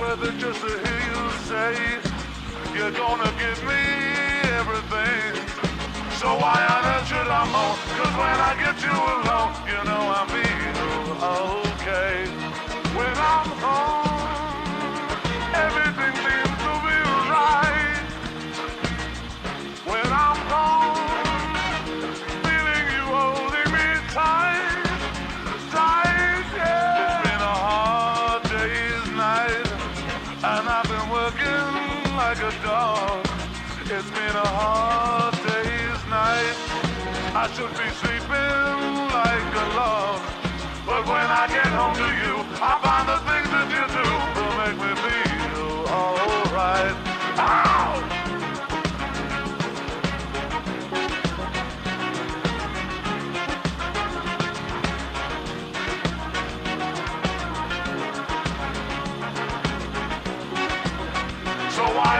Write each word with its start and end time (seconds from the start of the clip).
It 0.00 0.38
just 0.38 0.60
to 0.60 0.68
hear 0.68 1.00
you 1.10 1.30
say 1.50 1.74
you're 2.72 2.92
gonna 2.92 3.30
give 3.36 3.60
me 3.64 3.82
everything. 4.56 5.34
So 6.20 6.28
why 6.38 6.54
on 6.70 6.84
earth 6.86 7.08
should 7.08 7.26
I 7.26 7.44
moan? 7.50 7.74
Cause 7.98 8.14
when 8.14 8.38
I 8.48 8.54
get 8.62 8.76
you 8.80 8.94
alone, 8.94 9.52
you 9.66 9.80
know 9.90 9.97
hard 34.48 35.34
day's 35.46 36.02
night. 36.08 36.56
I 37.34 37.44
should 37.54 37.74
be 37.80 37.88
sleeping 38.00 38.92
like 39.18 39.50
a 39.64 39.66
log. 39.76 40.20
But 40.86 41.06
when 41.06 41.28
I 41.42 41.44
get 41.48 41.66
home 41.66 41.94
to 41.94 42.08
you, 42.22 42.34
I 42.60 42.72
find 42.82 43.06
the 43.12 43.18
things 43.28 43.48
that 43.54 43.68
you 43.74 43.84
do 43.98 44.06
will 44.36 44.54
make 44.62 44.78
me 44.84 44.92
feel 45.04 45.86
alright. 45.92 46.96
So 61.76 61.84
why 61.94 62.17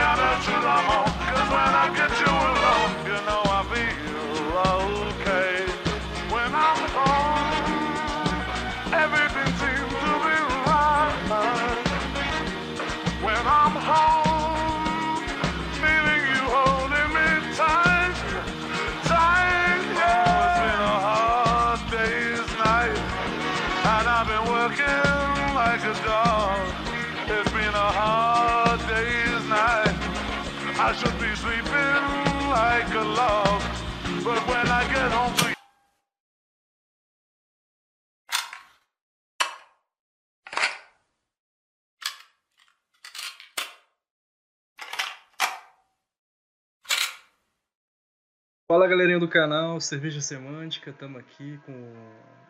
galerinha 48.99 49.19
do 49.19 49.29
canal, 49.29 49.79
Cerveja 49.79 50.19
Semântica, 50.19 50.89
estamos 50.89 51.21
aqui 51.21 51.57
com 51.65 51.93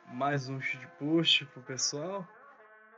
mais 0.07 0.49
um 0.49 0.57
de 0.57 0.87
post 0.97 1.45
pro 1.45 1.61
pessoal. 1.61 2.27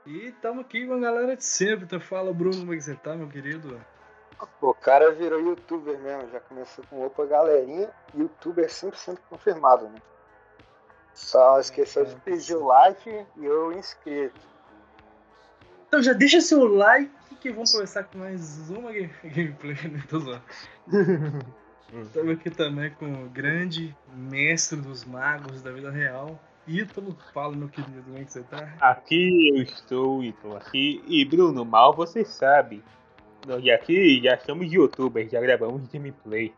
E 0.05 0.27
estamos 0.27 0.63
aqui 0.63 0.87
com 0.87 0.93
a 0.93 0.99
galera 0.99 1.35
de 1.35 1.43
sempre. 1.43 1.83
Então 1.83 1.99
fala 1.99 2.33
Bruno, 2.33 2.59
como 2.59 2.73
é 2.73 2.77
que 2.77 2.81
você 2.81 2.95
tá, 2.95 3.13
meu 3.13 3.27
querido? 3.27 3.77
Pô, 4.61 4.69
o 4.69 4.73
cara 4.73 5.11
virou 5.11 5.37
youtuber 5.41 5.99
mesmo, 5.99 6.31
já 6.31 6.39
começou 6.39 6.85
com 6.89 7.05
opa 7.05 7.25
galerinha, 7.25 7.89
youtuber 8.17 8.69
100% 8.69 9.17
confirmado, 9.29 9.89
né? 9.89 10.01
Só 11.13 11.59
esqueceu 11.59 12.05
de 12.05 12.15
pedir 12.21 12.55
o 12.55 12.67
like 12.67 13.25
e 13.35 13.49
o 13.49 13.73
inscrito. 13.73 14.47
Então 15.89 16.01
já 16.01 16.13
deixa 16.13 16.39
seu 16.39 16.73
like 16.73 17.11
que 17.41 17.51
vamos 17.51 17.73
começar 17.73 18.05
com 18.05 18.17
mais 18.17 18.69
uma 18.69 18.93
ga- 18.93 19.09
gameplay, 19.27 19.75
né? 19.89 20.01
Tô 20.07 20.19
zoando. 20.19 20.41
Estamos 21.93 22.37
aqui 22.37 22.49
também 22.49 22.89
com 22.91 23.25
o 23.25 23.29
grande 23.29 23.93
mestre 24.15 24.79
dos 24.79 25.03
magos 25.03 25.61
da 25.61 25.71
vida 25.71 25.91
real, 25.91 26.39
Ítalo. 26.65 27.17
Fala, 27.33 27.53
meu 27.55 27.67
querido, 27.67 28.01
como 28.03 28.17
é 28.17 28.23
que 28.23 28.31
você 28.31 28.43
tá? 28.43 28.73
Aqui 28.79 29.49
eu 29.49 29.61
estou, 29.61 30.23
Ito, 30.23 30.55
aqui. 30.55 31.03
E 31.05 31.25
Bruno, 31.25 31.65
mal 31.65 31.93
você 31.93 32.23
sabe. 32.23 32.81
Nós 33.45 33.67
aqui 33.67 34.21
já 34.23 34.37
somos 34.39 34.71
youtubers, 34.71 35.29
já 35.31 35.41
gravamos 35.41 35.87
gameplay. 35.87 36.53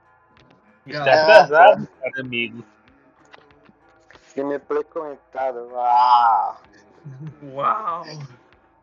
Está 0.85 1.03
Caraca. 1.03 1.23
atrasado, 1.23 1.88
cara 2.00 2.21
amigo. 2.21 2.63
Gameplay 4.35 4.83
comentado. 4.83 5.69
Ah! 5.75 6.57
Uau! 7.44 8.03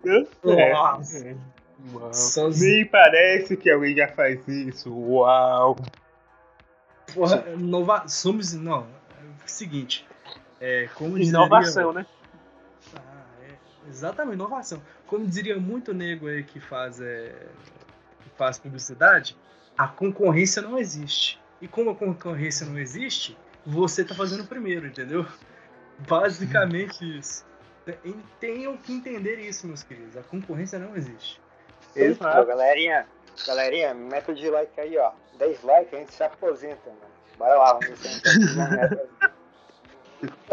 É. 0.05 0.73
Nossa! 0.73 1.37
Uau. 1.93 2.13
Sozinho. 2.15 2.77
Nem 2.77 2.87
parece 2.87 3.57
que 3.57 3.71
alguém 3.71 3.95
já 3.95 4.09
faz 4.09 4.47
isso. 4.49 4.93
Uau! 4.93 5.77
Porra, 7.15 7.45
inova... 7.57 8.09
somos. 8.09 8.53
Não, 8.53 8.83
é 8.83 9.45
o 9.45 9.49
seguinte. 9.49 10.07
É, 10.61 10.89
como 10.95 11.13
diria- 11.15 11.29
Inovação, 11.29 11.93
né? 11.93 12.05
Ah, 12.95 13.25
é, 13.43 13.89
exatamente, 13.89 14.35
inovação. 14.35 14.83
Como 15.07 15.27
diria 15.27 15.59
muito 15.59 15.95
nego 15.95 16.29
aí 16.29 16.43
que 16.45 16.61
faz, 16.61 17.01
é, 17.01 17.35
que 18.23 18.31
faz 18.37 18.59
publicidade, 18.59 19.37
a 19.77 19.89
concorrência 19.89 20.61
não 20.61 20.79
existe. 20.79 21.41
E 21.63 21.69
como 21.69 21.91
a 21.91 21.95
concorrência 21.95 22.67
não 22.67 22.79
existe, 22.79 23.37
você 23.65 24.05
tá 24.05 24.15
fazendo 24.15 24.47
primeiro, 24.47 24.87
entendeu? 24.87 25.27
Basicamente 26.09 27.19
isso. 27.19 27.45
Tem- 27.85 28.15
Tenham 28.39 28.77
que 28.77 28.93
entender 28.93 29.37
isso, 29.41 29.67
meus 29.67 29.83
queridos. 29.83 30.17
A 30.17 30.23
concorrência 30.23 30.79
não 30.79 30.97
existe. 30.97 31.41
Pô, 31.95 32.01
Exato. 32.01 32.47
galerinha, 32.47 33.07
galerinha, 33.47 33.95
meta 33.95 34.35
de 34.35 34.49
like 34.51 34.81
aí, 34.81 34.97
ó. 34.99 35.13
10 35.39 35.63
likes 35.63 35.95
a 35.95 35.99
gente 35.99 36.13
se 36.13 36.23
aposenta, 36.23 36.91
mano. 36.91 37.01
Bora 37.39 37.55
lá, 37.55 37.73
vamos 37.75 37.99
ver. 38.01 38.21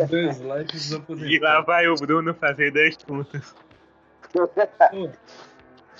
Dois 0.09 0.39
likes 0.39 0.91
E 1.17 1.39
lá 1.39 1.61
vai 1.61 1.87
o 1.87 1.95
Bruno 1.95 2.33
fazer 2.33 2.71
10 2.71 2.97
pontos. 2.97 3.55
Pô, 4.31 4.47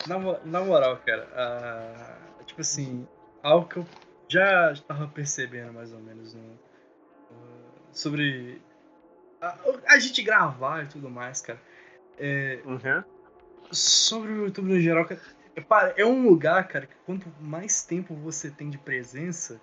na, 0.07 0.39
na 0.45 0.61
moral, 0.61 0.97
cara, 1.05 1.27
ah, 1.33 2.43
tipo 2.45 2.61
assim, 2.61 3.07
algo 3.41 3.67
que 3.67 3.77
eu 3.77 3.85
já 4.29 4.73
tava 4.87 5.07
percebendo 5.07 5.73
mais 5.73 5.91
ou 5.91 5.99
menos 5.99 6.33
no- 6.33 6.59
ah, 7.31 7.71
sobre 7.91 8.61
a, 9.41 9.57
a 9.87 9.99
gente 9.99 10.21
gravar 10.21 10.83
e 10.83 10.87
tudo 10.87 11.09
mais, 11.09 11.41
cara. 11.41 11.59
É, 12.17 12.61
Uhum. 12.65 13.03
sobre 13.71 14.31
o 14.31 14.45
YouTube 14.45 14.69
no 14.69 14.79
geral, 14.79 15.05
cara, 15.05 15.21
é, 15.57 16.01
é 16.01 16.05
um 16.05 16.27
lugar, 16.27 16.67
cara, 16.67 16.85
que 16.85 16.95
quanto 17.05 17.27
mais 17.41 17.83
tempo 17.83 18.13
você 18.15 18.51
tem 18.51 18.69
de 18.69 18.77
presença, 18.77 19.59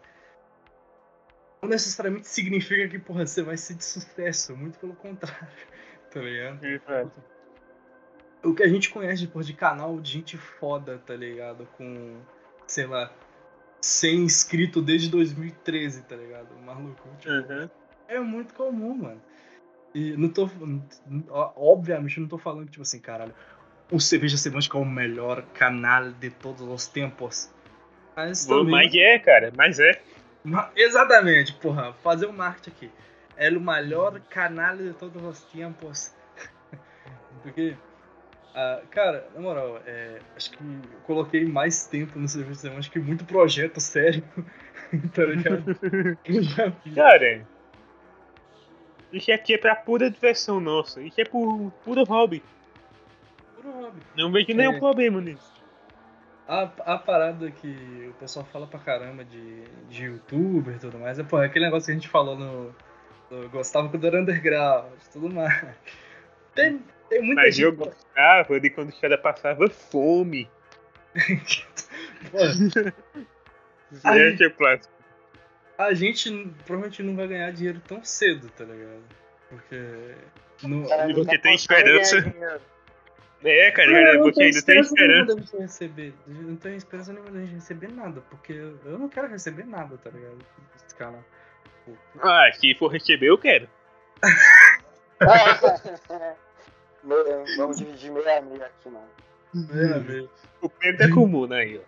não 1.62 1.68
necessariamente 1.68 2.28
significa 2.28 2.88
que, 2.88 2.98
porra, 2.98 3.26
você 3.26 3.42
vai 3.42 3.56
ser 3.56 3.74
de 3.74 3.84
sucesso, 3.84 4.56
muito 4.56 4.78
pelo 4.78 4.94
contrário, 4.94 5.48
tá 6.10 6.20
ligado? 6.20 6.64
Exato. 6.64 7.12
o 8.42 8.54
que 8.54 8.62
a 8.62 8.68
gente 8.68 8.90
conhece 8.90 9.26
porra, 9.28 9.44
de 9.44 9.54
canal 9.54 10.00
de 10.00 10.10
gente 10.10 10.36
foda, 10.36 10.98
tá 10.98 11.14
ligado? 11.14 11.66
Com, 11.76 12.20
sei 12.66 12.86
lá, 12.86 13.12
100 13.80 14.24
inscritos 14.24 14.84
desde 14.84 15.08
2013, 15.10 16.02
tá 16.02 16.16
ligado? 16.16 16.48
Maluco. 16.64 17.08
Tipo, 17.18 17.32
Uhum. 17.32 17.70
É 18.06 18.20
muito 18.20 18.52
comum, 18.52 18.94
mano. 18.94 19.22
E 19.94 20.16
não 20.16 20.28
tô. 20.28 20.50
Obviamente, 21.56 22.20
não 22.20 22.28
tô 22.28 22.36
falando, 22.36 22.68
tipo 22.68 22.82
assim, 22.82 22.98
caralho, 22.98 23.34
o 23.90 24.00
Cerveja 24.00 24.36
Semântica 24.36 24.78
é 24.78 24.80
o 24.80 24.84
melhor 24.84 25.42
canal 25.54 26.10
de 26.12 26.30
todos 26.30 26.62
os 26.62 26.86
tempos. 26.86 27.50
Mas 28.16 28.46
Bom, 28.46 28.58
também. 28.58 28.70
Mas 28.70 28.94
é, 28.94 29.18
cara, 29.18 29.52
mas 29.56 29.78
é. 29.78 30.00
Ma- 30.42 30.70
Exatamente, 30.76 31.52
porra. 31.54 31.92
Fazer 32.02 32.26
o 32.26 32.32
marketing 32.32 32.70
aqui. 32.70 32.90
É 33.36 33.50
o 33.50 33.60
melhor 33.60 34.20
canal 34.30 34.76
de 34.76 34.92
todos 34.94 35.22
os 35.22 35.40
tempos. 35.44 36.12
Porque, 37.42 37.76
ah, 38.54 38.80
cara, 38.90 39.28
na 39.34 39.40
moral, 39.40 39.80
é, 39.86 40.20
acho 40.36 40.52
que 40.52 40.62
eu 40.62 41.00
coloquei 41.04 41.44
mais 41.44 41.86
tempo 41.86 42.18
no 42.18 42.28
serviço 42.28 42.52
de 42.52 42.60
semana, 42.60 42.78
acho 42.78 42.90
que 42.90 42.98
muito 42.98 43.24
projeto 43.24 43.80
sério 43.80 44.22
tá 45.12 45.24
ligado? 45.24 45.64
Já 46.24 46.68
vi. 46.68 46.94
Cara, 46.94 47.46
isso 49.12 49.32
aqui 49.32 49.54
é 49.54 49.58
pra 49.58 49.74
pura 49.76 50.10
diversão 50.10 50.60
nossa. 50.60 51.02
Isso 51.02 51.20
é 51.20 51.24
por 51.24 51.72
puro 51.84 52.04
hobby. 52.04 52.42
Puro 53.64 53.84
hobby. 53.86 54.00
Não 54.16 54.30
vejo 54.30 54.54
nenhum 54.54 54.74
É. 54.74 54.78
problema 54.78 55.20
nisso. 55.20 55.52
A, 56.46 56.62
a 56.94 56.98
parada 56.98 57.50
que 57.50 58.06
o 58.10 58.12
pessoal 58.20 58.44
fala 58.52 58.66
pra 58.66 58.78
caramba 58.78 59.24
de, 59.24 59.62
de 59.88 60.04
youtuber 60.04 60.74
e 60.76 60.78
tudo 60.78 60.98
mais, 60.98 61.18
é, 61.18 61.22
pô, 61.22 61.40
é 61.42 61.46
aquele 61.46 61.64
negócio 61.64 61.86
que 61.86 61.92
a 61.92 61.94
gente 61.94 62.08
falou 62.08 62.36
no. 62.38 62.74
no 63.30 63.48
gostava 63.48 63.88
quando 63.88 64.06
era 64.06 64.20
underground 64.20 64.92
e 64.92 65.10
tudo 65.10 65.30
mais. 65.34 65.74
Tem, 66.54 66.84
tem 67.08 67.22
muita 67.22 67.40
Mas 67.42 67.56
gente. 67.56 67.64
eu 67.64 67.72
gostava 67.74 68.60
de 68.60 68.68
quando 68.70 68.90
os 68.90 69.00
caras 69.00 69.20
passavam 69.20 69.68
fome. 69.70 70.48
Pô, 72.30 72.38
Esse 74.14 74.44
é 74.44 74.46
o 74.46 74.54
clássico. 74.54 74.92
a 75.78 75.94
gente 75.94 76.30
provavelmente 76.66 77.02
não 77.02 77.16
vai 77.16 77.26
ganhar 77.28 77.50
dinheiro 77.52 77.80
tão 77.86 78.04
cedo, 78.04 78.50
tá 78.50 78.64
ligado? 78.64 79.02
Porque. 79.48 80.14
No, 80.62 80.88
Cara, 80.88 81.10
E 81.10 81.14
você 81.14 81.32
não 81.34 81.40
tem 81.40 81.54
esperança? 81.54 82.34
É, 83.44 83.70
cara, 83.72 83.90
Não, 83.90 84.26
eu 84.26 84.32
tenho 84.32 84.46
ainda 84.46 84.62
tem 84.62 84.80
esperança 84.80 85.34
da 85.34 85.40
gente 85.40 85.56
receber. 85.58 86.14
Não 86.26 86.56
tenho 86.56 86.76
esperança 86.76 87.12
nenhuma 87.12 87.30
da 87.30 87.40
gente 87.40 87.54
receber 87.54 87.92
nada, 87.92 88.22
porque 88.30 88.52
eu 88.52 88.98
não 88.98 89.08
quero 89.08 89.28
receber 89.28 89.66
nada, 89.66 89.98
tá 89.98 90.10
ligado? 90.10 90.38
Esse 90.76 90.94
canal. 90.94 91.22
Ah, 92.20 92.50
se 92.54 92.74
for 92.74 92.88
receber, 92.88 93.26
eu 93.26 93.36
quero. 93.36 93.68
Vamos 97.58 97.76
dividir 97.76 98.10
meia 98.10 98.38
a 98.38 98.42
meia 98.42 98.64
aqui, 98.64 98.88
mano. 98.88 99.06
É, 99.70 99.98
velho. 99.98 100.30
O 100.62 100.70
Pedro 100.70 101.04
é 101.04 101.10
comum, 101.10 101.46
né, 101.46 101.58
aí, 101.58 101.78
ó. 101.78 101.82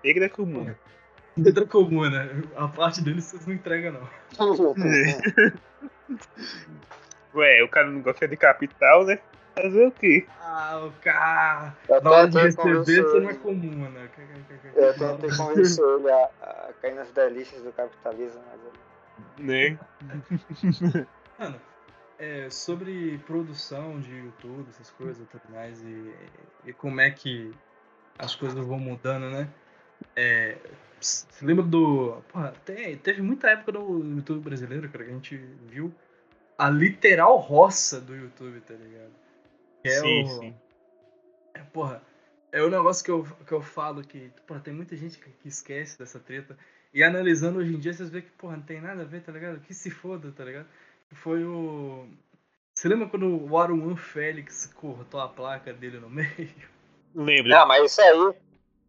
Pedro 0.00 0.24
é 0.24 0.28
comum. 0.30 0.74
Letra 1.36 1.66
comum, 1.66 2.08
né? 2.08 2.42
A 2.54 2.68
parte 2.68 3.02
dele 3.02 3.20
vocês 3.20 3.44
não 3.46 3.54
entregam, 3.54 3.92
não. 3.92 4.08
Ué, 7.34 7.62
o 7.62 7.68
cara 7.68 7.90
não 7.90 8.00
gosta 8.00 8.28
de 8.28 8.36
capital, 8.36 9.04
né? 9.04 9.18
Fazer 9.54 9.86
o 9.86 9.92
quê? 9.92 10.26
Ah, 10.40 10.84
o 10.84 10.92
cara. 11.00 11.76
Na 12.02 12.10
hora 12.10 12.28
de 12.28 12.38
receber, 12.38 13.02
você 13.02 13.20
não 13.20 13.30
é 13.30 13.34
comum, 13.34 13.90
né? 13.90 14.10
Eu 14.74 14.94
tentei 14.94 15.30
convencer 15.36 15.84
ele 15.84 16.10
a, 16.10 16.24
a 16.40 16.72
cair 16.82 16.94
nas 16.94 17.10
delícias 17.12 17.62
do 17.62 17.72
capitalismo, 17.72 18.42
mas 18.50 18.60
ele 19.38 19.46
Né? 19.46 19.78
Mano, 21.38 21.60
é, 22.18 22.50
sobre 22.50 23.18
produção 23.26 24.00
de 24.00 24.12
YouTube, 24.16 24.68
essas 24.70 24.90
coisas 24.90 25.22
e 25.24 25.26
tudo 25.26 25.42
mais, 25.50 25.80
e, 25.82 26.14
e 26.64 26.72
como 26.72 27.00
é 27.00 27.10
que 27.10 27.52
as 28.18 28.34
coisas 28.34 28.64
vão 28.64 28.78
mudando, 28.78 29.30
né? 29.30 29.48
É, 30.16 30.56
você 31.00 31.26
lembra 31.42 31.64
do. 31.64 32.22
Porra, 32.28 32.52
te- 32.64 32.96
teve 32.96 33.22
muita 33.22 33.50
época 33.50 33.72
no 33.72 34.16
YouTube 34.16 34.40
brasileiro, 34.44 34.88
cara, 34.88 35.04
que 35.04 35.10
a 35.10 35.14
gente 35.14 35.36
viu 35.36 35.94
a 36.56 36.70
literal 36.70 37.36
roça 37.36 38.00
do 38.00 38.14
YouTube, 38.14 38.60
tá 38.60 38.74
ligado? 38.74 39.12
Que 39.84 39.88
é 39.90 40.00
sim, 40.00 40.24
o, 40.24 40.26
sim. 40.40 40.56
é, 41.52 41.58
porra, 41.60 42.02
é 42.50 42.62
o 42.62 42.70
negócio 42.70 43.04
que 43.04 43.10
eu, 43.10 43.22
que 43.46 43.52
eu 43.52 43.60
falo 43.60 44.02
que, 44.02 44.32
porra, 44.46 44.60
tem 44.60 44.72
muita 44.72 44.96
gente 44.96 45.18
que, 45.18 45.28
que 45.30 45.48
esquece 45.48 45.98
dessa 45.98 46.18
treta. 46.18 46.56
E 46.94 47.02
analisando 47.04 47.58
hoje 47.58 47.74
em 47.74 47.78
dia, 47.78 47.92
vocês 47.92 48.08
veem 48.08 48.24
que, 48.24 48.30
porra, 48.30 48.56
não 48.56 48.62
tem 48.64 48.80
nada 48.80 49.02
a 49.02 49.04
ver, 49.04 49.20
tá 49.22 49.30
ligado? 49.30 49.60
Que 49.60 49.74
se 49.74 49.90
foda, 49.90 50.32
tá 50.32 50.42
ligado? 50.42 50.66
Foi 51.12 51.44
o. 51.44 52.08
Você 52.74 52.88
lembra 52.88 53.08
quando 53.10 53.26
o 53.46 53.58
Aruan 53.58 53.94
Félix 53.94 54.72
cortou 54.74 55.20
a 55.20 55.28
placa 55.28 55.70
dele 55.74 56.00
no 56.00 56.08
meio? 56.10 56.50
Lembra? 57.14 57.60
Ah, 57.60 57.66
mas 57.66 57.92
isso 57.92 58.00
aí, 58.00 58.34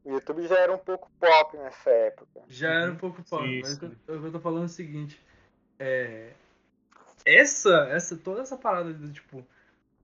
o 0.05 0.11
YouTube 0.13 0.47
já 0.47 0.59
era 0.59 0.73
um 0.73 0.77
pouco 0.77 1.11
pop 1.19 1.57
nessa 1.57 1.89
época. 1.89 2.41
Já 2.47 2.71
era 2.71 2.91
um 2.93 2.95
pouco 2.95 3.21
pau. 3.29 3.41
Sim, 3.43 3.59
Mas 3.59 3.81
eu- 3.81 3.91
eu 4.07 4.31
tô 4.31 4.39
falando 4.39 4.63
o 4.63 4.69
seguinte. 4.69 5.19
É. 5.77 6.31
Essa, 7.25 7.89
essa, 7.89 8.15
toda 8.15 8.41
essa 8.43 8.55
parada 8.55 8.93
do 8.93 9.11
tipo. 9.11 9.45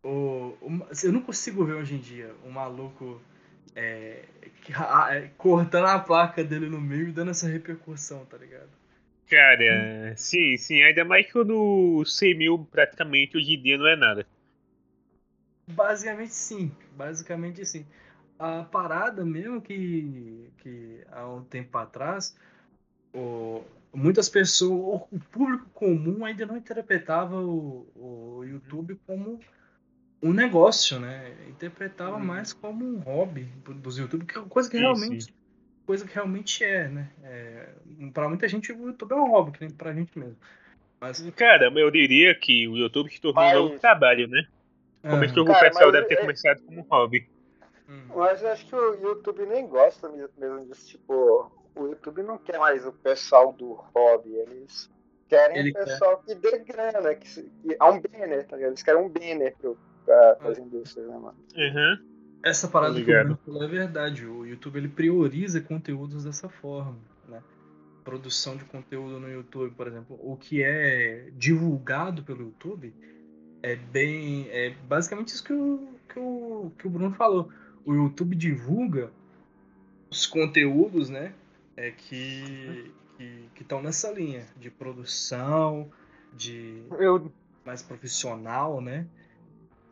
O, 0.03 0.55
o- 0.61 0.87
eu 1.03 1.11
não 1.13 1.21
consigo 1.21 1.65
ver 1.65 1.73
hoje 1.75 1.95
em 1.95 1.99
dia 1.99 2.35
um 2.45 2.51
maluco 2.51 3.21
é, 3.75 4.25
que- 4.63 4.73
a- 4.73 5.15
é, 5.15 5.29
cortando 5.37 5.85
a 5.87 5.99
placa 5.99 6.43
dele 6.43 6.69
no 6.69 6.81
meio 6.81 7.09
e 7.09 7.11
dando 7.11 7.31
essa 7.31 7.47
repercussão, 7.47 8.25
tá 8.25 8.37
ligado? 8.37 8.69
Cara, 9.27 10.13
sim, 10.15 10.57
sim. 10.57 10.81
Ainda 10.83 11.03
mais 11.03 11.31
quando 11.31 12.03
100 12.05 12.35
mil 12.37 12.65
praticamente 12.65 13.35
hoje 13.37 13.53
em 13.55 13.61
dia 13.61 13.77
não 13.77 13.87
é 13.87 13.95
nada. 13.95 14.27
Basicamente 15.67 16.33
sim, 16.33 16.71
basicamente 16.95 17.65
sim. 17.65 17.85
A 18.37 18.63
parada 18.63 19.23
mesmo 19.23 19.61
que, 19.61 20.51
que 20.57 21.03
há 21.11 21.27
um 21.29 21.43
tempo 21.43 21.77
atrás, 21.77 22.35
o, 23.13 23.63
muitas 23.93 24.29
pessoas, 24.29 25.03
o 25.11 25.19
público 25.31 25.69
comum 25.73 26.25
ainda 26.25 26.45
não 26.45 26.57
interpretava 26.57 27.37
o, 27.41 27.87
o 27.95 28.43
YouTube 28.45 28.95
como 29.07 29.39
um 30.21 30.33
negócio, 30.33 30.99
né? 30.99 31.35
Interpretava 31.49 32.17
mais 32.19 32.53
como 32.53 32.85
um 32.85 32.99
hobby 32.99 33.43
dos 33.65 33.97
YouTube, 33.97 34.25
que 34.25 34.37
é 34.37 34.41
coisa 34.43 34.69
que 34.69 34.77
Sim, 34.77 34.83
realmente 34.83 35.33
coisa 35.85 36.05
que 36.07 36.13
realmente 36.13 36.63
é, 36.63 36.87
né? 36.87 37.09
É, 37.23 37.69
para 38.13 38.29
muita 38.29 38.47
gente 38.47 38.71
o 38.71 38.87
YouTube 38.87 39.11
é 39.11 39.15
um 39.15 39.29
hobby, 39.31 39.51
que 39.51 39.61
nem 39.65 39.69
pra 39.69 39.93
gente 39.93 40.17
mesmo. 40.17 40.37
Mas 40.99 41.19
Cara, 41.35 41.71
eu 41.75 41.91
diria 41.91 42.33
que 42.35 42.67
o 42.67 42.77
YouTube 42.77 43.11
se 43.11 43.19
tornou 43.19 43.43
um 43.43 43.45
Mas- 43.47 43.55
novo 43.57 43.79
trabalho, 43.79 44.27
né? 44.27 44.45
Começou 45.01 45.43
com 45.45 45.51
o 45.51 45.59
pessoal 45.59 45.91
deve 45.91 46.07
ter 46.07 46.13
é- 46.13 46.21
começado 46.21 46.61
como 46.61 46.81
hobby. 46.89 47.27
hum, 47.89 48.03
Mas 48.15 48.41
eu 48.43 48.49
acho 48.49 48.65
que 48.67 48.75
o 48.75 48.93
YouTube 49.01 49.45
nem 49.47 49.67
gosta 49.67 50.07
me- 50.07 50.27
mesmo 50.37 50.65
disso. 50.67 50.89
Tipo, 50.89 51.51
o 51.75 51.87
YouTube 51.87 52.21
não 52.21 52.37
quer 52.37 52.59
mais 52.59 52.85
o 52.85 52.91
pessoal 52.93 53.51
do 53.51 53.73
hobby. 53.73 54.29
Eles 54.35 54.89
querem 55.27 55.57
Ele 55.57 55.71
o 55.71 55.73
pessoal 55.73 56.21
que 56.23 56.35
dê 56.35 56.59
grana, 56.59 57.15
que, 57.15 57.27
que 57.41 57.77
é 57.79 57.83
um 57.83 57.99
banner, 57.99 58.45
tá 58.45 58.55
ligado? 58.55 58.71
Eles 58.71 58.83
querem 58.83 59.01
um 59.01 59.09
banner 59.09 59.55
pro, 59.57 59.75
pra, 60.05 60.35
pras 60.35 60.57
indústrias, 60.57 61.07
né, 61.07 61.17
mano? 61.17 61.35
Uhum. 61.55 62.11
Essa 62.43 62.67
parada 62.67 62.95
que 62.95 63.01
o. 63.01 63.19
Bruno 63.19 63.39
falou 63.45 63.63
é 63.63 63.67
verdade. 63.67 64.25
O 64.25 64.45
YouTube 64.45 64.77
ele 64.77 64.87
prioriza 64.89 65.61
conteúdos 65.61 66.23
dessa 66.23 66.49
forma, 66.49 66.97
né? 67.27 67.41
Produção 68.03 68.57
de 68.57 68.65
conteúdo 68.65 69.19
no 69.19 69.29
YouTube, 69.29 69.71
por 69.75 69.87
exemplo, 69.87 70.19
o 70.19 70.35
que 70.35 70.63
é 70.63 71.29
divulgado 71.33 72.23
pelo 72.23 72.41
YouTube 72.41 72.93
é 73.61 73.75
bem, 73.75 74.47
é 74.49 74.71
basicamente 74.87 75.29
isso 75.29 75.43
que 75.43 75.53
o, 75.53 75.87
que 76.09 76.19
o, 76.19 76.71
que 76.79 76.87
o 76.87 76.89
Bruno 76.89 77.13
falou. 77.13 77.49
O 77.85 77.93
YouTube 77.93 78.35
divulga 78.35 79.11
os 80.09 80.25
conteúdos, 80.25 81.09
né? 81.09 81.33
É 81.77 81.91
que 81.91 82.91
que 83.53 83.61
estão 83.61 83.81
nessa 83.81 84.11
linha 84.11 84.47
de 84.57 84.71
produção, 84.71 85.91
de 86.33 86.83
Eu, 86.99 87.31
mais 87.65 87.81
profissional, 87.81 88.81
né? 88.81 89.05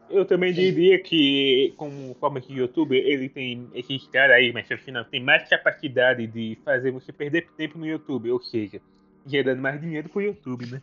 Eu 0.10 0.25
também 0.25 0.54
diria 0.54 1.00
que, 1.00 1.74
como 1.78 2.16
forma 2.16 2.42
que 2.42 2.54
o 2.54 2.58
YouTube, 2.58 2.98
ele 2.98 3.30
tem 3.30 3.70
esses 3.74 4.08
caras 4.08 4.36
aí, 4.38 4.51
mas 4.51 4.68
final, 4.82 5.06
tem 5.06 5.22
mais 5.24 5.48
capacidade 5.50 6.25
de 6.28 6.58
fazer 6.63 6.92
você 6.92 7.12
perder 7.12 7.48
tempo 7.58 7.78
no 7.78 7.86
YouTube, 7.88 8.32
ou 8.32 8.42
seja, 8.42 8.82
gerando 9.25 9.62
mais 9.62 9.80
dinheiro 9.80 10.10
pro 10.10 10.22
YouTube, 10.22 10.66
né? 10.66 10.82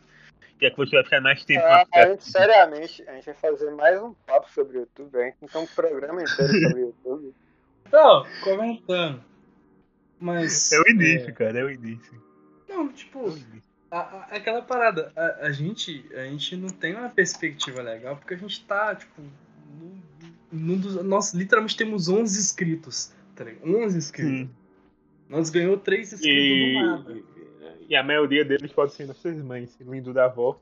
Já 0.61 0.71
que 0.71 0.77
você 0.77 0.95
vai 0.95 1.03
ficar 1.03 1.21
mais 1.21 1.45
tempo 1.45 1.61
no 1.61 1.67
Ah, 1.67 1.75
a 1.77 1.81
aplicativo. 1.81 2.13
gente, 2.13 2.31
seriamente, 2.31 3.03
a 3.07 3.13
gente 3.13 3.25
vai 3.25 3.35
fazer 3.35 3.71
mais 3.71 4.01
um 4.01 4.13
papo 4.25 4.51
sobre 4.51 4.77
o 4.77 4.79
YouTube. 4.81 5.15
A 5.17 5.25
gente 5.25 5.37
tem 5.51 5.61
um 5.61 5.67
programa 5.67 6.21
inteiro 6.21 6.53
sobre 6.53 6.73
o 6.73 6.79
YouTube. 6.79 7.33
Então, 7.87 8.25
comentando. 8.43 9.23
Mas. 10.19 10.71
É 10.71 10.79
o 10.79 10.89
início, 10.89 11.33
cara, 11.33 11.59
é 11.59 11.63
o 11.63 11.69
início. 11.69 12.21
é, 12.67 12.73
não, 12.73 12.91
tipo, 12.91 13.19
É 13.19 13.23
o 13.23 13.27
início. 13.27 13.66
A- 13.91 13.97
a- 13.99 14.27
aquela 14.31 14.61
parada, 14.61 15.11
a, 15.15 15.47
a 15.47 15.51
gente, 15.51 16.05
a 16.13 16.25
gente 16.25 16.55
não 16.55 16.69
tem 16.69 16.95
uma 16.95 17.09
perspectiva 17.09 17.81
legal, 17.81 18.15
porque 18.17 18.33
a 18.33 18.37
gente 18.37 18.63
tá, 18.65 18.95
tipo, 18.95 19.21
dos, 20.51 21.03
nós 21.03 21.33
literalmente 21.33 21.75
temos 21.77 22.07
11 22.09 22.39
inscritos, 22.39 23.11
tá 23.35 23.43
ligado? 23.43 23.65
11 23.67 23.97
inscritos. 23.97 24.31
Sim. 24.33 24.49
Nós 25.29 25.49
ganhou 25.49 25.77
3 25.77 26.13
inscritos 26.13 26.81
do 26.81 26.85
nada. 26.87 27.11
E, 27.13 27.23
e 27.89 27.95
a 27.95 28.03
maioria 28.03 28.43
deles 28.45 28.71
pode 28.71 28.93
ser 28.93 29.05
nossas 29.07 29.41
mães, 29.41 29.75
lindo 29.81 30.13
da 30.13 30.25
avó. 30.25 30.59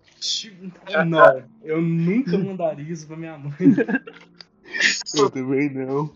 Não, 1.06 1.44
eu 1.64 1.82
nunca 1.82 2.38
mandaria 2.38 2.92
isso 2.92 3.06
pra 3.08 3.16
minha 3.18 3.38
mãe. 3.38 3.54
Eu 5.16 5.30
também 5.30 5.70
não. 5.70 6.14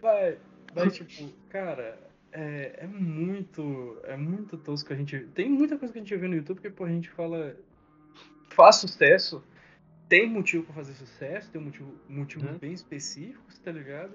Vai, 0.00 0.38
vai, 0.72 0.88
tipo, 0.90 1.28
cara, 1.50 1.98
é, 2.32 2.78
é 2.78 2.86
muito. 2.86 4.00
É 4.04 4.16
muito 4.16 4.56
tosco 4.56 4.92
a 4.92 4.96
gente. 4.96 5.18
Tem 5.34 5.48
muita 5.48 5.78
coisa 5.78 5.92
que 5.92 5.98
a 5.98 6.02
gente 6.02 6.16
vê 6.16 6.26
no 6.26 6.36
YouTube 6.36 6.60
que, 6.60 6.70
pô, 6.70 6.84
a 6.84 6.88
gente 6.88 7.10
fala. 7.10 7.56
Faz 8.50 8.76
sucesso. 8.76 9.42
Tem 10.08 10.28
motivo 10.28 10.64
pra 10.64 10.74
fazer 10.74 10.92
sucesso, 10.94 11.50
tem 11.50 11.60
um 11.60 11.64
motivo, 11.64 11.94
motivo 12.08 12.46
Uhum. 12.46 12.58
bem 12.58 12.72
específico, 12.72 13.44
tá 13.64 13.72
ligado? 13.72 14.12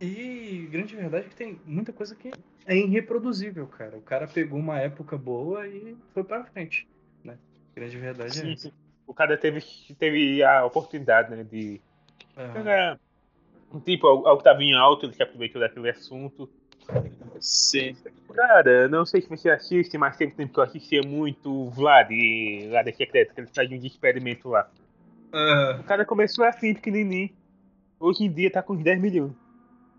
E 0.00 0.66
grande 0.70 0.96
verdade 0.96 1.26
é 1.26 1.28
que 1.28 1.36
tem 1.36 1.60
muita 1.66 1.92
coisa 1.92 2.14
que 2.14 2.30
é 2.64 2.76
irreproduzível, 2.76 3.66
cara. 3.66 3.98
O 3.98 4.02
cara 4.02 4.26
pegou 4.26 4.58
uma 4.58 4.78
época 4.78 5.18
boa 5.18 5.66
e 5.66 5.94
foi 6.14 6.24
pra 6.24 6.44
frente, 6.44 6.88
né? 7.22 7.36
Grande 7.76 7.98
verdade 7.98 8.38
é 8.38 8.42
Sim, 8.42 8.52
essa. 8.52 8.68
sim. 8.68 8.72
O 9.06 9.12
cara 9.12 9.36
teve, 9.36 9.60
teve 9.98 10.42
a 10.42 10.64
oportunidade, 10.64 11.30
né, 11.34 11.44
de 11.44 11.82
pegar, 12.54 12.98
tipo, 13.84 14.06
algo 14.06 14.38
que 14.38 14.44
tava 14.44 14.62
em 14.62 14.74
alto, 14.74 15.04
ele 15.04 15.12
se 15.12 15.22
aproveitou 15.22 15.60
daquele 15.60 15.90
assunto, 15.90 16.48
Sim. 17.40 17.96
Cara, 18.34 18.88
não 18.88 19.04
sei 19.04 19.20
se 19.22 19.28
você 19.28 19.50
assiste, 19.50 19.96
mas 19.98 20.16
teve 20.16 20.32
tempo 20.32 20.52
que 20.52 20.60
eu 20.60 20.64
assistia 20.64 21.00
muito 21.02 21.50
o 21.50 21.70
Vlad, 21.70 22.10
lá 22.70 22.82
da 22.82 22.92
Secreta, 22.92 23.34
que 23.34 23.40
eles 23.40 23.50
faziam 23.54 23.78
de 23.80 23.86
experimento 23.86 24.48
lá. 24.48 24.70
Aham. 25.32 25.80
O 25.80 25.84
cara 25.84 26.04
começou 26.04 26.44
assim, 26.44 26.74
pequenininho. 26.74 27.30
Hoje 27.98 28.24
em 28.24 28.32
dia 28.32 28.50
tá 28.50 28.62
com 28.62 28.74
uns 28.74 28.82
10 28.82 29.00
milhões. 29.00 29.32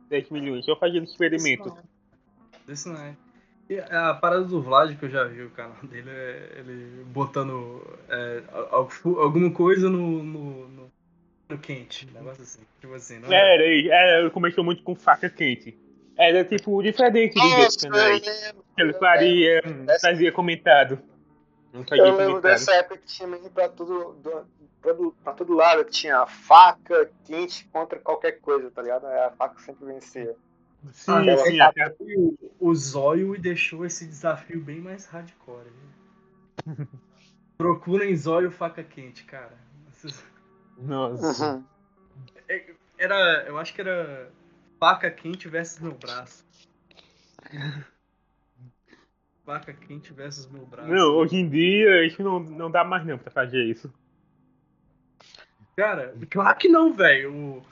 10 0.10 0.29
milhões, 0.29 0.65
só 0.65 0.75
fazendo 0.75 1.03
experimento. 1.03 1.75
Desse 2.67 2.89
não 2.89 3.00
é. 3.00 3.15
E 3.69 3.79
a 3.79 4.13
parada 4.13 4.43
do 4.43 4.62
Vlad 4.62 4.98
que 4.98 5.05
eu 5.05 5.10
já 5.10 5.24
vi 5.24 5.43
o 5.43 5.50
canal 5.51 5.77
dele 5.83 6.10
é 6.10 6.55
ele 6.60 7.03
botando 7.05 7.81
é, 8.10 8.43
al- 8.51 8.89
alguma 9.19 9.51
coisa 9.51 9.89
no, 9.89 10.21
no, 10.21 10.67
no, 10.67 10.91
no 11.50 11.57
quente. 11.57 12.05
Um 12.10 12.13
negócio 12.13 12.43
assim. 12.43 12.60
Tipo 12.81 12.93
assim, 12.93 13.19
não 13.19 13.31
é? 13.31 13.53
Era, 13.55 13.63
era, 13.95 14.19
ele 14.21 14.29
começou 14.29 14.63
muito 14.63 14.83
com 14.83 14.93
faca 14.95 15.29
quente. 15.29 15.77
Era 16.23 16.43
tipo 16.45 16.81
diferente 16.83 17.33
dos 17.33 17.43
outros 17.43 17.83
Nossa, 17.83 17.87
eu 17.87 17.91
canais. 17.91 18.43
lembro. 18.43 18.65
Ele 18.77 18.93
faria, 18.93 19.61
Essa- 19.89 20.09
fazia 20.09 20.31
comentado. 20.31 20.99
Não 21.73 21.83
fazia 21.83 22.03
Eu 22.03 22.15
lembro 22.15 22.25
comentário. 22.35 22.41
dessa 22.59 22.73
época 22.75 22.97
que 22.97 23.05
tinha 23.05 23.27
meme 23.27 23.49
pra 23.49 23.69
tudo, 23.69 24.13
do, 24.21 24.45
pra, 24.81 24.93
do- 24.93 25.15
pra 25.23 25.33
todo 25.33 25.53
lado, 25.53 25.85
que 25.85 25.91
tinha 25.91 26.25
faca 26.27 27.09
quente 27.25 27.65
contra 27.71 27.97
qualquer 27.99 28.33
coisa, 28.39 28.69
tá 28.71 28.81
ligado? 28.81 29.05
Aí 29.07 29.19
A 29.19 29.31
faca 29.31 29.59
sempre 29.61 29.85
vencia. 29.85 30.35
Sim, 30.91 31.11
Ah, 31.11 31.37
sim, 31.37 31.59
é. 31.59 31.61
até 31.61 31.95
O, 31.99 32.35
o 32.59 32.75
Zóio 32.75 33.39
deixou 33.39 33.85
esse 33.85 34.05
desafio 34.05 34.59
bem 34.61 34.79
mais 34.81 35.05
hardcore. 35.05 35.65
né? 36.65 36.87
Procurem 37.57 38.15
Zóio 38.15 38.51
faca 38.51 38.83
quente, 38.83 39.23
cara. 39.23 39.53
Nossa. 40.77 41.55
Uhum. 41.55 41.63
Era. 42.97 43.43
Eu 43.47 43.57
acho 43.57 43.73
que 43.73 43.81
era 43.81 44.31
faca 44.81 45.11
quente 45.11 45.47
versus 45.47 45.79
meu 45.79 45.93
braço. 45.93 46.43
Faca 49.45 49.73
quente 49.73 50.11
versus 50.13 50.47
meu 50.47 50.65
braço. 50.65 50.89
Não, 50.89 51.15
hoje 51.15 51.35
em 51.35 51.50
dia 51.50 52.05
isso 52.05 52.23
não, 52.23 52.39
não 52.39 52.71
dá 52.71 52.83
mais 52.83 53.05
não 53.05 53.17
pra 53.17 53.31
fazer 53.31 53.63
isso. 53.63 53.91
Cara, 55.75 56.15
claro 56.29 56.57
que 56.57 56.67
não, 56.67 56.93
velho. 56.93 57.33
O, 57.33 57.65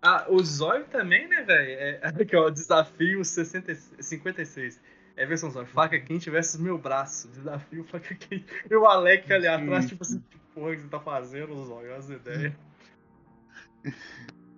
ah, 0.00 0.26
o 0.28 0.42
Zóio 0.42 0.84
também, 0.86 1.28
né, 1.28 1.42
velho? 1.42 1.70
É, 1.70 2.00
aqui, 2.22 2.36
ó, 2.36 2.50
desafio 2.50 3.24
60, 3.24 3.74
56. 3.74 4.80
É 5.16 5.26
versão 5.26 5.50
Zóio. 5.50 5.66
Faca 5.66 5.98
quente 6.00 6.28
versus 6.28 6.60
meu 6.60 6.76
braço. 6.76 7.28
Desafio 7.28 7.84
faca 7.84 8.14
quente. 8.14 8.44
E 8.68 8.74
o 8.74 8.84
Alec 8.84 9.32
ali 9.32 9.46
atrás, 9.46 9.88
tipo 9.88 10.02
assim, 10.02 10.22
que 10.28 10.38
porra 10.54 10.74
que 10.74 10.82
você 10.82 10.88
tá 10.88 11.00
fazendo, 11.00 11.64
Zóio? 11.64 11.94
As 11.94 12.10
ideias. 12.10 12.52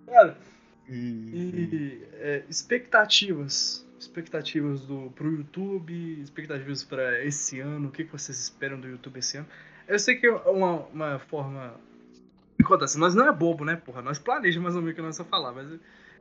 Cara, 0.07 0.37
e 0.89 2.07
é, 2.13 2.43
expectativas. 2.49 3.85
Expectativas 3.99 4.81
do, 4.81 5.11
pro 5.15 5.31
YouTube, 5.31 6.21
expectativas 6.21 6.83
pra 6.83 7.23
esse 7.25 7.59
ano, 7.59 7.87
o 7.87 7.91
que, 7.91 8.03
que 8.03 8.11
vocês 8.11 8.37
esperam 8.39 8.79
do 8.79 8.87
YouTube 8.87 9.17
esse 9.17 9.37
ano? 9.37 9.47
Eu 9.87 9.97
sei 9.97 10.15
que 10.15 10.27
é 10.27 10.31
uma, 10.31 10.85
uma 10.93 11.19
forma. 11.19 11.73
Acontece, 12.61 12.97
nós 12.97 13.15
não 13.15 13.27
é 13.27 13.31
bobo, 13.31 13.65
né, 13.65 13.75
porra? 13.75 14.01
Nós 14.01 14.19
planejamos 14.19 14.63
mais 14.63 14.75
ou 14.75 14.81
menos 14.81 14.93
o 14.93 14.95
que 14.95 15.01
nós 15.01 15.17
vamos 15.17 15.29
falar, 15.29 15.51
mas 15.51 15.79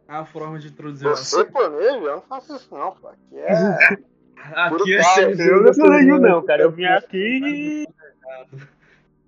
é 0.09 0.13
uma 0.13 0.27
forma 0.27 0.59
de 0.59 0.69
introduzir 0.69 1.09
Você 1.09 1.37
assunto. 1.37 1.53
planeja? 1.53 1.91
Eu 1.91 2.17
não 2.17 2.23
faço 2.23 2.55
isso 2.55 2.75
não, 2.75 2.93
pô. 2.93 3.09
Aqui 3.09 3.37
é. 3.39 3.99
Aqui 4.37 4.95
é 4.95 5.03
pai, 5.03 5.33
Eu 5.39 5.63
não 5.63 5.73
planejo 5.73 6.19
não, 6.19 6.45
cara. 6.45 6.63
Eu 6.63 6.71
vim 6.71 6.85
aqui 6.87 7.17
e. 7.17 7.89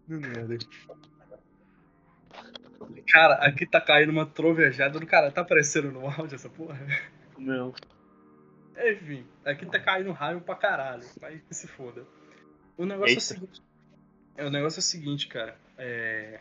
Do 0.06 0.20
nada. 0.20 0.58
Cara, 3.16 3.37
aqui 3.37 3.64
tá 3.64 3.80
caindo 3.80 4.11
uma 4.11 4.26
trovejada 4.26 5.00
do 5.00 5.06
cara. 5.06 5.32
Tá 5.32 5.40
aparecendo 5.40 5.90
no 5.90 6.06
áudio 6.06 6.35
essa 6.35 6.50
porra? 6.50 6.78
Não. 7.38 7.73
Enfim, 8.76 9.26
aqui 9.42 9.64
tá 9.64 9.80
caindo 9.80 10.12
raio 10.12 10.42
pra 10.42 10.54
caralho. 10.54 11.02
Mas 11.23 11.40
que 11.40 11.54
se 11.54 11.66
foda. 11.66 12.04
O 12.76 12.85
negócio 12.85 13.14
é 13.14 13.16
o 13.16 13.20
seguinte. 13.23 13.62
É, 14.37 14.44
o 14.44 14.50
negócio 14.50 14.78
é 14.78 14.80
o 14.80 14.82
seguinte, 14.82 15.28
cara. 15.28 15.56
É... 15.78 16.40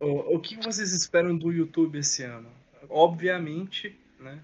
O, 0.00 0.34
o 0.34 0.40
que 0.40 0.56
vocês 0.56 0.92
esperam 0.92 1.38
do 1.38 1.52
YouTube 1.52 1.96
esse 1.96 2.24
ano? 2.24 2.50
Obviamente, 2.88 3.96
né? 4.18 4.40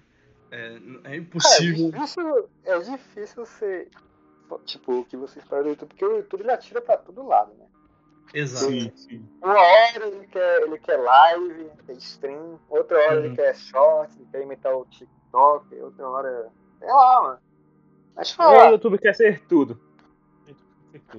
É, 0.49 0.79
é 1.03 1.11
É 1.11 1.15
impossível. 1.17 1.91
difícil, 1.91 2.49
é 2.63 2.79
difícil 2.79 3.45
ser. 3.45 3.89
Tipo, 4.63 5.01
o 5.01 5.03
que 5.03 5.17
você 5.17 5.39
espera 5.39 5.61
do 5.63 5.69
YouTube, 5.71 5.89
porque 5.89 6.05
o 6.05 6.15
YouTube 6.15 6.39
ele 6.39 6.51
atira 6.51 6.81
pra 6.81 6.95
todo 6.95 7.27
lado, 7.27 7.53
né? 7.55 7.66
Exato. 8.33 8.71
Sim, 8.71 8.91
sim. 8.95 9.29
Uma 9.41 9.53
hora 9.53 10.07
ele 10.07 10.27
quer, 10.27 10.61
ele 10.63 10.77
quer 10.79 10.97
live, 10.97 11.71
quer 11.85 11.93
stream, 11.93 12.59
outra 12.69 12.97
hora 12.97 13.19
Uhum. 13.19 13.25
ele 13.25 13.35
quer 13.35 13.55
short, 13.55 14.13
ele 14.17 14.27
quer 14.31 14.41
imitar 14.43 14.75
o 14.75 14.85
TikTok, 14.85 15.75
outra 15.81 16.09
hora. 16.09 16.49
Sei 16.79 16.87
lá, 16.87 17.21
mano. 17.23 17.39
Mas 18.15 18.31
O 18.31 18.35
falar, 18.35 18.71
YouTube 18.71 18.97
quer 18.99 19.13
ser 19.15 19.45
tudo. 19.47 19.79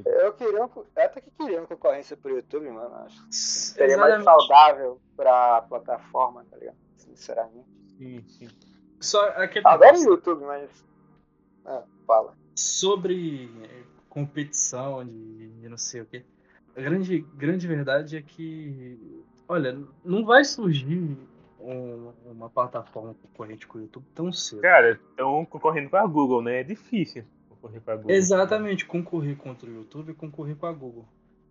Eu 0.05 0.33
queria. 0.33 0.65
um- 0.65 0.71
eu 0.75 0.87
até 0.97 1.21
que 1.21 1.31
queria 1.31 1.61
uma 1.61 1.67
concorrência 1.67 2.17
pro 2.17 2.35
YouTube, 2.35 2.69
mano. 2.71 2.95
Acho 2.97 3.25
que 3.29 3.35
seria 3.35 3.97
mais 3.97 4.15
exatamente. 4.15 4.47
saudável 4.49 5.01
pra 5.17 5.63
plataforma, 5.63 6.45
tá 6.51 6.57
ligado? 6.57 6.77
Sinceramente. 6.97 7.69
Sim, 7.97 8.25
sim. 8.29 8.49
Só 9.01 9.25
aquele 9.31 9.67
Adoro 9.69 9.83
o 9.91 9.93
negócio. 9.93 10.11
YouTube, 10.11 10.45
mas. 10.45 10.71
Ah, 11.65 11.85
fala. 12.07 12.35
sobre 12.57 13.49
eh, 13.63 13.83
competição 14.09 15.05
de, 15.05 15.49
de 15.61 15.69
não 15.69 15.79
sei 15.79 16.01
o 16.01 16.07
que. 16.07 16.25
A 16.79 16.81
grande, 16.81 17.27
grande 17.35 17.67
verdade 17.67 18.17
é 18.17 18.23
que, 18.23 18.97
olha, 19.49 19.77
não 20.05 20.25
vai 20.25 20.45
surgir 20.45 21.17
um- 21.59 22.13
uma 22.25 22.49
plataforma 22.49 23.15
concorrente 23.15 23.67
com 23.67 23.79
o 23.79 23.81
YouTube 23.81 24.07
tão 24.15 24.33
cedo. 24.33 24.63
Cara, 24.63 24.93
estão 24.93 25.45
concorrendo 25.45 25.91
com 25.91 25.97
a 25.97 26.07
Google, 26.07 26.41
né? 26.41 26.61
É 26.61 26.63
difícil 26.63 27.25
concorrer 27.49 27.81
com 27.81 27.91
a 27.91 27.97
Google. 27.97 28.13
Exatamente, 28.13 28.87
concorrer 28.87 29.37
contra 29.37 29.69
o 29.69 29.73
YouTube 29.75 30.11
e 30.13 30.15
concorrer 30.15 30.55
com 30.55 30.67
a 30.67 30.73
Google, 30.73 31.05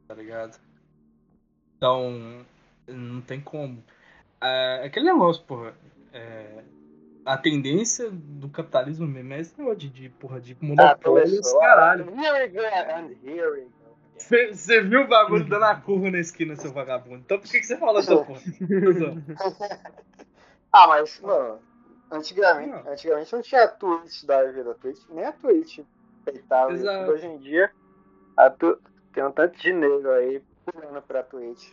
tá 0.07 0.13
ligado? 0.15 0.57
Então, 1.75 2.45
não 2.87 3.19
tem 3.21 3.41
como. 3.41 3.83
É, 4.41 4.83
aquele 4.85 5.07
negócio, 5.11 5.43
porra, 5.43 5.73
é, 6.13 6.63
a 7.25 7.37
tendência 7.37 8.09
do 8.09 8.47
capitalismo 8.47 9.05
mesmo 9.05 9.33
é 9.33 9.39
esse 9.41 9.57
negócio 9.59 9.79
de, 9.79 9.89
de, 9.89 10.09
porra, 10.09 10.39
de 10.39 10.53
Ah, 10.53 10.57
monopólios, 10.65 11.31
começou. 11.31 11.59
caralho. 11.59 12.05
Here 12.17 12.31
we 12.31 12.47
go, 12.47 12.61
and 12.61 13.09
here 13.29 13.49
we 13.51 13.61
go. 13.65 13.76
Você 14.17 14.81
viu 14.81 15.01
o 15.01 15.07
bagulho 15.07 15.47
dando 15.47 15.65
a 15.65 15.75
curva 15.75 16.09
na 16.11 16.19
esquina, 16.19 16.55
seu 16.55 16.71
vagabundo. 16.71 17.17
Então 17.25 17.39
por 17.39 17.49
que, 17.49 17.59
que 17.59 17.65
você 17.65 17.77
falou 17.77 17.99
essa 17.99 18.15
porra? 18.15 18.41
Ah, 20.71 20.85
mas, 20.87 21.19
mano, 21.21 21.59
antigamente, 22.11 22.69
Não. 22.69 22.91
antigamente 22.91 23.33
não 23.33 23.41
tinha 23.41 23.63
a 23.63 23.67
Twitch 23.67 24.25
da 24.25 24.43
vida 24.51 24.75
Twitch, 24.75 24.99
nem 25.09 25.23
a 25.25 25.31
Twitch 25.31 25.79
peitava. 26.25 26.71
Hoje 27.09 27.25
em 27.25 27.37
dia, 27.37 27.71
a 28.35 28.49
tu... 28.49 28.77
tem 29.13 29.23
um 29.23 29.31
tanto 29.31 29.57
de 29.59 29.71
negro 29.71 30.11
aí 30.11 30.41
pulando 30.65 31.01
pra 31.01 31.23
Twitch. 31.23 31.71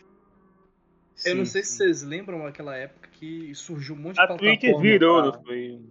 Eu 1.25 1.35
não 1.35 1.45
Sim, 1.45 1.51
sei 1.51 1.63
se 1.63 1.71
sim. 1.71 1.77
vocês 1.77 2.03
lembram 2.03 2.45
aquela 2.47 2.75
época 2.75 3.09
que 3.11 3.53
surgiu 3.53 3.95
um 3.95 3.99
monte 3.99 4.15
de 4.15 4.21
A 4.21 4.27
plataforma. 4.27 4.59
Twitch 4.59 4.81
virou, 4.81 5.21
pra- 5.21 5.31
não 5.37 5.43
foi? 5.43 5.81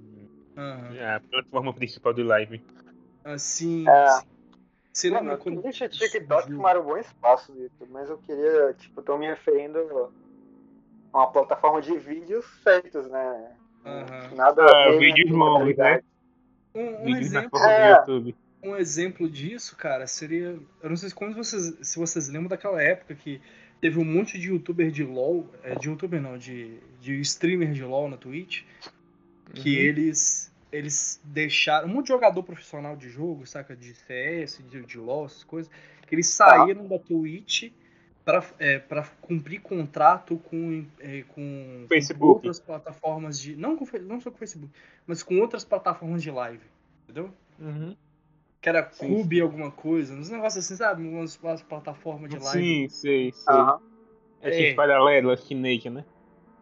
Aham. 0.56 1.14
A 1.16 1.20
plataforma 1.20 1.74
principal 1.74 2.14
do 2.14 2.22
live. 2.24 2.62
Assim. 3.24 3.88
É. 3.88 4.33
Você 4.94 5.10
Mano, 5.10 5.22
lembra 5.22 5.34
a 5.34 5.38
quando. 5.38 5.60
Twitch 5.60 5.80
e 5.80 5.88
TikTok 5.88 6.42
surgiu? 6.42 6.56
tomaram 6.56 6.80
um 6.82 6.84
bom 6.84 6.96
espaço 6.96 7.52
YouTube, 7.52 7.90
mas 7.90 8.08
eu 8.08 8.16
queria, 8.18 8.72
tipo, 8.78 9.02
tô 9.02 9.18
me 9.18 9.26
referindo 9.26 9.78
a 11.12 11.18
uma 11.18 11.26
plataforma 11.32 11.82
de 11.82 11.98
vídeos 11.98 12.46
feitos, 12.62 13.06
né? 13.10 13.56
Aham. 13.84 14.34
Nada 14.36 14.62
Ah, 14.64 14.84
a 14.86 14.90
ver 14.92 14.98
vídeos 15.00 15.30
longos, 15.32 15.52
modalidade. 15.52 16.04
Um, 16.74 17.10
um 17.10 17.16
exemplo, 17.16 17.58
É. 17.58 17.94
do 18.04 18.12
YouTube. 18.12 18.36
um 18.62 18.76
exemplo 18.76 19.28
disso, 19.28 19.76
cara, 19.76 20.06
seria. 20.06 20.56
Eu 20.80 20.88
não 20.88 20.96
sei 20.96 21.08
se- 21.08 21.14
como 21.14 21.34
vocês, 21.34 21.76
se 21.82 21.98
vocês 21.98 22.28
lembram 22.28 22.48
daquela 22.48 22.80
época 22.80 23.14
que 23.16 23.40
teve 23.80 23.98
um 23.98 24.04
monte 24.04 24.38
de 24.38 24.48
youtuber 24.48 24.90
de 24.92 25.02
LOL. 25.04 25.48
é, 25.64 25.74
de 25.74 25.88
youtuber 25.88 26.20
não, 26.22 26.38
de, 26.38 26.78
de 27.00 27.20
streamer 27.20 27.72
de 27.72 27.82
LOL 27.82 28.08
na 28.08 28.16
Twitch. 28.16 28.62
que 29.54 29.76
Uhum. 29.76 29.82
eles 29.84 30.53
eles 30.74 31.20
deixaram 31.22 31.88
um 31.88 31.92
monte 31.92 32.06
de 32.06 32.12
jogador 32.12 32.42
profissional 32.42 32.96
de 32.96 33.08
jogo, 33.08 33.46
saca, 33.46 33.76
de 33.76 33.94
CS, 33.94 34.62
de, 34.68 34.82
de 34.82 34.98
LoL, 34.98 35.26
essas 35.26 35.44
coisas, 35.44 35.70
que 36.06 36.14
eles 36.14 36.26
saíram 36.28 36.86
da 36.88 36.98
Twitch 36.98 37.72
para 38.24 38.44
é, 38.58 38.78
para 38.78 39.04
cumprir 39.20 39.60
contrato 39.60 40.36
com 40.38 40.84
é, 40.98 41.22
com 41.28 41.86
Facebook. 41.88 42.18
com 42.20 42.26
outras 42.26 42.58
plataformas 42.58 43.38
de 43.38 43.54
não 43.54 43.76
com, 43.76 43.86
não 44.00 44.20
só 44.20 44.30
com 44.30 44.36
o 44.36 44.38
Facebook, 44.38 44.72
mas 45.06 45.22
com 45.22 45.38
outras 45.38 45.64
plataformas 45.64 46.22
de 46.22 46.30
live, 46.30 46.64
entendeu? 47.04 47.30
Uhum. 47.58 47.94
Que 48.60 48.68
era 48.68 48.90
Sim, 48.90 49.08
Cube 49.08 49.40
alguma 49.40 49.70
coisa, 49.70 50.14
uns 50.14 50.30
negócios 50.30 50.64
assim, 50.64 50.76
sabe, 50.76 51.06
umas, 51.06 51.36
umas 51.36 51.62
plataformas 51.62 52.30
de 52.30 52.38
live 52.38 52.64
Sim, 52.64 52.88
sei, 52.88 53.32
sei. 53.32 53.54
Aham. 53.54 53.80
Essas 54.40 54.60
É. 54.60 54.74
paralelas 54.74 55.46
chinês, 55.46 55.84
né? 55.84 56.04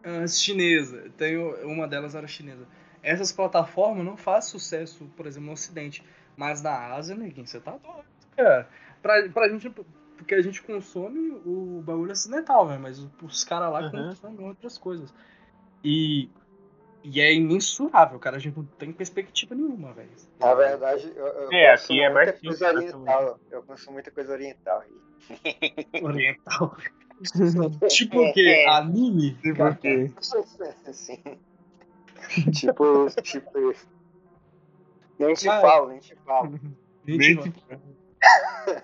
Ah, 0.03 0.27
chinesa. 0.27 1.09
Tenho, 1.17 1.65
uma 1.65 1.87
delas 1.87 2.13
era 2.13 2.27
chinesa. 2.27 2.67
Essas 3.03 3.31
plataformas 3.33 4.05
não 4.05 4.15
fazem 4.15 4.49
sucesso, 4.51 5.05
por 5.17 5.27
exemplo, 5.27 5.47
no 5.47 5.53
Ocidente. 5.53 6.03
Mas 6.37 6.61
na 6.61 6.93
Ásia, 6.95 7.15
neguinho, 7.15 7.45
você 7.45 7.59
tá 7.59 7.71
doido, 7.71 8.05
cara. 8.35 8.67
Pra, 9.01 9.29
pra 9.29 9.49
gente, 9.49 9.69
porque 10.17 10.33
a 10.33 10.41
gente 10.41 10.61
consome 10.63 11.31
o 11.45 11.83
bagulho 11.85 12.11
ocidental, 12.13 12.65
velho. 12.67 12.79
Mas 12.79 12.97
os 13.21 13.43
caras 13.43 13.71
lá 13.71 13.81
Uhum. 13.81 13.91
consomem 13.91 14.47
outras 14.47 14.77
coisas. 14.77 15.13
E 15.83 16.29
E 17.03 17.19
é 17.19 17.33
imensurável, 17.33 18.17
cara. 18.17 18.37
A 18.37 18.39
gente 18.39 18.55
não 18.55 18.63
tem 18.63 18.93
perspectiva 18.93 19.53
nenhuma, 19.53 19.91
velho. 19.91 20.09
Na 20.39 20.53
verdade, 20.53 21.11
eu, 21.13 21.27
eu 21.27 21.51
É, 21.51 21.71
consumo 21.71 21.99
aqui 21.99 22.01
é 22.01 22.09
muita 22.09 22.13
mais 22.13 22.39
coisa 22.39 22.67
oriental. 22.73 23.39
Eu 23.51 23.63
consumo 23.63 23.93
muita 23.95 24.11
coisa 24.11 24.31
oriental. 24.31 24.83
Oriental. 26.01 26.77
tipo 27.89 28.21
o 28.21 28.33
quê? 28.33 28.65
Anime? 28.69 29.37
Por 29.55 29.75
quê? 29.77 30.09
Sim. 30.93 31.19
tipo, 32.51 33.07
tipo 33.21 33.71
isso. 33.71 33.87
Nem 35.19 35.33
te 35.33 35.47
Mas- 35.47 35.61
falo, 35.61 35.87
nem 35.89 35.99
te 35.99 36.15
falo. 36.25 36.59
Nem 37.05 37.19
te- 37.19 37.53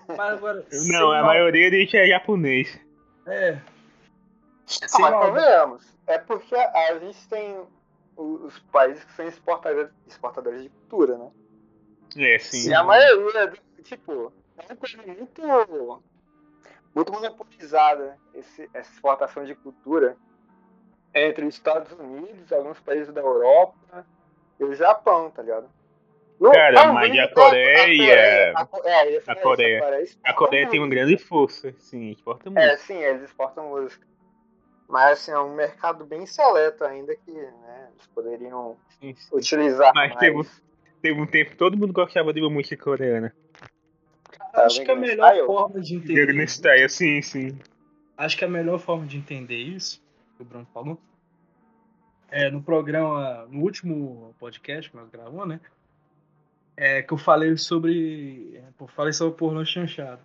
Mas 0.08 0.20
agora. 0.20 0.66
sem 0.70 0.92
Não, 0.92 1.12
a 1.12 1.16
mal- 1.18 1.26
maioria 1.28 1.72
deles 1.72 1.94
é 1.94 2.08
japonês. 2.08 2.78
É. 3.26 3.52
Ah, 3.54 3.62
Sem 4.66 5.00
mas 5.02 5.12
maldade. 5.12 5.28
convenhamos. 5.32 5.86
É 6.06 6.18
porque 6.18 6.54
a, 6.56 6.70
a 6.90 7.00
gente 7.00 7.28
tem 7.30 7.62
os 8.18 8.60
países 8.72 9.04
que 9.06 9.14
são 9.14 9.26
exportadores, 9.28 9.90
exportadores 10.06 10.64
de 10.64 10.70
cultura, 10.70 11.18
né? 11.18 11.32
É, 12.18 12.38
sim. 12.40 12.70
E 12.70 12.74
a 12.74 12.84
maioria, 12.84 13.54
tipo, 13.84 14.34
é 14.58 14.66
uma 14.66 14.76
coisa 14.76 14.98
muito, 15.04 16.04
muito 16.94 17.12
monopolizada 17.14 18.18
esse, 18.34 18.70
essa 18.74 18.92
exportação 18.92 19.46
de 19.46 19.56
cultura 19.56 20.18
entre 21.14 21.46
os 21.46 21.56
Estados 21.56 21.92
Unidos, 21.98 22.52
alguns 22.52 22.80
países 22.80 23.14
da 23.14 23.22
Europa 23.22 24.06
e 24.60 24.64
o 24.64 24.74
Japão, 24.76 25.32
tá 25.32 25.42
ligado? 25.42 25.70
No- 26.40 26.52
Cara, 26.52 26.86
não, 26.86 26.94
mas 26.94 27.18
a 27.20 27.28
Coreia- 27.28 28.54
a 28.56 28.66
Co- 28.66 28.82
é, 28.88 29.06
eu 29.08 29.12
ia 29.12 29.24
a 29.28 29.36
Coreia- 29.36 30.08
A 30.24 30.34
Coreia 30.34 30.70
tem 30.70 30.80
uma 30.80 30.88
muito. 30.88 30.98
grande 30.98 31.18
força, 31.18 31.74
sim, 31.80 32.12
exporta 32.12 32.50
muito. 32.50 32.64
É, 32.64 32.78
sim, 32.78 32.98
eles 32.98 33.24
exportam 33.24 33.70
música. 33.70 34.08
Mas 34.88 35.20
assim, 35.20 35.32
é 35.32 35.40
um 35.40 35.54
mercado 35.54 36.06
bem 36.06 36.26
seleto 36.26 36.84
ainda 36.84 37.16
que 37.16 37.32
né, 37.32 37.90
eles 37.92 38.08
poderiam 38.08 38.78
Sim, 39.00 39.14
sim. 39.16 39.36
utilizar 39.36 39.92
Mas 39.94 40.16
mais. 40.16 40.20
teve, 40.20 40.50
teve 41.02 41.22
um 41.22 41.28
tempo 41.28 41.52
que 41.52 41.58
todo 41.58 41.78
mundo 41.78 41.94
gostava 41.94 42.34
de 42.34 42.42
uma 42.42 42.50
música 42.50 42.82
coreana. 42.82 43.36
Acho 44.54 44.84
que 44.84 44.90
a 44.92 44.96
melhor 44.96 45.28
Style? 45.32 45.46
forma 45.46 45.80
de 45.82 45.96
entender. 45.96 46.26
Gangnam 46.26 46.48
Style, 46.48 46.90
sim, 46.90 47.22
sim. 47.22 47.60
Acho 48.18 48.38
que 48.38 48.46
a 48.46 48.50
melhor 48.50 48.80
forma 48.80 49.06
de 49.06 49.18
entender 49.18 49.58
isso, 49.58 50.02
que 50.40 50.44
o 50.44 50.46
Bruno 50.46 50.66
falou, 50.74 50.98
é 52.32 52.50
no 52.50 52.64
programa, 52.64 53.46
no 53.50 53.62
último 53.62 54.34
podcast 54.40 54.90
que 54.90 54.96
nós 54.96 55.10
gravamos, 55.10 55.48
né? 55.48 55.60
É 56.78 57.02
que 57.02 57.12
eu 57.12 57.18
falei 57.18 57.58
sobre. 57.58 58.64
Eu 58.80 58.88
falei 58.88 59.12
sobre 59.12 59.38
pornô 59.38 59.66
chanchado. 59.66 60.22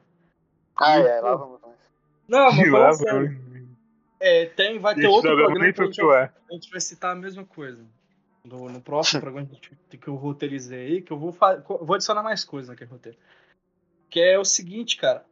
Ah, 0.77 0.97
é, 0.99 1.21
lá 1.21 1.35
vamos 1.35 1.61
nós. 1.61 1.75
Não, 2.29 2.53
mas 2.53 2.71
lá, 2.71 2.93
sério, 2.93 3.41
é, 4.21 4.47
tem, 4.47 4.79
vai 4.79 4.95
ter 4.95 5.09
outro 5.09 5.35
programa 5.35 5.73
que 5.73 5.83
a 5.83 5.85
gente, 5.87 6.01
ar. 6.03 6.35
a 6.49 6.55
gente 6.55 6.71
vai 6.71 6.81
citar 6.81 7.13
a 7.13 7.17
mesma 7.19 7.45
coisa. 7.45 7.85
No, 8.45 8.69
no 8.69 8.81
próximo 8.81 9.21
programa 9.23 9.49
que 9.49 9.53
a 9.53 9.55
gente- 9.57 9.99
que 9.99 10.09
eu 10.09 10.15
roteirizei 10.15 10.87
aí, 10.87 11.03
que 11.03 11.13
eu 11.13 11.19
vou, 11.19 11.33
vou 11.33 11.95
adicionar 11.95 12.23
mais 12.23 12.45
coisas 12.45 12.69
naquele 12.69 12.91
roteiro. 12.91 13.19
Que 14.09 14.21
é 14.21 14.39
o 14.39 14.45
seguinte, 14.45 14.97
cara. 14.97 15.27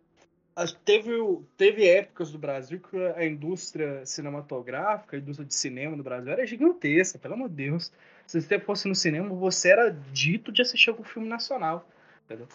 Teve, 0.85 1.11
teve 1.57 1.89
épocas 1.89 2.31
do 2.31 2.39
Brasil 2.39 2.79
que 2.79 2.97
a 3.17 3.25
indústria 3.25 4.05
cinematográfica, 4.05 5.17
a 5.17 5.19
indústria 5.19 5.47
de 5.47 5.55
cinema 5.55 5.97
no 5.97 6.03
Brasil 6.03 6.31
era 6.31 6.47
gigantesca, 6.47 7.19
pelo 7.19 7.35
amor 7.35 7.49
de 7.49 7.55
Deus. 7.55 7.91
Se 8.27 8.41
você 8.41 8.59
fosse 8.59 8.87
no 8.87 8.95
cinema, 8.95 9.31
você 9.31 9.71
era 9.71 9.91
dito 10.13 10.53
de 10.53 10.61
assistir 10.61 10.91
algum 10.91 11.05
filme 11.05 11.29
nacional. 11.29 11.89
Entendeu? 12.25 12.47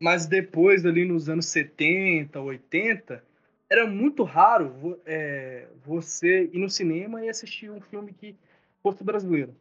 Mas 0.00 0.26
depois, 0.26 0.86
ali 0.86 1.04
nos 1.04 1.28
anos 1.28 1.46
70, 1.46 2.40
80, 2.40 3.22
era 3.68 3.86
muito 3.86 4.22
raro 4.22 5.00
é, 5.04 5.66
você 5.84 6.48
ir 6.52 6.58
no 6.58 6.70
cinema 6.70 7.24
e 7.24 7.28
assistir 7.28 7.70
um 7.70 7.80
filme 7.80 8.12
que 8.12 8.36
fosse 8.82 9.02
brasileiro. 9.04 9.54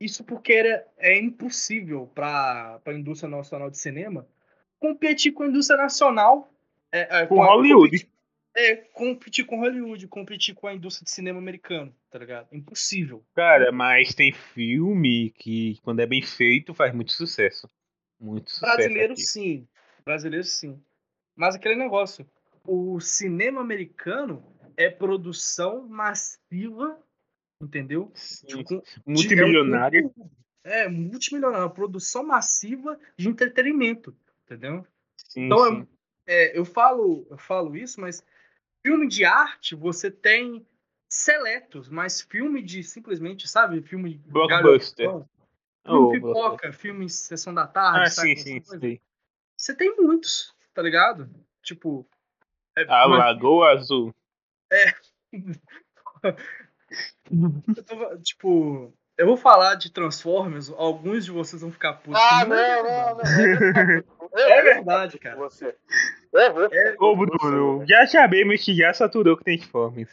Isso 0.00 0.24
porque 0.24 0.52
era, 0.52 0.86
é 0.98 1.18
impossível 1.18 2.10
para 2.14 2.80
a 2.84 2.92
indústria 2.92 3.30
nacional 3.30 3.70
de 3.70 3.78
cinema 3.78 4.26
competir 4.78 5.32
com 5.32 5.44
a 5.44 5.48
indústria 5.48 5.78
nacional. 5.78 6.52
É, 6.96 7.22
é, 7.22 7.26
Com 7.26 7.42
a- 7.42 7.46
Hollywood. 7.46 7.98
Competir, 7.98 8.10
é, 8.56 8.76
competir 8.76 9.44
com 9.46 9.60
Hollywood, 9.60 10.08
competir 10.08 10.54
com 10.54 10.66
a 10.66 10.74
indústria 10.74 11.04
de 11.04 11.10
cinema 11.10 11.38
americano, 11.38 11.94
tá 12.10 12.18
ligado? 12.18 12.48
Impossível. 12.52 13.22
Cara, 13.34 13.70
mas 13.70 14.14
tem 14.14 14.32
filme 14.32 15.30
que, 15.32 15.78
quando 15.82 16.00
é 16.00 16.06
bem 16.06 16.22
feito, 16.22 16.72
faz 16.72 16.94
muito 16.94 17.12
sucesso. 17.12 17.68
Muito 18.18 18.50
sucesso. 18.50 18.76
Brasileiro 18.76 19.12
aqui. 19.12 19.22
sim. 19.22 19.68
Brasileiro 20.04 20.44
sim. 20.44 20.80
Mas 21.34 21.54
aquele 21.54 21.74
negócio, 21.76 22.26
o 22.64 22.98
cinema 23.00 23.60
americano 23.60 24.42
é 24.74 24.88
produção 24.88 25.86
massiva, 25.86 26.98
entendeu? 27.62 28.10
Sim. 28.14 28.62
Com- 28.64 28.82
Multimilionário. 29.06 30.14
É, 30.64 30.88
multimilionário, 30.88 31.70
produção 31.70 32.24
massiva 32.26 32.98
de 33.18 33.28
entretenimento, 33.28 34.16
entendeu? 34.44 34.84
Sim, 35.16 35.44
Então, 35.46 35.58
sim. 35.80 35.88
É, 36.26 36.58
eu 36.58 36.64
falo, 36.64 37.26
eu 37.30 37.38
falo 37.38 37.76
isso, 37.76 38.00
mas 38.00 38.24
filme 38.84 39.06
de 39.08 39.24
arte 39.24 39.74
você 39.74 40.10
seletos, 41.08 41.88
mas 41.88 42.20
filme 42.20 42.60
de 42.62 42.82
simplesmente, 42.82 43.46
sabe, 43.48 43.80
filme 43.82 44.14
de 44.18 44.30
Blockbuster. 44.30 45.08
Oh, 45.08 45.24
filme 46.10 46.12
pipoca, 46.20 46.72
filme 46.72 47.08
sessão 47.08 47.54
da 47.54 47.66
tarde, 47.66 48.00
Ah, 48.00 48.10
sabe, 48.10 48.36
sim, 48.36 48.60
sim, 48.60 48.78
sim. 48.80 49.00
Você 49.56 49.74
tem 49.74 49.94
muitos, 49.96 50.52
tá 50.74 50.82
ligado? 50.82 51.30
Tipo, 51.62 52.04
é, 52.76 52.82
A 52.88 53.08
mas- 53.08 53.18
Lagoa 53.20 53.70
Azul. 53.72 54.14
eu 57.30 57.84
tô- 57.84 58.18
tipo, 58.18 58.92
eu 59.16 59.26
vou 59.26 59.36
falar 59.36 59.74
de 59.76 59.90
Transformers, 59.90 60.70
alguns 60.70 61.24
de 61.24 61.30
vocês 61.30 61.62
vão 61.62 61.72
ficar 61.72 61.94
putos. 61.94 62.20
Ah, 62.20 62.44
não, 62.44 62.56
mas 62.82 62.82
não, 62.84 63.16
não. 63.16 64.04
Eu 64.32 64.48
É 64.48 64.62
verdade, 64.62 65.12
ficar 65.18 65.30
cara. 65.30 65.36
Você. 65.36 65.76
Vou 66.32 66.64
É, 66.66 66.68
ficar 66.92 67.04
Ô, 67.04 67.16
com 67.16 67.16
Bruno, 67.26 67.78
você. 67.78 67.86
já 67.86 68.06
sabemos 68.06 68.64
que 68.64 68.74
já 68.74 68.92
saturou 68.92 69.36
com 69.36 69.44
Transformers. 69.44 70.10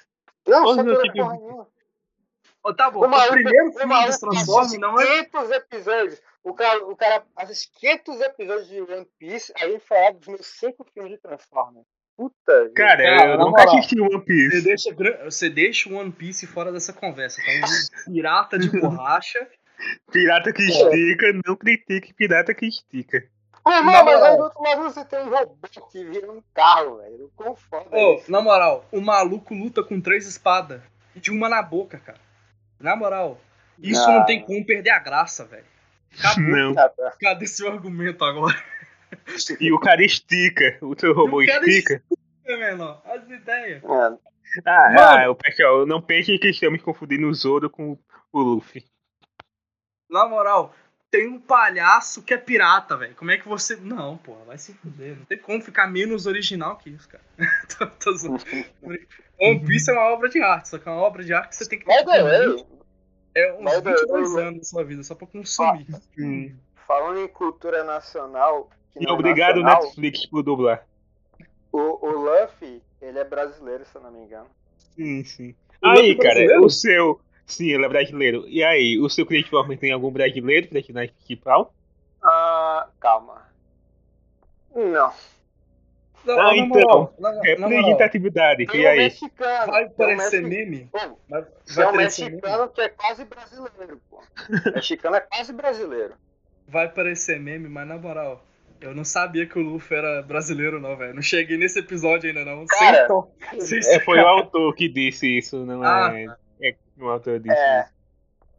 Não, 0.48 0.76
meu 0.76 0.86
pela 0.86 1.02
tipo- 1.04 1.14
porra 1.18 1.38
nenhuma. 1.38 1.68
Ó, 2.66 2.74
tá 2.74 2.90
bom, 2.90 3.06
O 3.06 3.10
maluco- 3.10 3.30
o 3.30 3.34
primeiro 3.34 3.70
o 3.70 3.72
filme 3.74 3.86
maluco 3.88 4.10
dos 4.12 4.20
Transformers 4.20 4.78
não 4.80 5.00
é 5.02 5.26
500 5.26 5.52
episódios. 5.52 6.22
O 6.44 6.54
cara, 6.54 6.86
o 6.86 6.96
cara 6.96 7.24
assiste 7.36 7.72
500 7.80 8.22
episódios 8.22 8.68
de 8.70 8.82
One 8.82 9.08
Piece, 9.20 9.54
aí 9.58 9.80
fala 9.80 10.14
dos 10.14 10.28
meus 10.28 10.46
5 10.48 10.86
filmes 10.94 11.12
de 11.14 11.18
Transformers. 11.18 11.86
Puta 12.16 12.64
vida. 12.64 12.74
Cara, 12.76 13.04
Cara, 13.04 13.32
eu 13.34 13.38
nunca 13.40 13.64
assisti 13.64 14.00
One 14.00 14.12
Você 14.12 14.20
Piece. 14.26 14.62
deixa, 14.62 14.94
gra- 14.94 15.26
você 15.26 15.50
deixa 15.50 15.90
o 15.90 15.96
One 15.96 16.12
Piece 16.12 16.46
fora 16.48 16.72
dessa 16.72 16.94
conversa, 16.94 17.42
tá? 17.42 17.52
Um 18.10 18.14
pirata 18.14 18.58
de 18.60 18.70
borracha. 18.80 19.48
Pirata 20.12 20.54
que 20.54 20.62
estica, 20.64 21.34
não 21.46 21.56
critique 21.58 22.14
pirata 22.14 22.54
que 22.54 22.66
estica. 22.68 23.28
Ah, 23.66 23.82
Na 23.82 23.84
mas 23.84 24.04
moral. 24.06 24.24
aí 24.26 24.38
do 24.38 24.44
outro 24.44 24.62
lado 24.62 24.84
você 24.84 25.06
tem 25.06 25.20
um 25.20 25.30
robô 25.30 25.56
que 25.92 26.04
vira 26.06 26.32
um 26.32 26.44
carro, 26.54 26.98
velho. 26.98 27.32
Como 27.36 27.56
foda 27.56 27.96
Ô, 27.96 28.16
isso. 28.16 28.32
na 28.32 28.42
moral, 28.42 28.86
o 28.92 29.00
maluco 29.00 29.54
luta 29.54 29.82
com 29.84 30.02
três 30.02 30.28
espadas 30.28 30.82
e 31.16 31.20
de 31.20 31.32
uma 31.32 31.48
na 31.48 31.62
boca, 31.62 31.98
cara. 32.00 32.20
Na 32.80 32.96
moral, 32.96 33.40
isso 33.80 34.06
Não. 34.06 34.20
não 34.20 34.26
tem 34.26 34.44
como 34.44 34.66
perder 34.66 34.90
a 34.90 35.00
graça, 35.00 35.46
velho. 35.46 35.66
Acabou. 36.20 36.44
Não. 36.44 36.76
Cadê 37.22 37.48
seu 37.48 37.72
argumento 37.72 38.24
agora? 38.26 38.56
E 39.60 39.72
o 39.72 39.80
cara 39.80 40.04
estica, 40.04 40.78
o 40.82 41.00
seu 41.00 41.14
robô 41.14 41.42
o 41.42 41.46
cara 41.46 41.66
estica. 41.66 42.04
É, 42.46 42.58
menor, 42.58 43.02
as 43.06 43.24
ideias. 43.30 43.82
Mano, 43.82 44.20
Ah, 44.66 44.90
Mano. 44.94 45.00
ah, 45.00 45.32
o 45.32 45.36
pessoal, 45.36 45.86
não 45.86 46.02
pensem 46.02 46.38
que 46.38 46.50
estamos 46.50 46.82
confundindo 46.82 47.28
o 47.30 47.34
Zoro 47.34 47.70
com 47.70 47.98
o 48.34 48.40
Luffy. 48.42 48.84
Na 50.10 50.28
moral, 50.28 50.76
tem 51.14 51.28
um 51.28 51.40
palhaço 51.40 52.24
que 52.24 52.34
é 52.34 52.38
pirata, 52.38 52.98
velho. 52.98 53.14
Como 53.14 53.30
é 53.30 53.38
que 53.38 53.48
você. 53.48 53.76
Não, 53.76 54.18
porra, 54.18 54.46
vai 54.46 54.58
se 54.58 54.74
fuder. 54.74 55.16
Não 55.16 55.26
tem 55.26 55.38
como 55.38 55.62
ficar 55.62 55.86
menos 55.86 56.26
original 56.26 56.76
que 56.78 56.90
isso, 56.90 57.08
cara. 57.08 57.24
tô, 57.78 57.86
tô 57.86 58.18
zoando. 58.18 58.44
One 59.40 59.60
Piece 59.64 59.92
é 59.92 59.94
uma 59.94 60.12
obra 60.12 60.28
de 60.28 60.42
arte, 60.42 60.70
só 60.70 60.80
que 60.80 60.90
é 60.90 60.92
uma 60.92 61.02
obra 61.02 61.24
de 61.24 61.32
arte 61.32 61.50
que 61.50 61.56
você 61.58 61.70
tem 61.70 61.78
que 61.78 61.86
Mas, 61.86 62.04
velho, 62.04 62.66
É 63.36 63.54
uns 63.54 63.62
Mas, 63.64 63.84
22 63.84 64.32
eu- 64.32 64.38
anos 64.40 64.60
da 64.62 64.64
sua 64.66 64.84
vida, 64.84 65.04
só 65.04 65.14
pra 65.14 65.28
consumir. 65.28 65.86
falando 66.88 67.20
em 67.20 67.28
cultura 67.28 67.84
nacional. 67.84 68.72
que 68.92 69.00
E 69.00 69.04
não 69.06 69.12
é 69.12 69.14
obrigado, 69.14 69.58
nacional, 69.62 69.84
Netflix, 69.84 70.26
por 70.26 70.42
dublar. 70.42 70.84
O, 71.72 72.08
o 72.08 72.10
Luffy, 72.24 72.82
ele 73.00 73.20
é 73.20 73.24
brasileiro, 73.24 73.86
se 73.86 73.96
eu 73.96 74.02
não 74.02 74.12
me 74.12 74.20
engano. 74.24 74.48
Sim, 74.96 75.24
sim. 75.24 75.56
Aí, 75.84 76.12
é 76.12 76.16
cara, 76.16 76.60
o 76.62 76.70
seu. 76.72 77.22
Sim, 77.46 77.70
ele 77.72 77.86
é 77.86 77.90
brasileiro. 77.90 78.46
E 78.48 78.64
aí, 78.64 78.98
o 79.00 79.10
seu 79.10 79.26
Transformer 79.26 79.78
tem 79.78 79.92
algum 79.92 80.12
brasileiro 80.12 80.68
personagem 80.68 81.14
principal? 81.14 81.74
Ah, 82.24 82.88
calma. 83.00 83.42
Não. 84.76 85.14
Não, 86.26 86.40
Ah, 86.40 86.56
então, 86.56 86.70
moral, 86.70 87.14
moral, 87.20 87.42
Representatividade. 87.42 88.66
Tem 88.66 88.80
E 88.82 88.86
um 88.86 88.90
aí? 88.90 88.98
mexicano. 88.98 89.72
vai 89.74 89.86
um 89.86 89.90
parecer 89.90 90.42
mexi- 90.42 90.66
meme? 90.66 90.90
Pô, 90.92 90.98
Vai, 91.28 91.42
vai 91.68 91.86
um 91.88 91.92
parecer 91.92 92.24
meme? 92.24 92.36
mexicano 92.38 92.70
que 92.70 92.82
é 92.82 92.90
quase 92.90 93.26
brasileiro, 93.26 94.02
pô. 94.10 94.24
mexicano 94.74 95.16
é 95.18 95.20
quase 95.22 95.52
brasileiro. 95.54 96.14
Vai 96.66 96.88
parecer 96.90 97.40
meme, 97.42 97.68
mas 97.68 97.86
na 97.86 97.98
moral, 97.98 98.42
eu 98.80 98.96
não 98.96 99.04
sabia 99.04 99.46
que 99.46 99.60
o 99.60 99.62
Luffy 99.62 99.98
era 99.98 100.22
brasileiro, 100.22 100.80
não, 100.80 100.96
velho. 100.96 101.14
Não 101.14 101.22
cheguei 101.22 101.58
nesse 101.58 101.80
episódio 101.80 102.30
ainda, 102.30 102.46
não. 102.46 102.66
Cara. 102.68 103.06
Sem 103.60 103.80
É, 103.80 104.00
foi 104.00 104.20
o 104.22 104.26
autor 104.28 104.74
que 104.76 104.88
disse 104.88 105.28
isso, 105.40 105.66
não 105.66 105.84
Ah, 105.84 106.10
é. 106.18 106.26
É 106.62 106.76
o 106.98 107.08
autor 107.10 107.40
disse 107.40 107.56
É. 107.56 107.82
isso. 107.82 107.94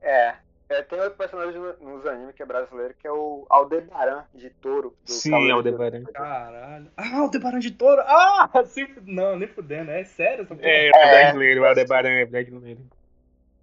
É. 0.03 0.35
é 0.69 0.83
tem 0.83 0.99
outro 1.01 1.17
personagem 1.17 1.61
no- 1.61 1.77
nos 1.95 2.07
animes 2.07 2.35
que 2.35 2.43
é 2.43 2.47
brasileiro, 2.47 2.95
que 2.99 3.07
é 3.07 3.13
o 3.13 3.47
Aldebaran 3.49 4.25
de 4.35 4.51
Touro. 4.51 4.95
do 5.05 5.13
Sim, 5.13 5.31
Cavaleiro 5.31 5.57
Aldebaran. 5.57 6.01
do- 6.03 6.13
Caralho. 6.13 6.91
Ah, 6.97 7.25
o 7.25 7.29
Debarão 7.31 7.59
de 7.59 7.71
Touro. 7.71 8.03
Ah, 8.03 8.51
sim. 8.67 8.87
Não, 9.07 9.39
nem 9.39 9.49
fudendo. 9.49 9.91
É 9.91 10.05
sério 10.05 10.45
essa 10.45 10.55
porra? 10.55 10.69
É, 10.69 10.87
É. 10.87 10.91
é 10.91 11.23
brasileiro, 11.25 11.63
o 11.63 11.67
Aldebaran 11.67 12.11
é 12.11 12.27
brasileiro. 12.27 12.81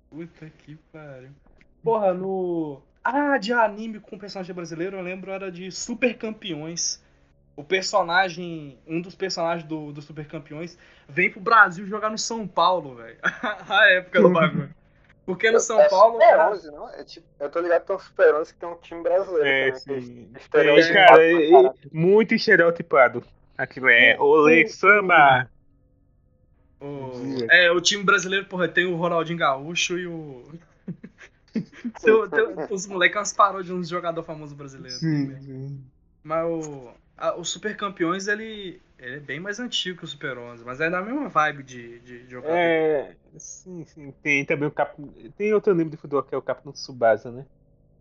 Puta 0.09 0.49
que 0.59 0.75
pariu. 0.91 1.29
Porra, 1.83 2.13
no. 2.13 2.81
Ah, 3.03 3.37
de 3.37 3.51
anime 3.53 3.99
com 3.99 4.17
personagem 4.19 4.53
brasileiro, 4.53 4.97
eu 4.97 5.01
lembro 5.01 5.31
era 5.31 5.51
de 5.51 5.71
Super 5.71 6.15
Campeões. 6.17 7.01
O 7.55 7.63
personagem, 7.63 8.79
um 8.87 9.01
dos 9.01 9.13
personagens 9.13 9.67
do, 9.67 9.91
do 9.91 10.01
Super 10.01 10.25
Campeões, 10.25 10.77
vem 11.07 11.29
pro 11.29 11.39
Brasil 11.41 11.85
jogar 11.85 12.09
no 12.09 12.17
São 12.17 12.47
Paulo, 12.47 12.95
velho. 12.95 13.17
A 13.69 13.85
época 13.91 14.21
do 14.21 14.29
bagulho. 14.29 14.73
Porque 15.25 15.51
no 15.51 15.59
São 15.59 15.79
é 15.79 15.87
Paulo. 15.89 16.13
Super 16.13 16.27
era- 16.27 16.49
11, 16.51 16.71
não? 16.71 16.89
É 16.89 17.03
tipo, 17.03 17.27
eu 17.39 17.49
tô 17.49 17.59
ligado 17.59 17.81
que 17.81 17.87
tem 17.87 17.95
um 17.95 17.99
Super 17.99 18.35
11 18.35 18.53
que 18.53 18.59
tem 18.59 18.69
um 18.69 18.75
time 18.77 19.03
brasileiro 19.03 19.47
É, 19.47 19.71
também. 19.71 19.99
que 19.99 20.05
sim. 20.05 20.29
estereotipado 20.35 20.97
É, 20.99 21.07
cara, 21.07 21.67
é- 21.67 21.73
muito 21.91 22.33
estereotipado. 22.33 23.23
Aquilo 23.57 23.89
é 23.89 24.17
Olê 24.19 24.67
Samba. 24.67 25.49
o- 26.79 27.45
é, 27.51 27.71
o 27.71 27.79
time 27.79 28.03
brasileiro, 28.03 28.45
porra, 28.45 28.67
tem 28.67 28.85
o 28.85 28.95
Ronaldinho 28.95 29.37
Gaúcho 29.37 29.97
e 29.99 30.07
o. 30.07 30.43
tem, 31.53 32.29
tem- 32.29 32.67
os 32.71 32.87
moleques 32.87 33.17
umas 33.17 33.33
paródias 33.33 33.67
de 33.67 33.73
uns 33.73 33.89
jogadores 33.89 34.25
famosos 34.25 34.55
brasileiros. 34.55 34.99
Sim. 34.99 35.83
Mas 36.23 36.45
o, 36.47 36.91
a- 37.29 37.35
o 37.35 37.43
Super 37.45 37.75
Campeões, 37.77 38.27
ele, 38.27 38.81
ele 38.99 39.17
é 39.17 39.19
bem 39.19 39.39
mais 39.39 39.59
antigo 39.59 39.99
que 39.99 40.05
o 40.05 40.07
Super 40.07 40.37
11, 40.37 40.63
mas 40.65 40.81
é 40.81 40.89
na 40.89 41.01
mesma 41.01 41.29
vibe 41.29 41.63
de, 41.63 41.99
de, 41.99 42.23
de 42.25 42.31
jogador. 42.31 42.59
É, 42.59 43.15
sim, 43.37 43.85
sim. 43.85 44.11
Tem 44.23 44.45
também 44.45 44.67
o 44.67 44.71
Cap... 44.71 44.95
Tem 45.37 45.53
outro 45.53 45.71
anime 45.71 45.91
de 45.91 45.97
futebol 45.97 46.23
que 46.23 46.33
é 46.33 46.37
o 46.37 46.41
Capitão 46.41 46.71
Tsubasa, 46.73 47.31
né? 47.31 47.45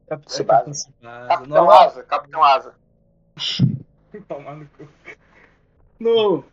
Cap- 0.09 0.23
é 0.27 0.27
Tsubasa. 0.27 0.65
Capitão 0.65 0.73
Tsubasa. 0.73 1.29
Capitão 1.29 1.71
Asa, 1.71 2.05
Capitão 2.05 2.45
Asa. 2.45 2.75
tomar 4.29 4.57
no 4.57 4.67
cu. 4.67 4.89
No, 6.01 6.45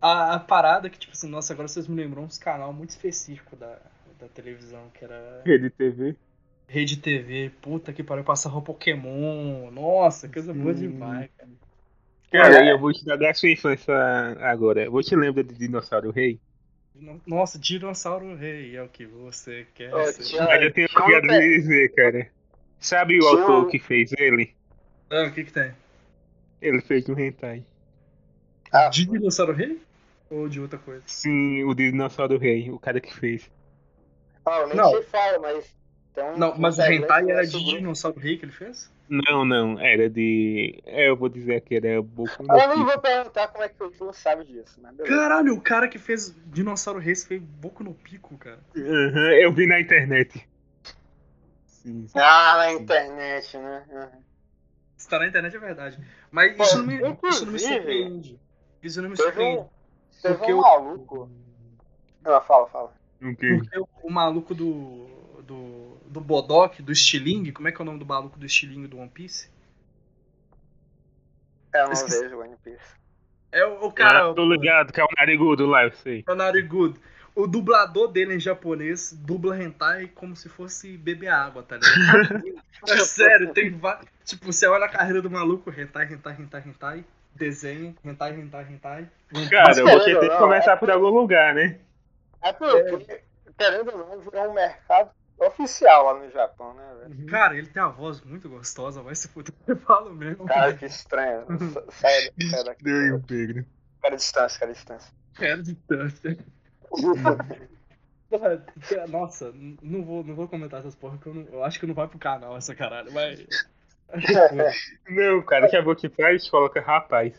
a, 0.00 0.34
a 0.34 0.40
parada 0.40 0.88
que, 0.90 0.98
tipo 0.98 1.12
assim, 1.12 1.28
nossa, 1.28 1.52
agora 1.52 1.68
vocês 1.68 1.86
me 1.88 1.96
lembrou 1.96 2.24
uns 2.24 2.38
canal 2.38 2.72
muito 2.72 2.90
específico 2.90 3.56
da, 3.56 3.78
da 4.20 4.28
televisão, 4.28 4.88
que 4.90 5.04
era 5.04 5.44
Rede 5.46 5.70
TV. 5.70 6.16
Rede 6.68 6.96
TV, 6.98 7.50
puta 7.62 7.92
que 7.92 8.02
pariu, 8.02 8.24
passava 8.24 8.60
Pokémon, 8.60 9.70
nossa, 9.70 10.28
coisa 10.28 10.52
boa 10.52 10.74
Sim. 10.74 10.88
demais, 10.88 11.30
cara. 11.36 11.50
Cara, 12.34 12.66
É. 12.66 12.72
eu 12.72 12.78
vou 12.80 12.92
te 12.92 13.04
dar 13.04 13.16
da 13.16 13.32
sua 13.32 13.48
infância 13.48 13.94
agora. 14.40 14.90
Você 14.90 15.14
lembra 15.14 15.44
de 15.44 15.54
Dinossauro 15.54 16.10
Rei? 16.10 16.40
Nossa, 17.26 17.58
Dinossauro 17.58 18.34
Rei 18.34 18.76
é 18.76 18.82
o 18.82 18.88
que 18.88 19.06
você 19.06 19.66
quer 19.74 19.94
Ô, 19.94 20.04
ser. 20.06 20.22
tinha- 20.24 20.44
Mas 20.44 20.62
eu 20.62 20.72
tenho 20.72 20.88
até- 21.16 21.38
de 21.40 21.56
dizer, 21.56 21.94
cara. 21.94 22.26
Sabe 22.80 23.18
o 23.20 23.26
autor 23.28 23.68
que 23.68 23.78
fez 23.78 24.10
ele? 24.18 24.52
Ah, 25.10 25.24
o 25.28 25.32
que 25.32 25.44
que 25.44 25.52
tem? 25.52 25.72
Ele 26.60 26.80
fez 26.80 27.08
um 27.08 27.16
hentai. 27.18 27.64
Ah, 28.72 28.88
De 28.88 29.06
Dinossauro 29.06 29.52
Rei? 29.52 29.80
Ou 30.28 30.48
de 30.48 30.60
outra 30.60 30.78
coisa? 30.78 31.02
Sim, 31.06 31.62
o 31.64 31.72
Dinossauro 31.74 32.36
Rei, 32.36 32.68
o 32.70 32.78
cara 32.80 33.00
que 33.00 33.14
fez. 33.14 33.48
ah, 34.44 34.58
eu 34.60 34.66
nem 34.68 34.76
Não. 34.76 34.90
sei 34.90 35.02
fala, 35.04 35.38
mas. 35.38 35.64
Um, 36.16 36.38
Não, 36.38 36.56
mas 36.58 36.78
o 36.78 36.82
Hentai 36.82 37.28
era 37.28 37.42
nosso 37.42 37.58
de. 37.58 37.64
Dinossauro 37.64 38.18
Rei 38.20 38.36
que 38.38 38.44
ele 38.44 38.52
fez? 38.52 38.90
Não, 39.08 39.44
não, 39.44 39.78
era 39.78 40.08
de. 40.08 40.80
É, 40.86 41.08
eu 41.08 41.16
vou 41.16 41.28
dizer 41.28 41.60
que 41.60 41.74
era 41.74 42.00
Boku 42.00 42.42
no 42.42 42.54
Eu 42.58 42.68
Pico. 42.70 42.84
vou 42.84 42.98
perguntar 43.00 43.48
como 43.48 43.64
é 43.64 43.68
que 43.68 43.82
o 43.82 43.92
Ju 43.92 44.12
sabe 44.12 44.44
disso, 44.44 44.80
beleza. 44.80 45.04
Caralho, 45.04 45.54
o 45.54 45.60
cara 45.60 45.88
que 45.88 45.98
fez 45.98 46.34
Dinossauro 46.46 46.98
Rei 47.00 47.14
fez 47.14 47.40
Boku 47.42 47.84
no 47.84 47.94
Pico, 47.94 48.36
cara. 48.38 48.60
Aham, 48.76 49.32
eu 49.34 49.52
vi 49.52 49.66
na 49.66 49.80
internet. 49.80 50.46
Sim, 51.66 52.06
sim. 52.08 52.18
Ah, 52.18 52.54
na 52.56 52.72
internet, 52.72 53.58
né? 53.58 53.84
Uhum. 53.90 54.22
Se 54.96 55.08
tá 55.08 55.18
na 55.18 55.26
internet 55.26 55.54
é 55.54 55.58
verdade. 55.58 55.98
Mas 56.30 56.56
Pô, 56.56 56.62
isso 56.62 56.78
não 56.78 56.86
me, 56.86 56.94
isso 57.28 57.44
não 57.44 57.52
me 57.52 57.58
surpreende. 57.58 58.38
Isso 58.82 59.02
não 59.02 59.10
me 59.10 59.16
surpreende. 59.16 59.60
um, 59.60 59.68
Porque 60.22 60.52
um 60.52 60.58
o- 60.58 60.62
maluco. 60.62 61.30
Ah, 62.24 62.40
fala, 62.40 62.66
fala. 62.68 62.92
O 63.22 63.36
quê? 63.36 63.48
Porque 63.58 63.78
o, 63.78 63.88
o 64.04 64.10
maluco 64.10 64.54
do, 64.54 65.42
do. 65.42 65.93
Do 66.14 66.20
Bodok, 66.20 66.80
do 66.80 66.94
Stiling, 66.94 67.50
como 67.50 67.66
é 67.66 67.72
que 67.72 67.80
é 67.80 67.82
o 67.82 67.84
nome 67.84 67.98
do 67.98 68.06
maluco 68.06 68.38
do 68.38 68.48
Stiling 68.48 68.86
do 68.86 68.98
One 68.98 69.10
Piece? 69.10 69.50
É, 71.74 71.80
Eu 71.80 71.86
não 71.86 71.92
Esqueci. 71.92 72.22
vejo 72.22 72.38
One 72.38 72.56
Piece. 72.62 72.94
É 73.50 73.66
o, 73.66 73.86
o 73.86 73.92
cara. 73.92 74.30
Ah, 74.30 74.34
tô 74.34 74.48
ligado, 74.48 74.92
que 74.92 75.00
é 75.00 75.04
o 75.04 75.08
narigudo 75.18 75.66
lá, 75.66 75.84
eu 75.84 75.92
sei. 75.92 76.24
É 76.26 76.32
o 76.32 76.36
Narigudo. 76.36 76.98
O 77.34 77.48
dublador 77.48 78.08
dele 78.12 78.34
em 78.34 78.40
japonês 78.40 79.12
dubla 79.12 79.60
hentai 79.60 80.06
como 80.06 80.36
se 80.36 80.48
fosse 80.48 80.96
beber 80.96 81.28
água, 81.28 81.64
tá 81.64 81.76
ligado? 81.76 82.44
é 82.88 82.96
sério, 82.98 83.52
tem 83.52 83.70
vários. 83.70 84.06
Tipo, 84.24 84.52
você 84.52 84.68
olha 84.68 84.84
a 84.84 84.88
carreira 84.88 85.20
do 85.20 85.28
maluco, 85.28 85.68
hentai, 85.70 86.12
hentai, 86.12 86.36
hentai, 86.38 86.62
hentai, 86.64 87.04
desenho, 87.34 87.96
hentai, 88.04 88.38
hentai, 88.38 88.66
hentai. 88.70 89.08
Cara, 89.50 89.66
Mas, 89.66 89.78
você 89.78 90.18
tem 90.20 90.30
que 90.30 90.38
começar 90.38 90.76
por 90.76 90.90
algum 90.92 91.08
lugar, 91.08 91.54
né? 91.54 91.80
É 92.40 92.52
porque, 92.52 93.20
querendo 93.58 93.90
ou 93.90 93.98
não, 93.98 94.20
virou 94.20 94.50
um 94.50 94.54
mercado 94.54 95.10
oficial 95.38 96.04
lá 96.06 96.14
no 96.14 96.30
Japão, 96.30 96.74
né, 96.74 96.94
velho? 97.00 97.26
Cara, 97.26 97.56
ele 97.56 97.66
tem 97.66 97.82
a 97.82 97.88
voz 97.88 98.20
muito 98.22 98.48
gostosa, 98.48 99.02
vai 99.02 99.14
se 99.14 99.28
fuder, 99.28 99.54
eu 99.66 99.76
falo 99.78 100.12
mesmo. 100.14 100.46
Cara, 100.46 100.74
que 100.74 100.86
estranho. 100.86 101.46
Sa- 101.72 101.84
Sai, 101.90 102.30
sai 102.50 102.64
daqui. 102.64 102.84
Deu 102.84 103.20
Pedro. 103.26 103.66
Cara, 104.02 104.16
distância, 104.16 104.60
cara, 104.60 104.72
distância. 104.72 105.12
Quero 105.36 105.62
distância. 105.62 106.38
Porra, 108.30 108.64
Nossa, 109.08 109.52
não 109.82 110.02
vou, 110.04 110.24
não 110.24 110.34
vou 110.34 110.48
comentar 110.48 110.80
essas 110.80 110.94
porra, 110.96 111.18
que 111.18 111.26
eu, 111.26 111.34
não- 111.34 111.46
eu 111.52 111.62
acho 111.64 111.78
que 111.78 111.86
não 111.86 111.94
vai 111.94 112.08
pro 112.08 112.18
canal 112.18 112.56
essa 112.56 112.74
caralho, 112.74 113.12
mas. 113.12 113.46
Não, 115.08 115.42
cara, 115.42 115.68
que 115.68 115.76
a 115.76 115.82
boca 115.82 116.08
faz, 116.10 116.48
coloca 116.48 116.80
rapaz. 116.80 117.34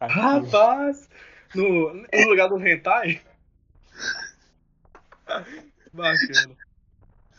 Rapaz! 0.00 1.08
No, 1.54 1.94
no 1.94 2.28
lugar 2.28 2.48
do 2.48 2.58
hentai? 2.58 3.22
Bacana. 5.92 6.56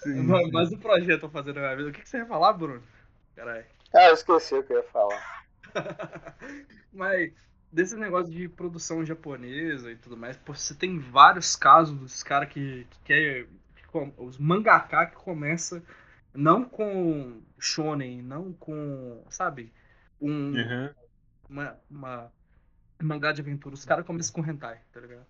Sim, 0.03 0.27
Mas, 0.27 0.51
sim. 0.51 0.51
mas 0.51 0.71
o 0.71 0.77
projeto 0.77 1.21
pra 1.21 1.29
fazer 1.29 1.53
na 1.53 1.61
minha 1.61 1.75
vida, 1.75 1.89
o 1.89 1.91
que, 1.93 2.01
que 2.01 2.09
você 2.09 2.17
ia 2.17 2.25
falar, 2.25 2.53
Bruno? 2.53 2.83
Caralho. 3.35 3.65
Ah, 3.93 4.07
eu 4.09 4.13
esqueci 4.13 4.53
o 4.55 4.63
que 4.63 4.73
eu 4.73 4.77
ia 4.77 4.83
falar. 4.83 5.25
Mas 6.91 7.31
desse 7.71 7.95
negócio 7.95 8.31
de 8.31 8.47
produção 8.49 9.05
japonesa 9.05 9.91
e 9.91 9.95
tudo 9.95 10.15
mais, 10.17 10.37
pô, 10.37 10.53
você 10.53 10.75
tem 10.75 10.99
vários 10.99 11.55
casos 11.55 11.97
dos 11.97 12.23
caras 12.23 12.49
que, 12.49 12.85
que 12.89 12.99
quer. 13.03 13.47
que 13.75 13.97
os 14.17 14.37
mangaka 14.37 15.05
que 15.07 15.15
começa 15.15 15.83
não 16.33 16.63
com 16.65 17.41
shonen, 17.59 18.21
não 18.21 18.53
com. 18.53 19.23
sabe? 19.29 19.71
Um, 20.21 20.59
Uhum. 20.59 20.93
uma, 21.49 21.79
uma 21.89 22.33
mangá 23.01 23.31
de 23.33 23.41
aventura. 23.41 23.75
Os 23.75 23.85
caras 23.85 24.05
começam 24.05 24.33
com 24.33 24.49
hentai, 24.49 24.81
tá 24.93 24.99
ligado? 25.01 25.25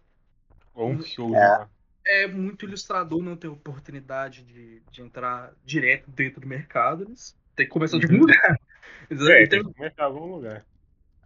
Ou 0.76 0.92
um 0.92 1.02
show 1.02 1.34
É. 1.34 1.68
é 2.06 2.28
muito 2.28 2.66
ilustrador 2.66 3.22
não 3.22 3.36
ter 3.36 3.48
oportunidade 3.48 4.44
de, 4.44 4.82
de 4.92 5.02
entrar 5.02 5.52
direto 5.66 6.10
dentro 6.12 6.42
do 6.42 6.48
mercado. 6.48 7.04
Eles 7.04 7.36
têm 7.56 7.66
que 7.66 7.72
começar 7.72 7.98
de 7.98 8.06
algum 8.06 8.20
lugar. 8.20 8.60
Eles- 9.10 9.28
É, 9.28 9.48
tem- 9.48 9.50
tem 9.50 9.64
que 9.66 9.74
começar 9.74 10.02
em 10.02 10.06
algum 10.06 10.36
lugar. 10.36 10.66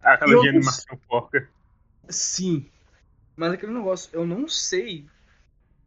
Aquela 0.01 0.37
E 0.37 0.41
de 0.41 0.49
animação 0.49 0.97
porca. 1.07 1.47
Sim. 2.09 2.69
Mas 3.35 3.53
aquele 3.53 3.73
negócio, 3.73 4.09
eu 4.13 4.25
não 4.25 4.47
sei 4.47 5.05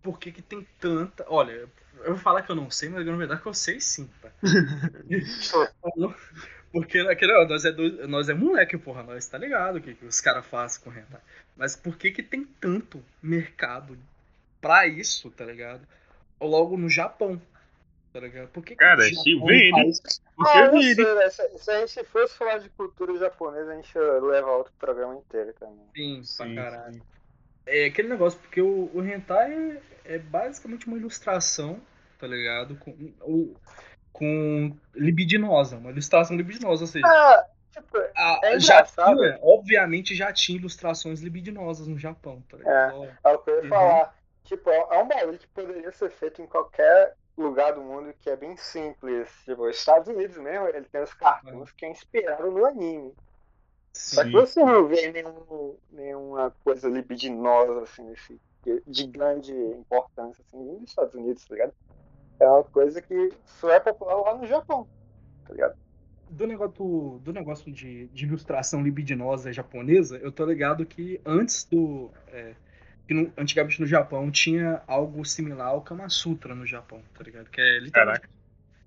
por 0.03 0.19
que, 0.19 0.33
que 0.33 0.43
tem 0.43 0.67
tanta. 0.79 1.25
Olha, 1.29 1.53
eu 1.53 1.71
vou 2.15 2.19
falar 2.19 2.43
que 2.43 2.51
eu 2.51 2.57
não 2.57 2.71
sei, 2.71 2.89
mas 2.89 3.05
na 3.05 3.17
verdade 3.17 3.43
que 3.43 3.49
eu 3.49 3.55
sei 3.55 3.81
sim, 3.81 4.09
tá? 4.23 4.31
Porque 6.73 6.99
aquele, 6.99 7.33
nós, 7.47 7.65
é 7.65 7.73
nós 8.07 8.29
é 8.29 8.35
moleque, 8.35 8.79
porra, 8.79 9.03
nós 9.03 9.27
tá 9.27 9.37
ligado 9.37 9.77
o 9.77 9.81
que, 9.81 9.95
que 9.95 10.05
os 10.07 10.21
caras 10.21 10.47
fazem 10.47 10.81
com 10.83 10.91
hentai. 10.91 11.21
Mas 11.57 11.75
por 11.75 11.97
que 11.97 12.13
que 12.13 12.23
tem 12.23 12.45
tanto 12.61 13.03
mercado 13.21 13.99
pra 14.61 14.87
isso, 14.87 15.31
tá 15.31 15.45
ligado? 15.45 15.87
Ou 16.39 16.49
logo 16.49 16.77
no 16.77 16.89
Japão, 16.89 17.41
tá 18.13 18.21
ligado? 18.21 18.49
Por 18.49 18.63
que 18.65 18.71
que 18.71 18.77
Cara, 18.77 19.03
o 19.03 19.15
se 19.15 19.35
vende. 19.39 19.71
faz- 19.71 20.21
Porque 20.37 20.59
Ah, 20.59 20.71
vire. 20.71 20.95
sei, 20.95 21.15
velho. 21.15 21.31
Se, 21.31 21.59
se 21.59 21.71
a 21.71 21.87
gente 21.87 22.05
fosse 22.05 22.35
falar 22.37 22.59
de 22.59 22.69
cultura 22.71 23.17
japonesa, 23.19 23.73
a 23.73 23.77
gente 23.77 23.99
leva 23.99 24.51
outro 24.53 24.73
programa 24.79 25.15
inteiro 25.17 25.53
também. 25.55 25.87
Sim, 25.97 26.23
Sim, 26.25 26.55
pra 26.55 26.65
caralho. 26.71 26.95
sim. 26.95 27.03
É 27.67 27.85
aquele 27.87 28.09
negócio, 28.09 28.39
porque 28.41 28.61
o, 28.61 28.91
o 28.95 29.05
hentai 29.05 29.53
é, 30.05 30.15
é 30.15 30.19
basicamente 30.19 30.87
uma 30.87 30.97
ilustração, 30.97 31.81
tá 32.19 32.27
ligado? 32.27 32.75
Com, 32.77 32.91
o- 33.21 33.55
com 34.13 34.77
libidinosa, 34.95 35.77
uma 35.77 35.91
ilustração 35.91 36.37
libidinosa, 36.37 36.85
ou 36.85 36.87
seja, 36.89 37.07
Ah, 37.07 37.47
tipo, 37.71 37.99
a, 38.17 38.41
é 38.45 38.59
já 38.59 38.83
tinha, 38.83 39.39
obviamente 39.43 40.15
já 40.15 40.33
tinha 40.33 40.59
ilustrações 40.59 41.21
libidinosas 41.21 41.87
no 41.87 41.99
Japão, 41.99 42.43
tá 42.49 42.57
ligado? 42.57 43.17
é 43.25 43.29
o 43.31 43.39
que 43.39 43.51
eu 43.51 43.57
ia 43.57 43.63
Uhum. 43.63 43.69
falar. 43.69 44.15
Tipo, 44.45 44.71
é 44.71 45.03
um 45.03 45.09
bagulho 45.09 45.39
que 45.39 45.49
poderia 45.49 45.93
ser 45.93 46.11
feito 46.11 46.43
em 46.43 46.47
qualquer 46.47 47.15
lugar 47.37 47.73
do 47.73 47.81
mundo 47.81 48.15
que 48.21 48.31
é 48.31 48.37
bem 48.37 48.57
simples. 48.57 49.31
Tipo, 49.45 49.69
os 49.69 49.77
Estados 49.77 50.09
Unidos 50.09 50.37
mesmo, 50.37 50.69
ele 50.69 50.87
tem 50.87 51.03
os 51.03 51.15
cartoons 51.15 51.73
que 51.73 51.85
é 51.85 51.91
inspirado 51.91 52.51
no 52.51 52.67
anime. 52.67 53.15
Só 53.93 54.23
que 54.23 54.31
Sim. 54.31 54.37
você 54.37 54.65
não 54.65 54.87
vê 54.87 55.11
nenhum, 55.11 55.77
nenhuma 55.91 56.55
coisa 56.65 56.89
libidinosa, 56.89 57.83
assim, 57.83 58.07
desse, 58.07 58.41
de 58.87 59.07
grande 59.07 59.53
importância, 59.53 60.45
assim, 60.47 60.63
nos 60.63 60.91
Estados 60.91 61.15
Unidos, 61.15 61.45
tá 61.45 61.55
ligado? 61.55 61.75
é 62.41 62.49
uma 62.49 62.65
coisa 62.65 63.01
que 63.01 63.33
só 63.45 63.71
é 63.71 63.79
popular 63.79 64.15
lá 64.17 64.39
no 64.39 64.47
Japão, 64.47 64.89
tá 65.47 65.53
ligado? 65.53 65.77
Do 66.31 66.47
negócio, 66.47 67.21
do 67.23 67.33
negócio 67.33 67.73
de, 67.73 68.07
de 68.09 68.25
ilustração 68.25 68.83
libidinosa 68.83 69.53
japonesa, 69.53 70.17
eu 70.19 70.33
tô 70.33 70.45
ligado 70.45 70.87
que 70.87 71.21
antes 71.25 71.65
do. 71.65 72.11
É, 72.29 72.55
que 73.07 73.15
no- 73.15 73.33
antigamente 73.37 73.81
no 73.81 73.87
Japão 73.87 74.31
tinha 74.31 74.83
algo 74.87 75.25
similar 75.25 75.69
ao 75.69 75.83
Kama 75.83 76.09
Sutra 76.09 76.55
no 76.55 76.67
Japão, 76.67 77.03
tá 77.17 77.23
ligado? 77.25 77.51
Que 77.51 77.61
é 77.61 77.79
literalmente. 77.79 78.21
Caraca. 78.21 78.41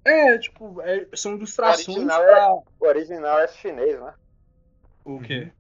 É, 0.06 0.38
tipo, 0.38 0.82
é- 0.82 1.08
são 1.16 1.36
ilustrações 1.36 1.88
original 1.90 2.22
pra. 2.22 2.54
O 2.54 2.86
original 2.88 3.40
é 3.40 3.48
chinês, 3.48 4.00
né? 4.02 4.14
O 5.06 5.20
quê? 5.20 5.52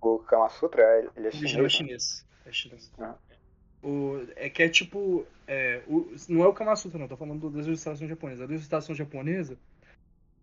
O 0.00 0.18
Kama 0.20 0.48
Sutra, 0.50 0.82
ele 1.16 1.26
é 1.28 1.30
O 1.30 1.36
original 1.36 1.66
é 1.66 1.68
chinês. 1.68 1.68
né? 1.68 1.68
chinês. 1.68 2.26
É 2.46 2.52
chinês. 2.52 2.92
Ah. 2.98 3.14
O, 3.82 4.26
é 4.36 4.48
que 4.48 4.62
é 4.62 4.68
tipo. 4.68 5.26
É, 5.46 5.82
o- 5.86 6.14
não 6.28 6.42
é 6.44 6.48
o 6.48 6.52
Kama 6.54 6.74
Sutra, 6.76 6.98
não. 6.98 7.06
Tô 7.08 7.16
falando 7.16 7.50
das 7.50 7.66
ilustrações 7.66 8.08
japonesas. 8.08 8.48
A 8.48 8.52
ilustração 8.52 8.94
japonesa 8.94 9.56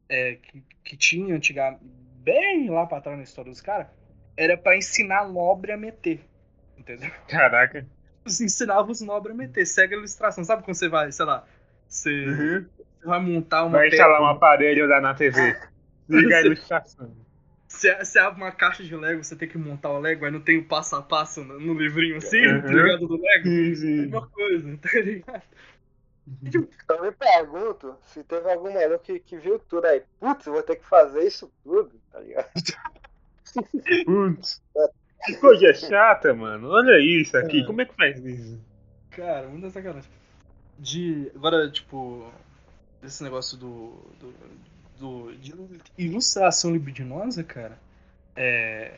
é, 0.09 0.35
que, 0.35 0.63
que 0.83 0.95
tinha 0.97 1.35
antigamente, 1.35 1.83
bem 2.23 2.69
lá 2.69 2.85
pra 2.85 3.01
trás 3.01 3.17
na 3.17 3.23
história 3.23 3.51
dos 3.51 3.61
caras, 3.61 3.87
era 4.37 4.55
pra 4.57 4.77
ensinar 4.77 5.27
nobre 5.27 5.71
a 5.71 5.77
meter. 5.77 6.23
Entendeu? 6.77 7.11
Caraca. 7.27 7.85
Eles 8.25 8.39
ensinavam 8.41 8.91
os 8.91 9.01
nobres 9.01 9.35
a 9.35 9.37
meter. 9.37 9.65
Segue 9.65 9.95
a 9.95 9.97
ilustração. 9.97 10.43
Sabe 10.43 10.63
quando 10.63 10.75
você 10.75 10.87
vai, 10.89 11.11
sei 11.11 11.25
lá, 11.25 11.45
você, 11.87 12.25
Uhum. 12.25 12.65
você 12.99 13.05
vai 13.07 13.19
montar 13.21 13.63
uma 13.65 13.77
Vai 13.79 13.87
instalar 13.89 14.21
um 14.21 14.27
aparelho 14.27 14.87
lá 14.87 15.01
na 15.01 15.13
TV. 15.13 15.57
Liga 16.09 16.37
a 16.37 16.41
ilustração. 16.41 17.15
Você, 17.67 17.95
você 17.97 18.19
abre 18.19 18.41
uma 18.41 18.51
caixa 18.51 18.83
de 18.83 18.95
Lego, 18.95 19.23
você 19.23 19.35
tem 19.35 19.47
que 19.49 19.57
montar 19.57 19.89
o 19.89 19.99
Lego, 19.99 20.25
aí 20.25 20.31
não 20.31 20.39
tem 20.41 20.59
o 20.59 20.65
passo 20.67 20.95
a 20.95 21.01
passo 21.01 21.43
no, 21.43 21.59
no 21.59 21.73
livrinho 21.73 22.17
assim, 22.17 22.45
Uhum. 22.45 22.61
tá 22.61 22.67
ligado? 22.67 23.07
Do 23.07 23.19
Lego. 23.19 23.43
Sim, 23.45 23.71
É 23.71 23.75
sim. 23.75 24.05
uma 24.07 24.27
coisa, 24.27 24.77
tá 24.81 24.99
ligado? 24.99 25.41
Então 26.43 26.97
eu 26.97 27.03
me 27.03 27.11
pergunto 27.11 27.97
se 28.03 28.23
teve 28.23 28.49
algum 28.49 28.71
maluco 28.73 29.03
que, 29.03 29.19
que 29.19 29.37
viu 29.37 29.59
tudo 29.59 29.85
aí. 29.85 30.03
Putz, 30.19 30.45
eu 30.45 30.53
vou 30.53 30.63
ter 30.63 30.75
que 30.77 30.85
fazer 30.85 31.23
isso 31.25 31.51
tudo, 31.63 31.91
tá 32.11 32.19
ligado? 32.19 32.49
Putz. 34.05 34.61
Que 35.25 35.35
coisa 35.37 35.73
chata, 35.73 36.33
mano. 36.33 36.69
Olha 36.69 36.99
isso 36.99 37.37
aqui. 37.37 37.61
É. 37.61 37.65
Como 37.65 37.81
é 37.81 37.85
que 37.85 37.95
faz 37.95 38.23
isso? 38.25 38.59
Cara, 39.11 39.47
muita 39.47 39.69
sacanagem. 39.69 40.09
De. 40.79 41.31
Agora, 41.35 41.69
tipo. 41.69 42.31
Esse 43.03 43.23
negócio 43.23 43.57
do. 43.57 43.93
do, 44.19 44.33
do- 44.99 45.35
de 45.37 45.53
ilustração 45.97 46.71
libidinosa, 46.71 47.43
cara. 47.43 47.77
É, 48.35 48.91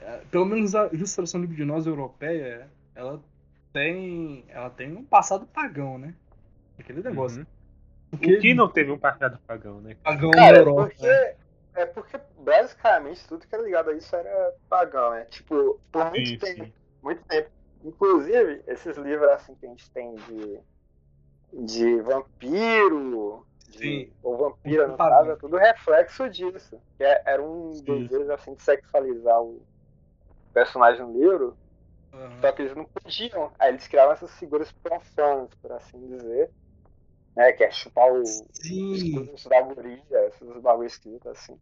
é, 0.00 0.20
Pelo 0.30 0.46
menos 0.46 0.74
a 0.74 0.86
ilustração 0.92 1.40
libidinosa 1.40 1.90
europeia, 1.90 2.68
ela 2.94 3.20
tem. 3.72 4.44
Ela 4.48 4.70
tem 4.70 4.92
um 4.96 5.04
passado 5.04 5.46
pagão, 5.46 5.98
né? 5.98 6.14
Aquele 6.78 7.02
negócio. 7.02 7.40
Uhum. 7.40 7.46
Porque 8.10 8.36
O 8.36 8.40
que 8.40 8.54
não 8.54 8.68
teve 8.68 8.90
um 8.90 8.98
passado 8.98 9.38
pagão, 9.46 9.80
né? 9.82 9.96
pagão 10.02 10.30
na 10.30 10.36
Cara, 10.36 10.56
é 10.56 10.60
Europa. 10.60 10.82
porque, 10.88 11.06
né? 11.06 11.34
é 11.74 11.86
porque 11.86 12.18
basicamente 12.48 13.26
tudo 13.26 13.46
que 13.46 13.54
era 13.54 13.64
ligado 13.64 13.90
a 13.90 13.94
isso 13.94 14.14
era 14.16 14.54
pagão, 14.68 15.10
né? 15.12 15.24
Tipo, 15.26 15.80
por 15.92 16.10
muito 16.10 16.32
Sim, 16.32 16.38
tempo, 16.38 16.64
sim. 16.64 16.74
muito 17.02 17.24
tempo. 17.26 17.50
Inclusive, 17.84 18.62
esses 18.66 18.96
livros 18.96 19.28
assim 19.30 19.54
que 19.54 19.66
a 19.66 19.68
gente 19.68 19.90
tem 19.92 20.14
de, 20.14 20.60
de 21.52 22.00
vampiro, 22.02 23.46
de, 23.68 23.80
Sim. 23.80 24.12
ou 24.22 24.36
vampira 24.36 24.88
no 24.88 24.96
caso, 24.96 25.30
é 25.32 25.36
tudo 25.36 25.56
reflexo 25.56 26.28
disso. 26.28 26.80
Que 26.96 27.04
é- 27.04 27.22
era 27.26 27.42
um 27.42 27.82
Sim. 27.84 28.08
desejo 28.08 28.32
assim 28.32 28.54
de 28.54 28.62
sexualizar 28.62 29.42
o 29.42 29.66
personagem 30.52 31.04
no 31.06 31.12
livro, 31.18 31.58
Aham. 32.12 32.40
só 32.40 32.52
que 32.52 32.62
eles 32.62 32.76
não 32.76 32.86
podiam. 32.86 33.52
Aí 33.58 33.70
eles 33.70 33.88
criavam 33.88 34.14
essas 34.14 34.32
figuras 34.38 34.72
profanas, 34.82 35.50
por 35.62 35.72
assim 35.72 36.06
dizer. 36.08 36.50
Né, 37.36 37.52
que 37.52 37.64
é 37.64 37.70
chupar 37.70 38.12
o, 38.12 38.46
os 38.90 39.02
Sim. 39.02 39.28
da 39.44 39.62
guria, 39.62 40.26
esses 40.28 40.60
bagulho 40.60 40.86
escrito 40.86 41.28
assim. 41.30 41.58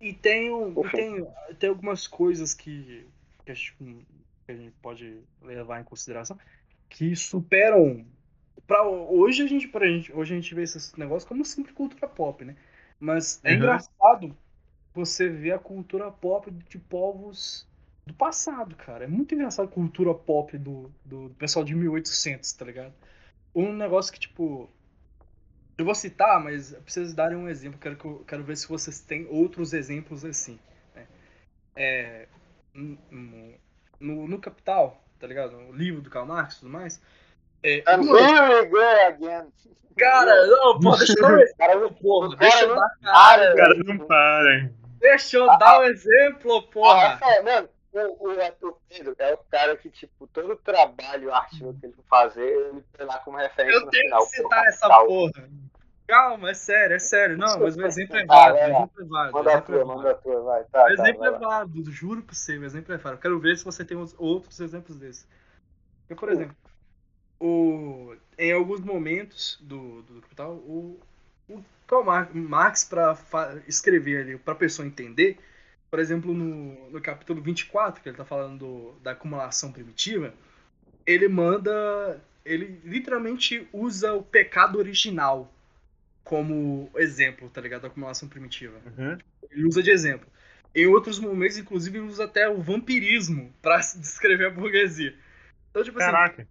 E 0.00 0.12
tem, 0.14 0.50
um, 0.50 0.72
e 0.84 0.90
tem, 0.90 1.26
tem 1.58 1.68
algumas 1.68 2.06
coisas 2.06 2.54
que, 2.54 3.06
que, 3.44 3.52
a 3.52 3.54
gente, 3.54 3.74
que 3.78 4.52
a 4.52 4.56
gente 4.56 4.74
pode 4.80 5.22
levar 5.42 5.80
em 5.80 5.84
consideração 5.84 6.38
que 6.88 7.14
superam. 7.16 8.04
Pra, 8.66 8.86
hoje, 8.88 9.42
a 9.42 9.46
gente, 9.46 9.68
pra 9.68 9.86
gente, 9.86 10.12
hoje 10.12 10.34
a 10.34 10.36
gente 10.36 10.54
vê 10.54 10.62
esses 10.62 10.92
negócios 10.94 11.24
como 11.28 11.44
simples 11.44 11.74
cultura 11.74 12.08
pop, 12.08 12.44
né? 12.44 12.56
Mas 12.98 13.40
é 13.44 13.52
Uhum. 13.52 13.56
engraçado 13.56 14.36
você 14.94 15.28
ver 15.28 15.52
a 15.52 15.58
cultura 15.58 16.10
pop 16.10 16.50
de 16.50 16.78
povos 16.78 17.66
do 18.06 18.14
passado, 18.14 18.76
cara. 18.76 19.04
É 19.04 19.08
muito 19.08 19.34
engraçado 19.34 19.66
a 19.68 19.72
cultura 19.72 20.14
pop 20.14 20.56
do, 20.58 20.92
do 21.04 21.30
pessoal 21.38 21.64
de 21.64 21.74
1800, 21.74 22.52
tá 22.52 22.64
ligado? 22.64 22.94
Um 23.54 23.72
negócio 23.74 24.12
que, 24.12 24.20
tipo. 24.20 24.70
Eu 25.80 25.84
vou 25.86 25.94
citar, 25.94 26.38
mas 26.38 26.74
eu 26.74 26.82
preciso 26.82 27.16
darem 27.16 27.38
um 27.38 27.48
exemplo. 27.48 27.78
Quero, 27.80 27.96
que 27.96 28.04
eu- 28.04 28.22
quero 28.26 28.44
ver 28.44 28.54
se 28.56 28.68
vocês 28.68 29.00
têm 29.00 29.26
outros 29.30 29.72
exemplos 29.72 30.26
assim. 30.26 30.58
né? 30.94 31.06
É, 31.74 32.28
no, 32.74 34.28
no 34.28 34.38
Capital, 34.38 35.02
tá 35.18 35.26
ligado? 35.26 35.56
O 35.56 35.72
livro 35.72 36.02
do 36.02 36.10
Karl 36.10 36.26
Marx 36.26 36.56
e 36.56 36.60
tudo 36.60 36.70
mais. 36.70 37.00
É, 37.62 37.78
I'm 37.88 38.00
uma- 38.02 38.18
here 38.18 38.54
we 38.56 38.66
go 38.66 38.78
again. 39.06 39.52
cara, 39.96 40.46
não, 40.46 40.78
pô, 40.80 40.96
deixa 40.96 41.14
eu 41.18 41.22
dar 41.22 41.30
um 41.32 41.38
exemplo, 41.40 41.56
Cara, 41.56 41.74
não- 41.80 41.92
porra. 41.94 42.28
o 42.28 42.36
Deixa 42.36 42.56
cara 42.58 42.66
eu 42.66 42.68
não 42.68 42.76
dar, 42.76 42.90
para, 43.02 43.52
O 43.52 43.56
cara 43.56 43.74
não 43.84 43.98
para. 44.06 44.70
deixa 44.98 45.36
eu 45.38 45.50
Ah, 45.50 45.56
dar 45.56 45.80
um 45.80 45.84
exemplo, 45.84 46.56
Ah, 46.58 46.62
porra. 46.72 47.08
Rafael, 47.08 47.44
mano, 47.44 47.68
o, 47.92 48.28
o 48.28 48.42
ator 48.42 48.78
Pedro 48.88 49.14
é 49.18 49.34
o 49.34 49.38
cara 49.50 49.76
que, 49.76 49.88
tipo, 49.90 50.26
todo 50.28 50.56
trabalho 50.56 51.32
artístico 51.34 51.74
que 51.80 51.86
ele 51.86 51.92
for 51.94 52.04
fazer, 52.08 52.46
ele 52.46 52.82
tem 52.96 53.06
lá 53.06 53.18
como 53.18 53.36
referência 53.36 53.78
Eu 53.78 53.84
no 53.86 53.90
tenho 53.90 54.04
final. 54.04 54.26
que 54.26 54.36
citar 54.36 54.62
Pô, 54.62 54.68
essa 54.68 54.88
porra. 55.04 55.48
Calma, 56.10 56.50
é 56.50 56.54
sério, 56.54 56.96
é 56.96 56.98
sério. 56.98 57.38
Não, 57.38 57.60
mas 57.60 57.76
o 57.76 57.82
exemplo 57.82 58.16
é 58.16 58.26
Tá, 58.26 58.26
válido. 58.26 58.52
vai 58.52 58.68
O 58.68 58.70
lá. 58.70 58.80
exemplo 58.82 59.02
é 59.02 59.04
Manda 59.32 59.54
a 59.54 59.58
exemplo 59.58 59.74
é 59.74 59.78
tua, 59.78 59.84
válido. 59.84 59.94
manda 59.96 60.10
a 60.10 60.14
tua, 60.14 60.42
vai. 60.42 60.64
Tá, 60.64 60.90
O 60.90 60.92
tá, 60.92 60.92
exemplo 60.92 61.18
vai 61.18 61.30
é 61.34 61.38
válido, 61.38 61.90
juro 61.92 62.22
pra 62.22 62.34
você, 62.34 62.58
o 62.58 62.64
exemplo 62.64 62.94
é 62.94 62.98
válido. 62.98 63.18
Eu 63.18 63.22
quero 63.22 63.40
ver 63.40 63.58
se 63.58 63.64
você 63.64 63.84
tem 63.84 63.96
os 63.96 64.14
outros 64.18 64.60
exemplos 64.60 64.98
desses. 64.98 65.26
Por 66.18 66.30
exemplo, 66.30 66.56
o, 67.40 68.14
em 68.38 68.52
alguns 68.52 68.80
momentos 68.80 69.58
do, 69.62 70.02
do 70.02 70.22
Capital, 70.22 70.54
o, 70.54 71.00
o 71.48 71.62
Karl 71.86 72.04
Mar- 72.04 72.34
Marx, 72.34 72.84
para 72.84 73.16
escrever 73.68 74.22
ali, 74.22 74.38
para 74.38 74.54
a 74.54 74.56
pessoa 74.56 74.86
entender, 74.86 75.38
por 75.90 76.00
exemplo, 76.00 76.34
no, 76.34 76.90
no 76.90 77.00
capítulo 77.02 77.42
24, 77.42 78.02
que 78.02 78.08
ele 78.08 78.14
está 78.14 78.24
falando 78.24 78.58
do- 78.58 78.92
da 79.02 79.12
acumulação 79.12 79.72
primitiva, 79.72 80.34
ele 81.06 81.28
manda. 81.28 82.20
Ele 82.44 82.80
literalmente 82.84 83.68
usa 83.72 84.14
o 84.14 84.22
pecado 84.22 84.78
original 84.78 85.52
como 86.24 86.90
exemplo, 86.96 87.48
tá 87.50 87.60
ligado? 87.60 87.82
Da 87.82 87.88
acumulação 87.88 88.28
primitiva. 88.28 88.80
Uhum. 88.86 89.18
Ele 89.50 89.64
usa 89.66 89.82
de 89.82 89.90
exemplo. 89.90 90.26
Em 90.74 90.86
outros 90.86 91.18
momentos, 91.18 91.56
inclusive, 91.56 91.98
ele 91.98 92.06
usa 92.06 92.24
até 92.24 92.48
o 92.48 92.60
vampirismo 92.60 93.52
pra 93.60 93.78
descrever 93.98 94.46
a 94.46 94.50
burguesia. 94.50 95.16
Então, 95.70 95.82
tipo 95.82 95.98
assim, 95.98 96.06
Caraca. 96.06 96.46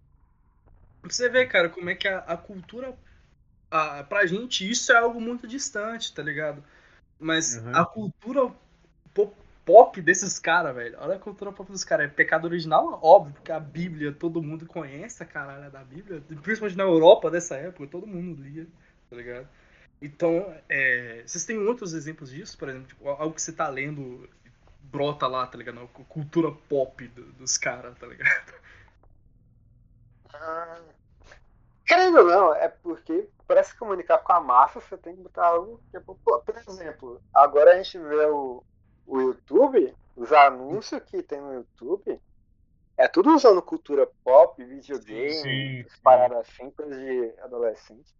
pra 1.02 1.12
você 1.12 1.30
ver, 1.30 1.48
cara, 1.48 1.70
como 1.70 1.90
é 1.90 1.96
que 1.96 2.08
a, 2.08 2.20
a 2.20 2.38
cultura. 2.38 2.98
A, 3.72 4.04
pra 4.04 4.26
gente, 4.26 4.68
isso 4.68 4.92
é 4.92 4.98
algo 4.98 5.22
muito 5.22 5.48
distante, 5.48 6.14
tá 6.14 6.24
ligado? 6.24 6.64
Mas 7.20 7.58
Uhum. 7.58 7.76
a 7.76 7.86
cultura 7.86 8.52
po- 9.14 9.34
pop 9.64 10.02
desses 10.02 10.40
caras, 10.40 10.76
velho. 10.76 10.98
Olha 11.00 11.16
a 11.16 11.20
cultura 11.20 11.52
pop 11.52 11.72
dos 11.72 11.84
caras. 11.84 12.08
É 12.08 12.10
pecado 12.14 12.46
original, 12.46 13.00
óbvio, 13.04 13.34
porque 13.36 13.52
a 13.52 13.60
Bíblia 13.60 14.12
todo 14.12 14.42
mundo 14.42 14.66
conhece 14.66 15.22
a 15.22 15.26
caralho 15.26 15.72
da 15.72 15.84
Bíblia. 15.84 16.22
Principalmente 16.42 16.78
na 16.78 16.84
Europa 16.84 17.30
dessa 17.30 17.56
época, 17.56 17.88
todo 17.88 18.08
mundo 18.08 18.42
lia, 18.42 18.66
tá 19.10 19.16
ligado? 19.16 19.48
Então, 20.02 20.56
é, 20.70 21.24
vocês 21.26 21.46
têm 21.46 21.58
outros 21.58 21.94
exemplos 21.94 22.32
disso? 22.32 22.58
Por 22.58 22.70
exemplo, 22.70 22.88
tipo, 22.88 23.08
algo 23.10 23.34
que 23.36 23.42
você 23.42 23.52
tá 23.52 23.68
lendo 23.68 24.30
brota 24.80 25.28
lá, 25.28 25.46
tá 25.46 25.58
ligado? 25.58 25.88
Cultura 25.90 26.52
pop 26.52 27.06
do- 27.10 27.34
dos 27.34 27.58
caras, 27.58 27.98
tá 27.98 28.08
ligado? 28.08 28.54
Ah, 30.34 30.82
Querendo 31.86 32.20
ou 32.20 32.26
não, 32.26 32.54
é 32.56 32.70
porque 32.70 33.30
para 33.48 33.64
se 33.64 33.78
comunicar 33.78 34.20
com 34.20 34.32
a 34.34 34.40
massa 34.40 34.80
você 34.80 34.98
tem 34.98 35.16
que 35.16 35.22
botar 35.24 35.48
algo 35.48 35.84
que 35.90 35.98
é 35.98 36.00
popular. 36.00 36.40
Por 36.42 36.56
exemplo, 36.58 37.22
agora 37.34 37.74
a 37.74 37.84
gente 37.84 37.98
vê 37.98 38.26
o, 38.28 38.64
o 39.06 39.20
YouTube, 39.22 39.96
os 40.16 40.32
anúncios 40.32 41.02
que 41.04 41.24
tem 41.24 41.42
no 41.42 41.54
YouTube, 41.54 42.22
é 42.98 43.08
tudo 43.08 43.36
usando 43.36 43.62
cultura 43.64 44.10
pop, 44.24 44.64
videogame, 44.66 45.68
Sim, 45.68 45.86
essas 45.86 46.00
sim. 46.02 46.04
paradas 46.04 46.40
assim, 46.40 46.72
coisa 46.72 46.96
de 46.98 47.40
adolescente. 47.42 48.14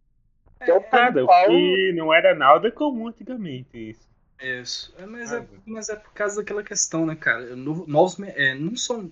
Que 0.64 0.70
é 0.70 0.74
o 0.74 0.80
Nada, 0.80 1.24
o 1.24 1.26
principal- 1.26 1.46
que 1.46 1.92
não 1.94 2.12
era 2.12 2.34
nada 2.34 2.70
comum 2.70 3.08
antigamente 3.08 3.90
isso. 3.90 4.08
Isso. 4.40 4.94
É, 4.98 5.06
mas, 5.06 5.32
é, 5.32 5.46
mas 5.66 5.88
é 5.88 5.96
por 5.96 6.12
causa 6.12 6.36
daquela 6.36 6.62
questão, 6.62 7.04
né, 7.06 7.14
cara? 7.14 7.54
No- 7.56 7.86
Novos, 7.86 8.18
é, 8.20 8.54
não 8.54 8.76
são. 8.76 9.10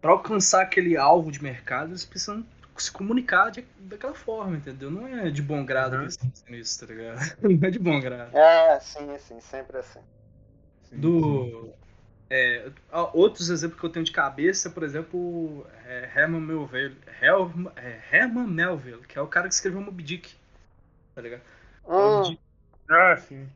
Pra 0.00 0.12
alcançar 0.12 0.62
aquele 0.62 0.96
alvo 0.96 1.30
de 1.32 1.42
mercado, 1.42 1.90
eles 1.90 2.04
precisam 2.04 2.44
se 2.76 2.90
comunicar 2.90 3.50
de- 3.50 3.64
daquela 3.78 4.14
forma, 4.14 4.56
entendeu? 4.56 4.90
Não 4.90 5.06
é 5.06 5.30
de 5.30 5.40
bom 5.40 5.64
grado 5.64 5.92
Uhum. 5.92 5.98
que 5.98 6.04
eles 6.04 6.14
estão 6.14 6.30
fazendo 6.30 6.56
isso, 6.60 6.80
tá 6.80 6.86
ligado? 6.86 7.16
Não 7.42 7.68
é 7.68 7.70
de 7.70 7.78
bom 7.78 8.00
grado. 8.00 8.36
É, 8.36 8.80
sim, 8.80 9.18
sim, 9.18 9.40
sempre 9.40 9.78
assim. 9.78 10.00
Sim, 10.82 10.96
sim. 11.00 11.74
É, 12.30 12.70
outros 13.12 13.50
exemplos 13.50 13.78
que 13.78 13.86
eu 13.86 13.90
tenho 13.90 14.04
de 14.04 14.12
cabeça, 14.12 14.70
por 14.70 14.82
exemplo, 14.82 15.66
é 15.86 16.10
Herman 16.16 16.40
Melville, 16.40 16.96
Herman, 17.20 17.70
é, 17.76 18.00
Herman 18.10 18.46
Melville, 18.46 19.06
que 19.06 19.18
é 19.18 19.22
o 19.22 19.26
cara 19.26 19.46
que 19.48 19.54
escreveu 19.54 19.80
Moby 19.80 20.02
Dick. 20.02 20.34
Tá 21.14 21.20
ligado? 21.20 21.42
Moby 21.86 22.30
Dick 22.30 22.42
Ah, 22.90 23.16
sim. 23.16 23.48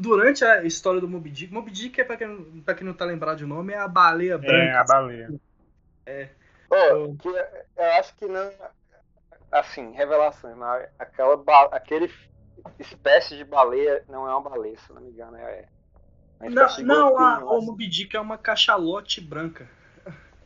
durante 0.00 0.44
a 0.44 0.64
história 0.64 1.00
do 1.00 1.08
Moby 1.08 1.30
Dick, 1.30 1.52
Moby 1.52 1.70
Dick, 1.70 2.00
é 2.00 2.04
pra 2.04 2.16
quem, 2.16 2.62
pra 2.62 2.74
quem 2.74 2.86
não 2.86 2.94
tá 2.94 3.04
lembrado 3.04 3.38
de 3.38 3.46
nome, 3.46 3.72
é 3.72 3.78
a 3.78 3.88
baleia 3.88 4.36
branca. 4.36 4.54
É, 4.54 4.76
a 4.76 4.84
baleia. 4.84 5.28
pô, 6.68 7.16
que 7.16 7.28
eu 7.28 7.84
acho 7.98 8.14
que 8.16 8.26
não. 8.26 8.52
Assim, 9.50 9.92
revelações, 9.92 10.56
mas 10.56 10.88
aquela 10.98 11.36
ba- 11.36 11.68
aquele 11.72 12.10
espécie 12.78 13.36
de 13.36 13.44
baleia 13.44 14.02
não 14.08 14.26
é 14.28 14.34
uma 14.34 14.48
baleia, 14.50 14.78
se 14.78 14.88
eu 14.90 14.96
não 14.96 15.02
me 15.02 15.10
engano. 15.10 15.36
É 15.36 15.40
uma 15.42 15.81
Não, 16.50 16.84
não 16.84 17.18
a, 17.18 17.34
golfinho, 17.36 17.46
o 17.50 17.56
assim. 17.56 17.66
Moby 17.66 17.86
Dick 17.88 18.16
é 18.16 18.20
uma 18.20 18.38
cachalote 18.38 19.20
branca. 19.20 19.68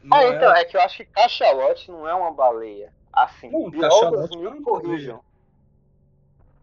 Não 0.02 0.16
Ah, 0.16 0.22
é- 0.22 0.36
então, 0.36 0.54
é 0.54 0.64
que 0.64 0.76
eu 0.76 0.80
acho 0.80 0.96
que 0.98 1.04
cachalote 1.06 1.90
não 1.90 2.08
é 2.08 2.14
uma 2.14 2.32
baleia. 2.32 2.92
Assim, 3.12 3.48
biólogos 3.48 3.80
cachalote 3.80 4.36
me 4.38 4.44
não 4.44 4.52
é 4.56 4.62
corrijam. 4.62 5.24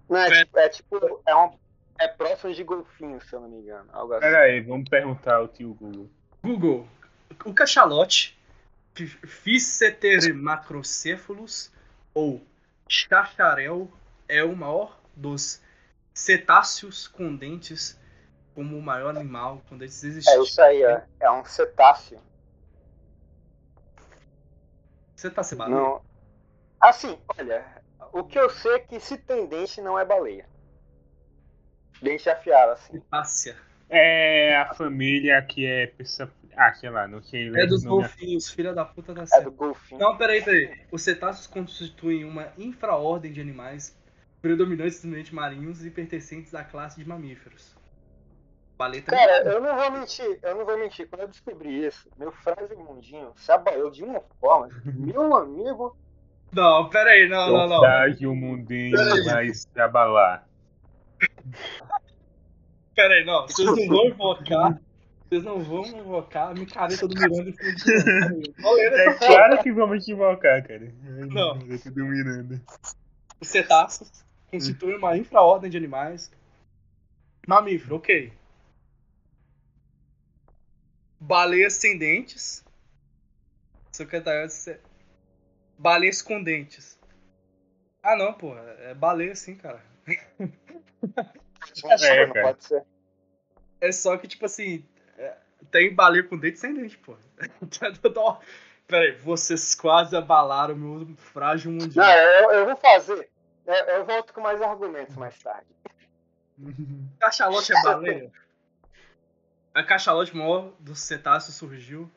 Não, 0.10 0.18
é, 0.18 0.28
É. 0.28 0.46
tipo, 0.46 0.60
é 0.60 0.70
tipo, 0.70 1.22
é, 1.26 1.36
um, 1.36 1.52
é 2.00 2.08
próximo 2.08 2.54
de 2.54 2.64
golfinho, 2.64 3.20
se 3.22 3.34
eu 3.36 3.42
não 3.42 3.50
me 3.50 3.58
engano. 3.58 3.90
Algo 3.92 4.14
assim. 4.14 4.22
Pera 4.22 4.40
aí, 4.42 4.62
vamos 4.62 4.88
perguntar 4.90 5.36
ao 5.36 5.48
tio 5.48 5.74
Google. 5.74 6.10
Google, 6.44 6.88
o 7.46 7.54
cachalote 7.54 8.38
Physeter 8.96 10.36
macrocephalus 10.36 11.72
ou 12.14 12.46
chacharel 12.88 13.92
é 14.28 14.44
o 14.44 14.56
maior 14.56 15.00
dos 15.16 15.60
cetáceos 16.14 17.08
com 17.08 17.36
dentes 17.36 18.00
como 18.56 18.78
o 18.78 18.82
maior 18.82 19.16
animal 19.16 19.62
com 19.68 19.78
dentes 19.78 20.04
É 20.04 20.08
existentes. 20.08 20.50
isso 20.50 20.62
aí, 20.62 20.84
é, 20.84 21.04
é 21.20 21.32
um 21.32 21.44
cetáceo. 21.46 22.20
Cetáceo 25.16 25.62
é 25.64 25.70
Não. 25.70 26.02
Assim, 26.80 27.18
olha, 27.38 27.66
o 28.12 28.24
que 28.24 28.38
eu 28.38 28.50
sei 28.50 28.74
é 28.76 28.80
que 28.80 29.00
se 29.00 29.18
tem 29.18 29.46
dente 29.48 29.82
não 29.82 29.98
é 29.98 30.06
baleia. 30.06 30.46
Dente 32.02 32.30
afiado, 32.30 32.74
assim. 32.74 32.94
Cetácea. 32.94 33.56
É 33.90 34.58
a 34.58 34.74
família 34.74 35.42
que 35.42 35.66
é 35.66 35.88
pessoa. 35.88 36.32
Ah, 36.56 36.74
sei 36.74 36.90
lá, 36.90 37.08
não 37.08 37.22
sei. 37.22 37.50
É 37.56 37.66
dos 37.66 37.84
golfinhos, 37.84 38.50
filha 38.50 38.74
da 38.74 38.86
puta 38.86 39.14
da 39.14 39.24
É 39.32 39.42
do 39.42 39.52
golfinho. 39.52 40.00
Não, 40.00 40.18
peraí, 40.18 40.44
peraí. 40.44 40.82
Os 40.92 41.02
cetáceos 41.02 41.48
constituem 41.48 42.26
uma 42.26 42.52
infraordem 42.58 43.32
de 43.32 43.42
animais 43.42 43.98
predominantes 44.42 45.04
ambientes 45.06 45.32
marinhos 45.32 45.86
e 45.86 45.90
pertencentes 45.90 46.54
à 46.54 46.64
classe 46.64 46.98
de 47.02 47.08
mamíferos. 47.08 47.76
Baleia 48.84 49.02
também 49.02 49.26
Cara, 49.26 49.44
eu 49.50 49.62
não 49.62 49.76
vou 49.78 49.92
mentir, 49.92 50.40
eu 50.42 50.56
não 50.56 50.66
vou 50.66 50.78
mentir. 50.78 51.08
Quando 51.08 51.22
eu 51.22 51.28
descobri 51.28 51.86
isso, 51.86 52.10
meu 52.18 52.32
frágil 52.32 52.78
mundinho 52.78 53.32
se 53.36 53.52
abalou 53.52 53.90
de 53.90 54.04
uma 54.04 54.22
forma. 54.40 54.70
Meu 54.86 55.36
amigo. 55.36 55.96
Não, 56.52 56.90
peraí, 56.90 57.28
não, 57.28 57.52
não, 57.52 57.68
não. 57.68 57.82
Verdade, 57.82 58.28
o 58.28 58.36
mundinho 58.36 58.96
vai 59.26 59.52
se 59.54 59.68
abalar. 59.80 60.48
Peraí, 62.94 63.26
não. 63.26 63.48
Vocês 63.48 63.68
não 63.68 63.88
vão 63.88 64.06
invocar. 64.06 64.82
Vocês 65.28 65.44
não 65.44 65.64
vão 65.64 65.84
invocar 65.86 66.50
a 66.50 66.54
micareta 66.54 67.08
do 67.08 67.16
Miranda 67.16 67.50
em 67.50 67.54
de 67.54 68.54
É 68.64 69.14
claro 69.14 69.64
que 69.64 69.72
vamos 69.72 70.04
equivocar, 70.04 70.62
cara. 70.68 70.94
Ai, 71.04 71.26
Não. 71.26 71.60
Eu 71.68 71.82
tô 71.82 71.90
dominando. 71.90 72.62
Os 73.42 73.48
cetáceos 73.48 74.12
constituem 74.52 74.98
uma 74.98 75.18
infraordem 75.18 75.72
de 75.72 75.78
animais. 75.78 76.32
Mamífero, 77.48 77.96
ok. 77.96 78.32
Baleias 81.26 81.74
sem 81.74 81.98
dentes. 81.98 82.64
Secretário 83.92 84.48
de 84.48 84.54
se- 84.54 84.80
Baleias 85.78 86.22
com 86.22 86.44
dentes. 86.44 87.00
Ah, 88.02 88.16
não, 88.18 88.34
porra. 88.34 88.60
É 88.80 88.94
baleia 88.94 89.34
sim, 89.36 89.56
cara. 89.56 89.82
É, 90.06 92.26
não 92.28 92.34
cara. 92.34 92.48
pode 92.48 92.64
ser. 92.66 92.84
É 93.80 93.92
só 93.92 94.18
que, 94.18 94.28
tipo 94.28 94.46
assim, 94.46 94.86
é, 95.18 95.38
tem 95.72 95.94
baleia 95.94 96.24
com 96.24 96.38
dente 96.38 96.60
sem 96.60 96.74
dente, 96.74 96.98
pô. 96.98 97.16
Peraí, 98.86 99.16
vocês 99.20 99.74
quase 99.76 100.16
abalaram 100.16 100.76
meu 100.76 101.16
frágil 101.16 101.72
mundial. 101.72 102.06
Não, 102.06 102.14
eu, 102.14 102.52
eu 102.52 102.66
vou 102.66 102.76
fazer. 102.76 103.30
Eu, 103.66 103.74
eu 103.74 104.06
volto 104.06 104.34
com 104.34 104.42
mais 104.42 104.62
argumentos 104.62 105.16
mais 105.16 105.42
tarde. 105.42 105.68
Cachalote 107.18 107.72
é 107.72 107.82
baleia? 107.82 108.32
A 109.74 109.82
cachalote 109.82 110.36
maior 110.38 110.72
dos 110.80 111.00
cetáceos 111.00 111.56
surgiu 111.56 112.10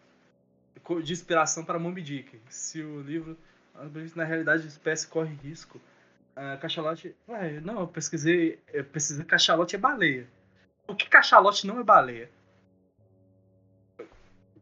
de 1.02 1.12
inspiração 1.12 1.64
para 1.64 1.78
Moby 1.78 2.02
Dick. 2.02 2.38
Se 2.50 2.82
o 2.82 3.00
livro, 3.00 3.36
na 4.14 4.24
realidade, 4.24 4.64
a 4.64 4.66
espécie 4.66 5.06
corre 5.06 5.34
risco. 5.42 5.80
A 6.34 6.58
cachalote. 6.58 7.16
Ué, 7.26 7.60
não, 7.60 7.80
eu 7.80 7.88
pesquisei. 7.88 8.60
Eu 8.70 8.84
pesquisei 8.84 9.24
cachalote 9.24 9.74
é 9.74 9.78
baleia. 9.78 10.28
O 10.86 10.94
que 10.94 11.08
cachalote 11.08 11.66
não 11.66 11.80
é 11.80 11.82
baleia? 11.82 12.30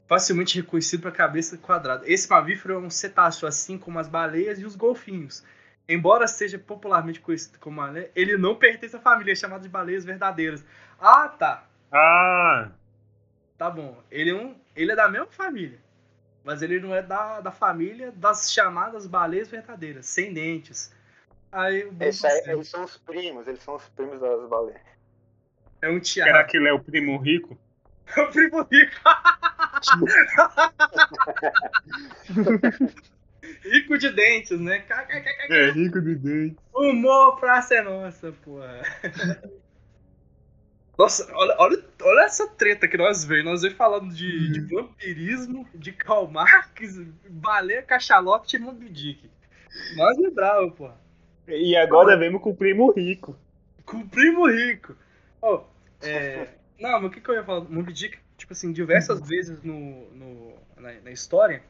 Facilmente 0.07 0.61
reconhecido 0.61 1.01
para 1.01 1.11
cabeça 1.11 1.59
quadrada. 1.59 2.09
Esse 2.09 2.31
mamífero 2.31 2.75
é 2.75 2.79
um 2.79 2.91
cetáceo, 2.91 3.49
assim 3.49 3.77
como 3.77 3.99
as 3.99 4.07
baleias 4.07 4.61
e 4.61 4.65
os 4.65 4.77
golfinhos. 4.77 5.43
Embora 5.89 6.29
seja 6.29 6.59
popularmente 6.61 7.19
conhecido 7.19 7.59
como 7.59 7.81
baleia, 7.83 8.11
ele 8.15 8.39
não 8.39 8.55
pertence 8.55 8.95
à 8.95 9.01
família 9.01 9.35
chamada 9.35 9.65
de 9.65 9.69
baleias 9.69 10.05
verdadeiras. 10.05 10.65
Ah, 11.01 11.29
tá. 11.29 11.69
Bom. 13.75 14.01
Ele 14.11 14.31
é, 14.31 14.35
um, 14.35 14.55
ele 14.77 14.93
é 14.93 14.97
da 14.97 15.09
mesma 15.09 15.27
família. 15.27 15.79
Mas 16.45 16.63
ele 16.63 16.79
não 16.79 16.95
é 16.95 17.03
da, 17.03 17.41
da 17.41 17.51
família 17.51 18.13
das 18.13 18.53
chamadas 18.53 19.07
baleias 19.07 19.49
verdadeiras, 19.49 20.07
sem 20.07 20.33
dentes. 20.33 20.93
Aí 21.51 21.89
Esse 22.01 22.23
Marcelo 22.23 22.59
eles 22.59 22.69
são 22.69 22.85
os 22.85 22.97
primos, 22.99 23.47
eles 23.47 23.63
são 23.63 23.77
os 23.77 23.89
primos 23.91 24.21
das 24.21 24.49
baleias. 24.49 24.81
é 25.81 25.89
um 25.89 26.03
será 26.03 26.27
Thiago. 26.27 26.51
que 26.51 26.57
ele 26.57 26.69
é 26.69 26.73
o 26.73 26.81
primo 26.81 27.17
rico? 27.17 27.57
o 28.19 28.27
primo 28.27 28.67
rico. 28.71 28.95
rico 33.65 33.99
de 33.99 34.11
dentes, 34.11 34.61
né? 34.61 34.85
É, 35.49 35.71
rico 35.71 36.01
de 36.01 36.15
dente. 36.17 36.57
Humor 36.75 37.39
pra 37.39 37.63
ser 37.63 37.83
nossa, 37.83 38.33
porra. 38.45 38.83
Nossa, 40.97 41.29
olha, 41.35 41.57
olha, 41.59 41.85
olha 42.03 42.21
essa 42.25 42.47
treta 42.47 42.87
que 42.87 42.97
nós 42.97 43.25
veio. 43.25 43.45
Nós 43.45 43.63
veio 43.63 43.75
falando 43.75 44.15
de, 44.15 44.53
de 44.53 44.61
vampirismo, 44.75 45.69
de 45.75 45.93
Karl 45.93 46.27
Marx, 46.29 46.99
baleia, 47.29 47.83
cachalote 47.83 48.57
e 48.57 48.59
Moby 48.61 48.89
Dick. 48.89 49.29
Nós 49.97 50.17
é 50.19 50.31
bravo, 50.31 50.71
porra. 50.71 50.97
E 51.49 51.77
agora 51.77 52.17
vemos 52.17 52.41
com 52.41 52.51
o 52.51 52.57
primo 52.57 52.93
rico. 52.93 53.37
Com 53.85 53.99
o 53.99 54.09
primo 54.09 54.49
rico. 54.49 54.97
Ó, 55.43 55.65
é, 56.01 56.49
não, 56.79 57.01
mas 57.01 57.05
o 57.05 57.11
que, 57.11 57.21
que 57.21 57.29
eu 57.29 57.35
ia 57.35 57.45
falar? 57.45 57.63
Moby 57.69 57.93
Dick, 57.93 58.17
tipo 58.39 58.53
assim, 58.53 58.73
diversas 58.73 59.21
vezes 59.29 59.63
no, 59.63 60.09
no- 60.13 60.55
na, 60.77 60.93
na 61.01 61.11
história, 61.11 61.63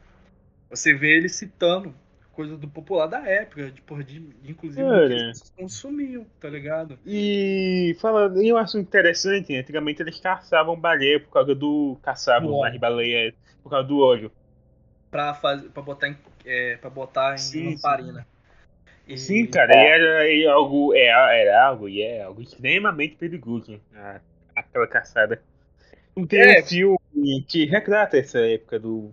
você 0.68 0.92
vê 0.94 1.16
ele 1.16 1.28
citando 1.30 1.94
coisas 2.34 2.58
do 2.58 2.68
popular 2.68 3.06
da 3.06 3.26
época, 3.26 3.70
de, 3.70 3.80
porra, 3.80 4.04
de, 4.04 4.18
de 4.20 4.50
inclusive 4.50 4.82
que 4.82 4.90
Cara. 4.90 5.04
eles 5.04 5.52
consumiam, 5.56 6.26
tá 6.40 6.48
ligado? 6.48 6.98
E 7.06 7.96
falando 8.00 8.40
em 8.42 8.52
um 8.52 8.56
assunto 8.56 8.86
interessante, 8.86 9.56
antigamente 9.56 10.02
eles 10.02 10.18
caçavam 10.20 10.78
baleia 10.78 11.20
por 11.20 11.30
causa 11.30 11.54
do. 11.54 11.96
caçavam 12.02 12.58
mais 12.58 12.76
baleia 12.78 13.34
por 13.62 13.70
causa 13.70 13.86
do 13.86 14.00
óleo. 14.00 14.30
Pra, 15.10 15.32
fazer, 15.34 15.68
pra 15.68 15.82
botar 15.82 16.08
em, 16.08 16.16
é, 16.44 16.76
pra 16.76 16.90
botar 16.90 17.34
em 17.34 17.38
Sim, 17.38 17.70
lamparina. 17.70 18.26
E- 19.06 19.18
Sim, 19.18 19.46
cara, 19.46 19.72
É. 19.74 19.76
e 19.76 19.86
era 19.86 20.30
e 20.30 20.46
algo, 20.46 20.94
é, 20.94 21.06
era 21.06 21.66
algo, 21.66 21.88
e 21.88 22.02
é 22.02 22.22
algo 22.22 22.40
extremamente 22.42 23.16
perigoso, 23.16 23.80
aquela 24.56 24.86
caçada. 24.86 25.42
Não 26.16 26.26
tem 26.26 26.40
É. 26.40 26.60
um 26.60 26.64
filme 26.64 27.44
que 27.46 27.64
retrata 27.66 28.16
essa 28.16 28.38
época 28.38 28.78
do, 28.78 29.12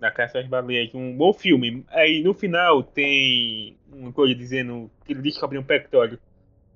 da 0.00 0.10
caça 0.10 0.40
às 0.40 0.46
baleias, 0.46 0.94
um 0.94 1.14
bom 1.14 1.32
filme. 1.32 1.84
Aí 1.90 2.22
no 2.22 2.32
final 2.32 2.82
tem 2.82 3.76
uma 3.92 4.10
coisa 4.10 4.34
dizendo 4.34 4.90
que 5.04 5.12
ele 5.12 5.20
descobre 5.20 5.58
um 5.58 5.62
petróleo. 5.62 6.18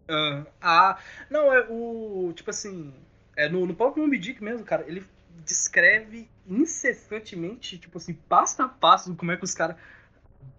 Ah, 0.07 0.45
ah, 0.61 0.99
não, 1.31 1.53
é 1.53 1.67
o. 1.69 2.33
Tipo 2.35 2.51
assim. 2.51 2.93
É 3.37 3.49
no, 3.49 3.67
no 3.67 3.75
próprio 3.75 4.05
Moby 4.05 4.19
Dick 4.19 4.45
mesmo, 4.45 4.65
cara. 4.65 4.85
Ele 4.87 5.03
descreve 5.45 6.29
incessantemente, 6.47 7.79
tipo 7.79 7.99
assim, 7.99 8.15
passo 8.15 8.63
a 8.63 8.69
passo, 8.69 9.15
como 9.17 9.33
é 9.33 9.37
que 9.37 9.45
os 9.45 9.55
caras 9.55 9.77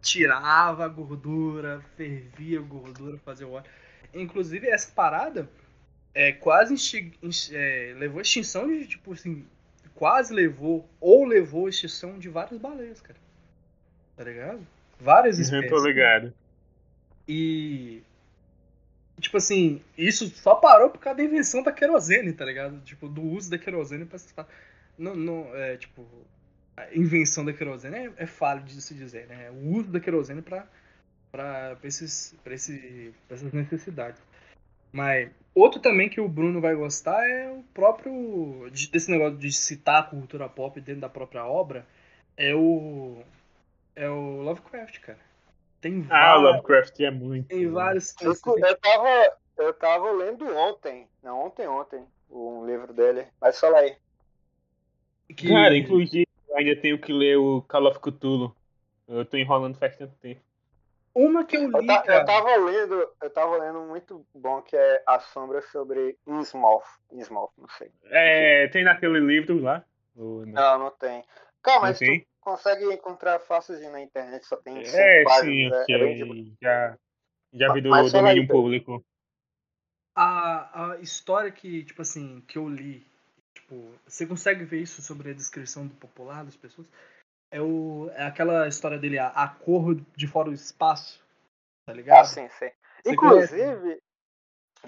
tiravam 0.01 0.83
a 0.83 0.87
gordura, 0.87 1.81
fervia 1.95 2.59
a 2.59 2.63
gordura, 2.63 3.17
fazia 3.19 3.47
o 3.47 3.51
óleo. 3.51 3.65
Inclusive, 4.13 4.67
essa 4.67 4.91
parada 4.91 5.49
é, 6.13 6.31
quase 6.31 6.75
é, 7.51 7.93
levou 7.97 8.19
a 8.19 8.21
extinção 8.21 8.67
de, 8.67 8.87
tipo 8.87 9.13
assim, 9.13 9.45
quase 9.95 10.33
levou, 10.33 10.87
ou 10.99 11.25
levou 11.25 11.65
a 11.65 11.69
extinção 11.69 12.19
de 12.19 12.29
várias 12.29 12.59
baleias, 12.59 13.01
cara. 13.01 13.19
Tá 14.15 14.23
ligado? 14.23 14.65
Várias 14.99 15.37
Não 15.37 15.43
espécies. 15.43 15.69
tô 15.69 15.85
ligado. 15.85 16.33
E. 17.27 18.03
Tipo 19.19 19.37
assim, 19.37 19.81
isso 19.97 20.27
só 20.27 20.55
parou 20.55 20.89
por 20.89 20.99
causa 20.99 21.17
da 21.17 21.23
invenção 21.23 21.63
da 21.63 21.71
querosene, 21.71 22.33
tá 22.33 22.45
ligado? 22.45 22.79
Tipo, 22.81 23.07
do 23.07 23.21
uso 23.21 23.49
da 23.49 23.57
querosene 23.57 24.05
pra. 24.05 24.45
Não, 24.97 25.15
não, 25.15 25.55
é, 25.55 25.77
tipo, 25.77 26.05
a 26.75 26.93
invenção 26.93 27.43
da 27.43 27.53
querosene 27.53 27.95
é, 27.95 28.11
é 28.17 28.25
falho 28.25 28.63
de 28.63 28.81
se 28.81 28.93
dizer, 28.93 29.27
né? 29.27 29.49
O 29.51 29.77
uso 29.77 29.89
da 29.89 29.99
querosene 29.99 30.41
para 30.41 30.67
para 31.35 31.77
esses, 31.83 32.33
pra 32.43 32.53
esse, 32.53 33.13
pra 33.27 33.35
essas 33.35 33.51
necessidades. 33.51 34.21
Mas 34.91 35.29
outro 35.55 35.79
também 35.79 36.09
que 36.09 36.21
o 36.21 36.27
Bruno 36.27 36.61
vai 36.61 36.75
gostar 36.75 37.27
é 37.27 37.51
o 37.51 37.63
próprio. 37.73 38.69
desse 38.91 39.09
negócio 39.09 39.37
de 39.37 39.51
citar 39.51 40.01
a 40.01 40.05
cultura 40.05 40.47
pop 40.49 40.79
dentro 40.81 41.01
da 41.01 41.09
própria 41.09 41.45
obra. 41.45 41.85
É 42.37 42.53
o. 42.53 43.21
É 43.95 44.09
o 44.09 44.41
Lovecraft, 44.41 44.99
cara. 44.99 45.19
Tem 45.79 46.01
Ah, 46.09 46.37
o 46.37 46.41
vários. 46.41 46.51
Lovecraft 46.51 46.99
é 46.99 47.11
muito. 47.11 47.47
Tem 47.47 47.67
vários 47.69 48.13
Eu, 48.21 48.33
eu, 48.57 48.77
tava, 48.79 49.37
eu 49.57 49.73
tava 49.73 50.11
lendo 50.11 50.45
ontem, 50.57 51.07
não 51.23 51.45
ontem, 51.45 51.67
ontem, 51.67 52.05
um 52.29 52.65
livro 52.65 52.93
dele. 52.93 53.27
Mas 53.39 53.59
fala 53.59 53.79
aí. 53.79 53.95
que- 55.35 55.47
Cara, 55.47 55.77
inclusive, 55.77 56.27
eu 56.49 56.57
ainda 56.57 56.81
tenho 56.81 56.99
que 56.99 57.11
ler 57.13 57.37
o 57.37 57.61
Call 57.63 57.87
of 57.87 57.99
Cthulhu. 57.99 58.55
Eu 59.07 59.25
tô 59.25 59.37
enrolando 59.37 59.77
faz 59.77 59.95
tanto 59.97 60.15
tempo. 60.17 60.41
Uma 61.15 61.45
que 61.45 61.55
eu 61.55 61.71
Eu, 61.71 61.81
li, 61.81 61.87
ta- 61.87 62.03
cara. 62.05 62.19
eu 62.19 62.25
tava 62.25 62.55
lendo, 62.57 63.09
eu 63.21 63.29
tava 63.29 63.57
lendo 63.57 63.79
um 63.79 63.87
muito 63.87 64.25
bom 64.33 64.61
que 64.61 64.75
é 64.75 65.03
A 65.07 65.19
Sombra 65.19 65.61
sobre 65.61 66.17
Innsmouth. 66.27 66.83
Innsmouth, 67.11 67.51
não 67.57 67.69
sei. 67.69 67.91
É, 68.05 68.67
tem 68.67 68.83
naquele 68.83 69.19
livro 69.19 69.59
lá? 69.61 69.83
Ou 70.15 70.45
não? 70.45 70.53
Não, 70.53 70.79
não 70.79 70.91
tem. 70.91 71.23
Cara, 71.63 71.79
mas 71.79 71.99
tem? 71.99 72.19
tu 72.19 72.27
consegue 72.41 72.85
encontrar 72.93 73.39
facilzinho 73.39 73.91
na 73.91 74.01
internet, 74.01 74.45
só 74.45 74.57
tem 74.57 74.73
É, 74.83 75.23
páginas, 75.23 75.87
sim, 75.87 75.91
é, 75.91 76.11
é. 76.21 76.25
Já, 76.61 76.97
já 77.53 77.73
vi 77.73 77.81
do 77.81 77.89
Mas 77.89 78.13
aí, 78.13 78.21
domínio 78.21 78.47
Pedro. 78.47 78.63
público. 78.63 79.05
A, 80.15 80.91
a 80.93 80.97
história 80.99 81.51
que, 81.51 81.83
tipo 81.83 82.01
assim, 82.01 82.41
que 82.47 82.57
eu 82.57 82.69
li, 82.69 83.05
tipo, 83.53 83.93
você 84.07 84.25
consegue 84.25 84.63
ver 84.63 84.81
isso 84.81 85.01
sobre 85.01 85.31
a 85.31 85.33
descrição 85.33 85.87
do 85.87 85.93
popular 85.95 86.43
das 86.45 86.55
pessoas? 86.55 86.87
É, 87.55 87.61
o, 87.61 88.11
é 88.13 88.23
aquela 88.23 88.67
história 88.67 88.97
dele, 88.97 89.17
a, 89.17 89.27
a 89.27 89.47
cor 89.47 89.95
de 90.13 90.27
fora 90.27 90.49
do 90.49 90.53
espaço, 90.53 91.23
tá 91.85 91.93
ligado? 91.93 92.19
Ah, 92.19 92.25
sim, 92.25 92.49
sim. 92.49 92.69
Você 93.01 93.13
Inclusive, 93.13 94.01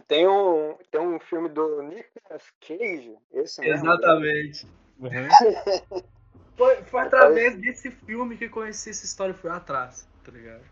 tem 0.06 0.28
um, 0.28 0.76
tem 0.92 1.00
um 1.00 1.18
filme 1.18 1.48
do 1.48 1.82
Nicolas 1.84 2.52
Cage, 2.60 3.16
esse 3.32 3.62
mesmo. 3.62 3.86
né? 3.86 3.94
Exatamente. 3.94 4.68
Uhum. 5.00 6.04
Foi, 6.58 6.76
foi 6.86 7.02
através 7.02 7.56
desse 7.56 7.92
filme 7.92 8.36
que 8.36 8.46
eu 8.46 8.50
conheci 8.50 8.90
essa 8.90 9.06
história, 9.06 9.32
fui 9.32 9.52
atrás, 9.52 10.10
tá 10.24 10.32
ligado? 10.32 10.64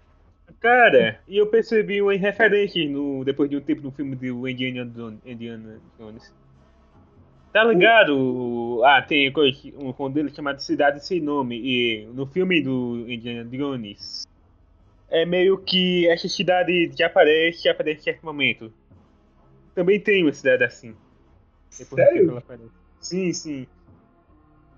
Cara, 0.59 1.21
e 1.27 1.37
eu 1.37 1.45
percebi 1.45 2.01
uma 2.01 2.13
referência 2.13 2.89
no, 2.89 3.23
depois 3.23 3.47
de 3.51 3.55
um 3.55 3.61
tempo 3.61 3.83
no 3.83 3.91
filme 3.91 4.15
do 4.15 4.49
Indiana 4.49 4.91
Jones. 5.99 6.33
Tá 7.55 7.63
ligado? 7.63 8.83
Ah, 8.83 9.01
tem 9.01 9.31
um 9.77 10.11
dele 10.11 10.29
chamado 10.29 10.59
Cidade 10.59 10.99
Sem 11.05 11.21
Nome. 11.21 11.57
E 11.57 12.05
no 12.07 12.25
filme 12.25 12.61
do 12.61 13.09
Indiana 13.09 13.49
Jones, 13.49 14.27
é 15.07 15.25
meio 15.25 15.57
que 15.59 16.05
essa 16.09 16.27
cidade 16.27 16.91
que 16.93 17.01
aparece, 17.01 17.69
aparece 17.69 18.01
em 18.01 18.03
certo 18.03 18.25
momento. 18.25 18.73
Também 19.73 20.01
tem 20.01 20.23
uma 20.23 20.33
cidade 20.33 20.65
assim. 20.65 20.93
Depois 21.79 22.03
Sério? 22.03 22.29
ela 22.31 22.39
aparece. 22.39 22.71
Sim, 22.99 23.31
sim. 23.31 23.67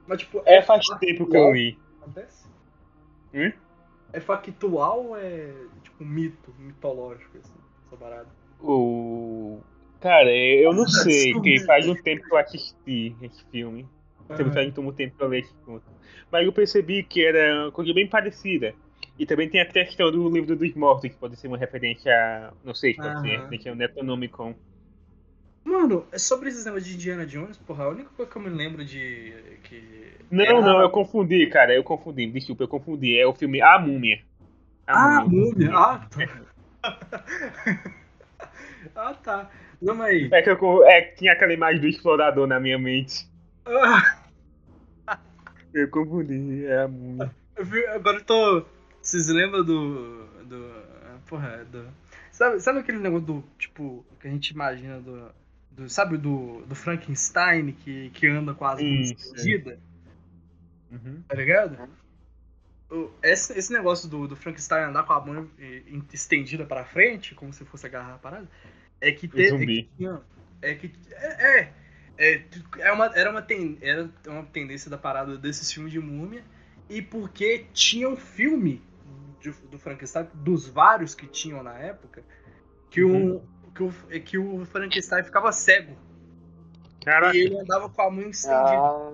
Mas, 0.06 0.20
tipo, 0.20 0.44
É 0.46 0.62
faz 0.62 0.86
tempo 1.00 1.26
que 1.28 1.36
eu 1.36 1.52
li. 1.52 1.80
Acontece? 2.00 2.46
Hum? 3.34 3.52
É 4.14 4.20
factual 4.20 5.04
ou 5.04 5.18
é, 5.18 5.52
tipo, 5.82 6.06
mito, 6.06 6.54
mitológico, 6.60 7.40
assim, 7.40 7.58
essa 7.88 7.98
parada? 7.98 8.30
O. 8.62 9.62
Cara, 10.00 10.32
eu 10.32 10.74
não 10.74 10.88
sei, 10.88 11.34
porque 11.34 11.60
faz 11.66 11.88
um 11.88 11.96
tempo 11.96 12.24
que 12.24 12.34
eu 12.34 12.38
assisti 12.38 13.16
esse 13.22 13.44
filme. 13.52 13.86
Teve 14.36 14.52
faz 14.52 14.68
muito 14.76 14.96
tempo 14.96 15.16
que 15.18 15.24
eu 15.24 15.32
conto. 15.66 15.84
Mas 16.32 16.46
eu 16.46 16.54
percebi 16.54 17.04
que 17.04 17.26
era 17.26 17.64
uma 17.66 17.72
coisa 17.72 17.94
bem 17.94 18.08
parecida. 18.08 18.76
E 19.18 19.26
também 19.26 19.50
tem 19.50 19.62
a 19.62 19.66
questão 19.66 20.12
do 20.12 20.30
livro 20.30 20.56
dos 20.56 20.74
mortos, 20.76 21.10
que 21.10 21.18
pode 21.18 21.36
ser 21.38 21.48
uma 21.48 21.58
referência 21.58 22.12
a. 22.14 22.54
Não 22.64 22.76
sei 22.76 22.94
se 22.94 23.02
pode 23.02 23.20
ser 23.20 23.28
Aham. 23.30 23.38
referência 23.38 23.72
ao 23.72 23.78
Necronomicon. 23.78 24.54
Mano, 25.64 26.08
é 26.12 26.18
sobre 26.18 26.50
esses 26.50 26.66
negócios 26.66 26.88
de 26.90 26.96
Indiana 26.96 27.26
Jones, 27.26 27.58
porra, 27.58 27.86
a 27.86 27.90
única 27.90 28.10
coisa 28.12 28.32
que 28.32 28.38
eu 28.38 28.42
me 28.42 28.50
lembro 28.50 28.86
de. 28.86 29.34
Que 29.64 30.14
Não, 30.32 30.44
era- 30.46 30.62
não, 30.62 30.82
eu 30.82 30.90
confundi, 30.90 31.46
cara, 31.48 31.74
eu 31.76 31.84
confundi, 31.84 32.30
desculpa, 32.32 32.64
eu 32.64 32.68
confundi. 32.68 33.18
É 33.18 33.26
o 33.26 33.34
filme 33.34 33.62
A 33.62 33.80
Múmia. 33.80 34.20
Ah, 34.88 35.24
múmia. 35.28 35.72
Ah, 35.76 36.00
tá. 36.10 36.20
ah, 38.96 39.14
tá. 39.14 39.50
Não, 39.82 39.96
mas. 39.96 40.32
É 40.32 40.42
que 40.42 40.50
eu, 40.50 40.86
é, 40.86 41.02
tinha 41.02 41.34
aquela 41.34 41.54
imagem 41.54 41.82
do 41.82 41.88
explorador 41.88 42.48
na 42.48 42.60
minha 42.60 42.80
mente. 42.80 43.28
Ah, 43.66 44.18
Eu 45.74 45.90
confundi, 45.90 46.66
é 46.66 46.84
a 46.84 46.88
múmia. 46.88 47.32
agora 47.94 48.18
eu 48.18 48.26
tô. 48.26 48.66
Vocês 49.02 49.28
lembram 49.28 49.64
do. 49.64 50.26
do. 50.46 50.72
Porra, 51.28 51.66
do. 51.66 51.88
Sabe, 52.32 52.60
sabe 52.60 52.80
aquele 52.80 53.00
negócio 53.00 53.26
do. 53.26 53.44
Tipo, 53.58 54.06
que 54.20 54.28
a 54.28 54.32
gente 54.32 54.50
imagina 54.50 55.00
do. 55.00 55.30
do 55.72 55.90
sabe 55.90 56.18
do, 56.18 56.62
do 56.66 56.76
Frankenstein 56.76 57.72
que, 57.72 58.10
que 58.12 58.28
anda 58.28 58.54
com 58.54 58.66
as 58.66 58.80
mãos? 58.82 59.34
Uhum. 60.92 61.22
Tá 61.28 61.36
ligado? 61.36 61.78
Esse, 63.22 63.58
esse 63.58 63.74
negócio 63.74 64.10
do, 64.10 64.28
do 64.30 64.36
Frankenstein 64.36 64.86
andar 64.86 65.04
com 65.04 65.14
a 65.14 65.26
mão 65.26 65.50
estendida 66.14 66.66
pra 66.66 66.86
frente, 66.86 67.36
como 67.36 67.52
se 67.52 67.66
fosse 67.66 67.86
agarrar 67.86 68.16
a 68.16 68.18
parada, 68.18 68.48
é 69.02 69.12
que 69.12 69.28
teve. 69.28 69.46
É 69.46 69.50
zumbi. 69.50 69.84
que, 69.84 69.90
tinha- 69.98 70.22
é 70.62 70.74
que. 70.76 70.92
É. 71.12 71.60
é, 71.62 71.74
é, 72.18 72.44
é 72.80 72.92
uma, 72.92 73.06
era, 73.16 73.30
uma 73.30 73.42
ten, 73.42 73.78
era 73.82 74.10
uma 74.28 74.44
tendência 74.44 74.90
da 74.90 74.98
parada 74.98 75.38
desses 75.38 75.72
filmes 75.72 75.92
de 75.92 76.00
múmia. 76.00 76.44
E 76.90 77.02
porque 77.02 77.66
tinha 77.74 78.08
um 78.10 78.16
filme 78.16 78.82
de- 79.42 79.52
do 79.70 79.78
Frankenstein, 79.78 80.28
dos 80.34 80.68
vários 80.68 81.14
que 81.14 81.28
tinham 81.28 81.62
na 81.62 81.78
época, 81.78 82.24
que, 82.90 83.04
Uhum. 83.04 83.36
o, 83.68 83.72
que, 83.72 83.84
o, 83.84 83.94
é 84.10 84.20
que 84.20 84.38
o 84.38 84.66
Frankenstein 84.66 85.24
ficava 85.24 85.52
cego. 85.52 85.96
Caraca. 87.04 87.36
E 87.38 87.42
ele 87.42 87.60
andava 87.60 87.90
com 87.90 88.02
a 88.02 88.10
mão 88.12 88.30
estendida. 88.30 88.60
Ah, 88.78 89.12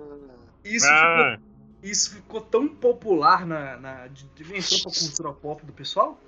Isso 0.64 0.86
ficou 0.86 0.98
Ah, 0.98 1.38
isso 1.82 2.14
ficou 2.14 2.40
tão 2.40 2.66
popular 2.68 3.44
na. 3.46 3.76
na 3.76 4.06
de, 4.06 4.24
de, 4.28 4.42
entrou 4.56 4.80
pra 4.82 4.92
cultura 5.00 5.32
pop 5.34 5.66
do 5.66 5.72
pessoal. 5.72 6.18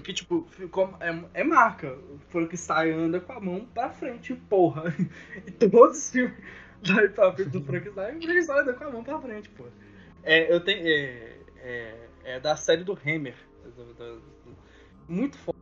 Que, 0.00 0.12
tipo, 0.12 0.46
ficou. 0.50 0.96
É, 1.00 1.40
é 1.40 1.44
marca. 1.44 1.92
O 1.92 2.18
Frankenstein 2.30 2.92
anda 2.92 3.20
com 3.20 3.32
a 3.32 3.40
mão 3.40 3.66
pra 3.72 3.90
frente, 3.90 4.34
porra. 4.34 4.94
E 5.46 5.50
todos 5.50 5.98
os 5.98 6.10
filmes 6.10 6.34
pra 7.14 7.32
frente 7.32 7.50
do 7.50 7.62
Frankenstein, 7.62 8.16
o 8.16 8.22
Frankenstein 8.22 8.58
anda 8.60 8.72
com 8.74 8.84
a 8.84 8.90
mão 8.90 9.04
pra 9.04 9.20
frente, 9.20 9.48
porra. 9.50 9.70
É, 10.22 10.52
eu 10.52 10.60
tenho. 10.60 10.86
É, 10.86 11.36
é, 11.58 12.08
é 12.24 12.40
da 12.40 12.56
série 12.56 12.84
do 12.84 12.92
Hammer. 12.92 13.36
muito 15.08 15.36
foda. 15.38 15.58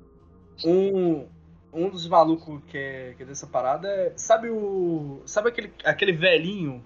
Um. 0.65 1.29
Um 1.73 1.89
dos 1.89 2.09
malucos 2.09 2.61
que 2.67 2.77
é, 2.77 3.15
que 3.17 3.23
é 3.23 3.27
dessa 3.27 3.47
parada 3.47 3.89
é. 3.89 4.13
Sabe 4.17 4.49
o. 4.51 5.23
Sabe 5.25 5.51
aquele, 5.51 5.73
aquele 5.85 6.13
velhinho 6.13 6.85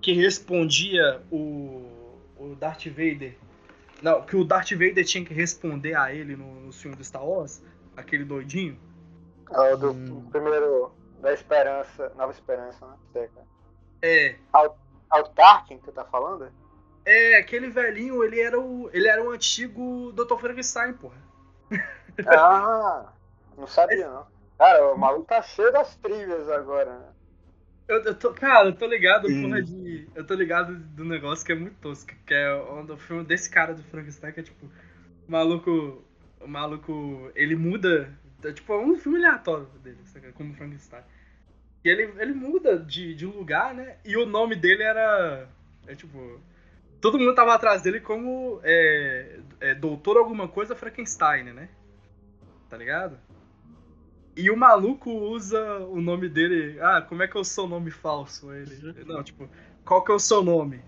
que 0.00 0.12
respondia 0.12 1.20
o, 1.30 2.18
o 2.38 2.54
Darth 2.58 2.86
Vader. 2.86 3.36
Não, 4.02 4.22
que 4.22 4.36
o 4.36 4.44
Darth 4.44 4.70
Vader 4.72 5.04
tinha 5.04 5.24
que 5.24 5.34
responder 5.34 5.94
a 5.94 6.12
ele 6.12 6.36
no, 6.36 6.46
no 6.60 6.72
filme 6.72 6.96
do 6.96 7.04
Star 7.04 7.24
Wars, 7.24 7.62
aquele 7.96 8.24
doidinho. 8.24 8.78
é 9.52 9.74
o 9.74 9.76
do 9.76 9.90
Hum. 9.92 10.28
primeiro 10.30 10.92
da 11.20 11.32
Esperança, 11.32 12.10
Nova 12.16 12.32
Esperança, 12.32 12.86
né? 13.14 13.28
É, 14.02 14.36
É 15.12 15.20
o 15.20 15.24
Tarkin 15.28 15.78
que 15.78 15.84
tu 15.84 15.92
tá 15.92 16.04
falando? 16.04 16.50
é, 17.04 17.36
aquele 17.36 17.68
velhinho, 17.68 18.22
ele 18.22 18.40
era 18.40 18.58
o, 18.60 18.88
ele 18.92 19.08
era 19.08 19.22
o 19.22 19.30
antigo 19.30 20.12
Dr. 20.12 20.38
Frankenstein, 20.38 20.92
porra. 20.94 21.16
Ah, 22.26 23.12
não 23.56 23.66
sabia 23.66 24.08
não. 24.08 24.26
Cara, 24.58 24.92
o 24.92 24.98
maluco 24.98 25.26
tá 25.26 25.40
cheio 25.42 25.72
das 25.72 25.96
trilhas 25.96 26.48
agora, 26.50 26.98
né? 26.98 27.08
Eu, 27.90 28.04
eu 28.04 28.14
tô, 28.14 28.32
cara, 28.32 28.68
eu 28.68 28.72
tô 28.72 28.86
ligado, 28.86 29.26
porra, 29.26 29.60
de. 29.60 30.06
Eu 30.14 30.24
tô 30.24 30.34
ligado 30.34 30.76
do 30.76 31.04
negócio 31.04 31.44
que 31.44 31.50
é 31.50 31.56
muito 31.56 31.74
tosco, 31.80 32.12
que 32.24 32.32
é 32.32 32.54
o, 32.54 32.84
o 32.84 32.96
filme 32.96 33.24
desse 33.24 33.50
cara 33.50 33.74
do 33.74 33.82
Frankenstein, 33.82 34.32
que 34.32 34.38
é 34.38 34.42
tipo, 34.44 34.64
o 35.26 35.32
maluco. 35.32 36.04
O 36.40 36.46
maluco. 36.46 37.32
Ele 37.34 37.56
muda. 37.56 38.16
é, 38.44 38.52
Tipo, 38.52 38.74
é 38.74 38.78
um 38.78 38.96
filme 38.96 39.18
aleatório 39.18 39.66
dele, 39.82 39.98
como 40.34 40.54
Frankenstein. 40.54 41.02
E 41.84 41.88
ele, 41.88 42.12
ele 42.18 42.32
muda 42.32 42.78
de, 42.78 43.12
de 43.12 43.26
lugar, 43.26 43.74
né? 43.74 43.96
E 44.04 44.16
o 44.16 44.24
nome 44.24 44.54
dele 44.54 44.84
era. 44.84 45.48
É 45.88 45.96
tipo. 45.96 46.40
Todo 47.00 47.18
mundo 47.18 47.34
tava 47.34 47.54
atrás 47.54 47.82
dele 47.82 47.98
como 47.98 48.60
é, 48.62 49.40
é, 49.58 49.74
Doutor 49.74 50.16
Alguma 50.16 50.46
Coisa 50.46 50.76
Frankenstein, 50.76 51.44
né? 51.44 51.68
Tá 52.68 52.76
ligado? 52.76 53.18
E 54.40 54.50
o 54.50 54.56
maluco 54.56 55.10
usa 55.10 55.80
o 55.80 56.00
nome 56.00 56.26
dele. 56.26 56.78
Ah, 56.80 57.02
como 57.02 57.22
é 57.22 57.28
que 57.28 57.36
é 57.36 57.40
o 57.40 57.44
seu 57.44 57.66
nome 57.66 57.90
falso? 57.90 58.50
Ele. 58.52 59.04
Não, 59.04 59.22
tipo, 59.22 59.46
qual 59.84 60.02
que 60.02 60.10
é 60.10 60.14
o 60.14 60.18
seu 60.18 60.42
nome? 60.42 60.80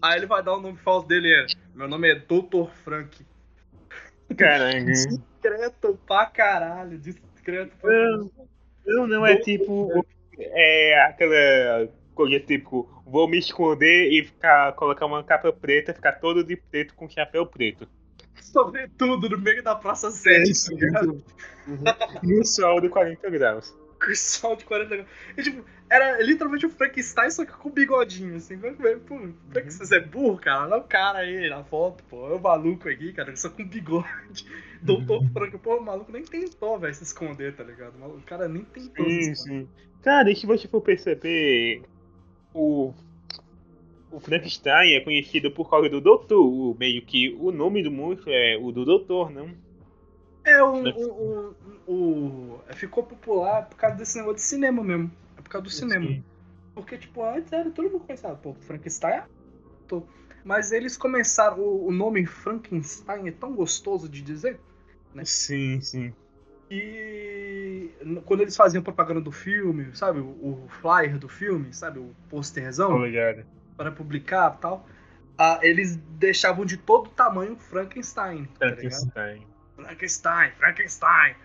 Aí 0.00 0.18
ele 0.18 0.26
vai 0.26 0.42
dar 0.42 0.54
o 0.54 0.60
nome 0.60 0.78
falso 0.78 1.06
dele 1.06 1.30
é. 1.30 1.46
Meu 1.74 1.86
nome 1.86 2.10
é 2.10 2.14
Dr. 2.14 2.70
Frank. 2.82 3.26
caramba. 4.36 4.90
Discreto 4.90 5.98
pra 6.06 6.26
caralho. 6.26 6.98
Discreto 6.98 7.76
pra 7.76 7.90
Não. 7.90 8.30
caralho. 8.30 8.48
Não, 8.86 9.06
não, 9.06 9.26
é 9.26 9.36
tipo. 9.36 9.90
É 10.38 11.04
aquela 11.04 11.90
coisa 12.14 12.40
tipo, 12.40 12.88
vou 13.04 13.28
me 13.28 13.38
esconder 13.38 14.10
e 14.10 14.24
ficar, 14.24 14.72
colocar 14.72 15.04
uma 15.04 15.22
capa 15.22 15.52
preta, 15.52 15.92
ficar 15.92 16.12
todo 16.12 16.42
de 16.42 16.56
preto 16.56 16.94
com 16.94 17.08
chapéu 17.08 17.46
preto. 17.46 17.86
Sobretudo 18.44 19.28
no 19.30 19.38
meio 19.38 19.62
da 19.62 19.74
Praça 19.74 20.10
7, 20.10 20.52
tá 20.66 20.74
ligado? 20.74 21.24
No 22.22 22.44
sol 22.44 22.80
de 22.80 22.88
40 22.90 23.30
graus. 23.30 23.74
Com 23.98 24.14
sol 24.14 24.54
de 24.54 24.64
40 24.66 24.96
graus. 24.96 25.08
E, 25.36 25.42
tipo, 25.42 25.64
era 25.88 26.20
literalmente 26.22 26.66
o 26.66 26.70
Frankenstein, 26.70 27.30
só 27.30 27.44
que 27.46 27.52
com 27.52 27.70
bigodinho, 27.70 28.36
assim. 28.36 28.58
Pô, 28.58 28.68
Frankenstein, 29.50 29.86
você 29.86 29.96
é 29.96 30.00
burro, 30.00 30.38
cara? 30.38 30.64
Olha 30.64 30.76
o 30.76 30.84
cara 30.84 31.20
aí 31.20 31.48
na 31.48 31.64
foto, 31.64 32.04
pô. 32.04 32.28
É 32.28 32.34
o 32.34 32.40
maluco 32.40 32.86
aqui, 32.88 33.12
cara, 33.14 33.34
só 33.34 33.48
com 33.48 33.66
bigode. 33.66 34.46
Doutor 34.82 35.24
Frank, 35.32 35.56
pô, 35.58 35.78
o 35.78 35.84
maluco 35.84 36.12
nem 36.12 36.22
tentou, 36.22 36.78
velho, 36.78 36.94
se 36.94 37.04
esconder, 37.04 37.56
tá 37.56 37.64
ligado? 37.64 37.94
O 38.04 38.20
cara 38.22 38.46
nem 38.46 38.62
tentou 38.64 39.10
se 39.10 39.22
Sim, 39.24 39.32
esconder. 39.32 39.64
sim. 39.64 39.68
Cara, 40.02 40.30
e 40.30 40.36
se 40.36 40.44
você 40.46 40.68
for 40.68 40.82
perceber, 40.82 41.82
o, 42.52 42.92
o 44.16 44.20
Frankenstein 44.20 44.94
é 44.94 45.00
conhecido 45.00 45.50
por 45.52 45.68
causa 45.70 45.88
do 45.88 46.00
doutor. 46.00 46.40
O, 46.46 46.74
meio 46.78 47.04
que 47.06 47.30
o 47.38 47.50
nome 47.52 47.82
do 47.82 47.90
monstro 47.90 48.30
é 48.32 48.56
o 48.58 48.72
do 48.72 48.84
doutor, 48.84 49.30
não? 49.30 49.56
É, 50.44 50.62
o, 50.62 50.90
o, 50.94 51.56
o, 51.86 52.54
o- 52.56 52.74
Ficou 52.74 53.04
popular 53.04 53.68
por 53.68 53.76
causa 53.76 53.96
desse 53.96 54.16
negócio 54.18 54.36
de 54.36 54.42
cinema 54.42 54.82
mesmo. 54.82 55.10
É 55.36 55.42
por 55.42 55.48
causa 55.48 55.64
do 55.64 55.70
cinema. 55.70 56.16
Porque, 56.74 56.98
tipo, 56.98 57.24
antes 57.24 57.52
era 57.52 57.70
todo 57.70 57.90
mundo 57.90 58.04
pensava, 58.06 58.36
pô, 58.36 58.54
Frankenstein 58.54 59.14
é 59.14 59.26
ator. 59.86 60.08
Mas 60.44 60.72
eles 60.72 60.96
começaram. 60.96 61.60
O, 61.60 61.88
o 61.88 61.92
nome 61.92 62.26
Frankenstein 62.26 63.28
é 63.28 63.32
tão 63.32 63.54
gostoso 63.54 64.08
de 64.08 64.22
dizer 64.22 64.60
né? 65.14 65.24
Sim, 65.24 65.80
sim. 65.82 66.16
que 66.68 67.96
n- 68.02 68.20
quando 68.22 68.40
eles 68.42 68.56
faziam 68.56 68.82
propaganda 68.82 69.20
do 69.20 69.32
filme, 69.32 69.94
sabe? 69.94 70.20
O, 70.20 70.64
o 70.64 70.68
flyer 70.68 71.18
do 71.18 71.28
filme, 71.28 71.72
sabe? 71.72 71.98
O 71.98 72.14
posterzão 72.28 73.06
Obrigado. 73.06 73.46
Para 73.76 73.90
publicar 73.90 74.54
e 74.56 74.60
tal. 74.60 74.86
ah, 75.38 75.58
eles 75.62 75.96
deixavam 75.96 76.64
de 76.64 76.76
todo 76.76 77.10
tamanho 77.10 77.56
Frankenstein. 77.56 78.44
Tá? 78.44 78.68
Frankenstein. 78.68 79.46
Frankenstein, 79.76 80.52
Frankenstein. 80.52 81.36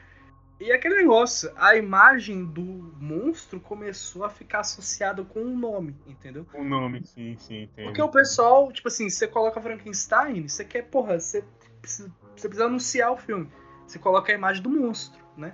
E 0.59 0.73
aquele 0.73 0.95
negócio, 0.95 1.49
a 1.55 1.77
imagem 1.77 2.43
do 2.43 2.93
monstro 2.99 3.61
começou 3.61 4.25
a 4.25 4.29
ficar 4.29 4.59
associada 4.59 5.23
com 5.23 5.41
o 5.41 5.57
nome, 5.57 5.95
entendeu? 6.05 6.45
O 6.53 6.63
nome, 6.63 7.01
sim, 7.05 7.37
sim, 7.37 7.63
entendo. 7.63 7.85
Porque 7.85 8.01
o 8.01 8.09
pessoal, 8.09 8.69
tipo 8.71 8.89
assim, 8.89 9.09
você 9.09 9.25
coloca 9.25 9.61
Frankenstein, 9.61 10.47
você 10.47 10.65
quer, 10.65 10.83
porra, 10.83 11.17
você 11.17 11.45
precisa, 11.81 12.11
você 12.35 12.47
precisa 12.47 12.65
anunciar 12.65 13.11
o 13.11 13.17
filme. 13.17 13.49
Você 13.87 13.97
coloca 13.97 14.31
a 14.33 14.35
imagem 14.35 14.61
do 14.61 14.69
monstro, 14.69 15.19
né? 15.37 15.53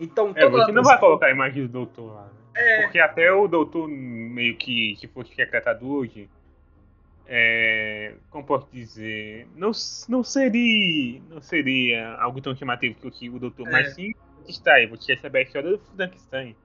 Então, 0.00 0.32
É, 0.34 0.48
você 0.48 0.72
não 0.72 0.82
vai 0.82 0.98
colocar 0.98 1.26
a 1.26 1.30
imagem 1.30 1.66
do 1.66 1.72
doutor 1.72 2.12
lá, 2.12 2.24
né? 2.24 2.39
É, 2.60 2.82
Porque 2.82 2.98
até 2.98 3.32
o 3.32 3.48
doutor, 3.48 3.88
meio 3.88 4.56
que, 4.56 4.96
se 5.00 5.06
fosse 5.08 5.32
retratado 5.36 5.88
hoje, 5.88 6.28
é, 7.26 8.14
como 8.28 8.44
posso 8.44 8.68
dizer, 8.72 9.46
não, 9.54 9.70
não 10.08 10.24
seria 10.24 11.20
não 11.28 11.40
seria 11.40 12.14
algo 12.14 12.40
tão 12.40 12.56
chamativo 12.56 12.96
que 12.96 13.06
o 13.06 13.10
que 13.10 13.30
o 13.30 13.38
doutor, 13.38 13.68
É. 13.68 13.70
mas 13.70 13.94
sim 13.94 14.12
Frankenstein, 14.40 14.88
você 14.88 15.14
quer 15.14 15.20
saber 15.20 15.38
a 15.38 15.42
história 15.42 15.70
do 15.70 15.78
Frankenstein. 15.78 16.56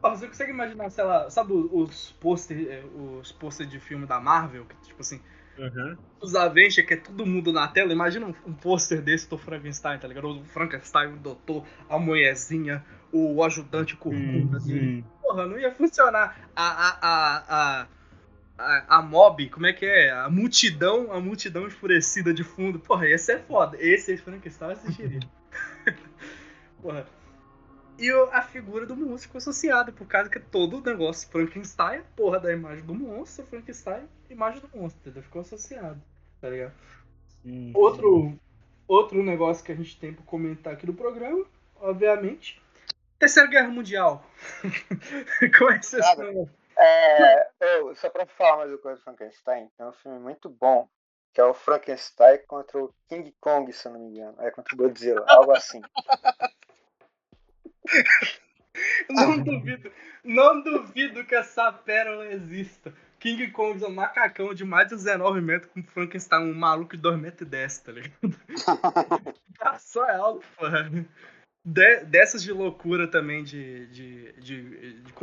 Você 0.00 0.28
consegue 0.28 0.52
imaginar, 0.52 0.90
sei 0.90 1.04
lá, 1.04 1.28
sabe 1.28 1.52
os 1.52 2.12
pôster, 2.20 2.84
os 2.94 3.32
pôster 3.32 3.66
de 3.66 3.80
filme 3.80 4.06
da 4.06 4.20
Marvel, 4.20 4.64
que 4.64 4.76
tipo 4.86 5.00
assim, 5.00 5.20
Uhum. 5.58 5.96
os 6.20 6.36
Avengers, 6.36 6.86
que 6.86 6.94
é 6.94 6.96
todo 6.96 7.26
mundo 7.26 7.52
na 7.52 7.66
tela, 7.66 7.92
imagina 7.92 8.26
um, 8.26 8.34
um 8.46 8.52
pôster 8.54 9.02
desse 9.02 9.28
do 9.28 9.36
Frankenstein, 9.36 9.98
tá 9.98 10.06
ligado? 10.06 10.28
O 10.28 10.44
Frankenstein, 10.44 11.14
o 11.14 11.16
doutor, 11.16 11.66
a 11.90 11.98
mulherzinha, 11.98 12.84
o 13.12 13.42
ajudante 13.42 13.96
corcunda, 13.96 14.58
assim. 14.58 15.04
Porra, 15.28 15.46
não 15.46 15.58
ia 15.58 15.70
funcionar. 15.70 16.48
A, 16.56 16.88
a, 16.88 16.98
a, 17.02 17.86
a, 18.58 18.96
a, 18.96 19.02
mob, 19.02 19.46
como 19.50 19.66
é 19.66 19.74
que 19.74 19.84
é? 19.84 20.10
A 20.10 20.30
multidão, 20.30 21.12
a 21.12 21.20
multidão 21.20 21.66
enfurecida 21.66 22.32
de 22.32 22.42
fundo. 22.42 22.78
Porra, 22.80 23.06
esse 23.06 23.34
é 23.34 23.38
foda. 23.38 23.76
Esse 23.78 24.12
aí, 24.12 24.16
Frankenstein 24.16 24.72
assistiria. 24.72 25.20
Porra. 26.80 27.06
E 27.98 28.10
a 28.32 28.40
figura 28.40 28.86
do 28.86 28.96
monstro 28.96 29.18
ficou 29.18 29.36
associada, 29.36 29.92
por 29.92 30.06
causa 30.06 30.30
que 30.30 30.40
todo 30.40 30.78
o 30.78 30.80
negócio 30.80 31.28
Frankenstein, 31.28 31.98
é 31.98 32.04
porra 32.16 32.38
da 32.38 32.52
imagem 32.52 32.84
do 32.84 32.94
monstro, 32.94 33.44
Frankenstein, 33.44 34.04
imagem 34.30 34.60
do 34.60 34.68
monstro, 34.78 35.00
entendeu? 35.00 35.22
Ficou 35.24 35.42
associado, 35.42 36.00
tá 36.40 36.48
ligado? 36.48 36.72
Sim. 37.42 37.72
Outro, 37.74 38.38
outro 38.86 39.22
negócio 39.22 39.64
que 39.64 39.72
a 39.72 39.74
gente 39.74 39.98
tem 39.98 40.14
pra 40.14 40.24
comentar 40.24 40.72
aqui 40.72 40.86
do 40.86 40.94
programa, 40.94 41.44
obviamente, 41.80 42.62
Terceira 43.18 43.48
Guerra 43.48 43.68
Mundial. 43.68 44.24
Como 45.58 45.70
é 45.70 45.78
que 45.78 45.86
vocês 45.86 46.04
Cara, 46.04 46.28
estão? 46.28 46.50
É, 46.76 47.48
eu, 47.60 47.94
só 47.96 48.08
pra 48.08 48.24
falar 48.26 48.58
mais 48.58 48.70
uma 48.70 48.78
coisa 48.78 48.98
do 48.98 49.02
Frankenstein, 49.02 49.68
tem 49.76 49.86
um 49.86 49.92
filme 49.92 50.20
muito 50.20 50.48
bom, 50.48 50.88
que 51.34 51.40
é 51.40 51.44
o 51.44 51.52
Frankenstein 51.52 52.38
contra 52.46 52.78
o 52.78 52.94
King 53.08 53.34
Kong, 53.40 53.72
se 53.72 53.86
eu 53.86 53.92
não 53.92 54.00
me 54.00 54.06
engano. 54.06 54.36
É 54.40 54.50
contra 54.50 54.74
o 54.74 54.78
Godzilla, 54.78 55.24
algo 55.26 55.52
assim. 55.52 55.80
Não 59.10 59.42
duvido, 59.42 59.90
não 60.22 60.62
duvido 60.62 61.24
que 61.24 61.34
essa 61.34 61.72
pérola 61.72 62.26
exista. 62.26 62.94
King 63.18 63.50
Kong 63.50 63.82
é 63.82 63.88
um 63.88 63.94
macacão 63.94 64.54
de 64.54 64.64
mais 64.64 64.88
de 64.88 64.94
19 64.94 65.40
metros 65.40 65.72
com 65.72 65.82
Frankenstein, 65.82 66.52
um 66.52 66.54
maluco 66.54 66.94
de 66.94 67.02
2 67.02 67.18
metros 67.18 67.42
e 67.42 67.50
10, 67.50 67.78
tá 67.78 67.92
ligado? 67.92 68.14
Ah, 69.60 69.78
Só 69.80 70.04
é 70.08 70.14
alto, 70.14 70.46
porra. 70.56 70.88
De- 71.70 72.04
dessas 72.04 72.42
de 72.42 72.52
loucura 72.52 73.06
também 73.06 73.42
de, 73.44 73.86
de, 73.88 74.32
de, 74.40 74.62
de 75.02 75.14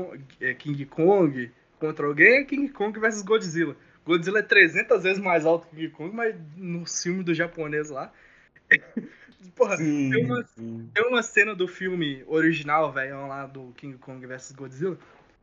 é, 0.41 0.53
King 0.53 0.85
Kong 0.85 1.51
contra 1.79 2.05
alguém 2.05 2.37
é 2.37 2.43
King 2.43 2.69
Kong 2.69 2.99
versus 2.99 3.21
Godzilla. 3.23 3.75
Godzilla 4.05 4.39
é 4.39 4.43
300 4.43 5.01
vezes 5.01 5.21
mais 5.23 5.45
alto 5.45 5.67
que 5.67 5.75
King 5.75 5.89
Kong, 5.89 6.15
mas 6.15 6.35
no 6.55 6.85
filme 6.85 7.23
do 7.23 7.33
japonês 7.33 7.89
lá. 7.89 8.13
Porra, 9.55 9.77
Sim, 9.77 10.09
tem 10.11 10.25
uma- 10.25 10.43
sim. 10.43 10.89
tem 10.93 11.07
uma 11.07 11.23
cena 11.23 11.55
do 11.55 11.67
filme 11.67 12.23
original, 12.27 12.91
velho, 12.91 13.27
lá 13.27 13.45
do 13.45 13.71
King 13.77 13.97
Kong 13.97 14.25
vs 14.25 14.51
Godzilla, 14.51 14.97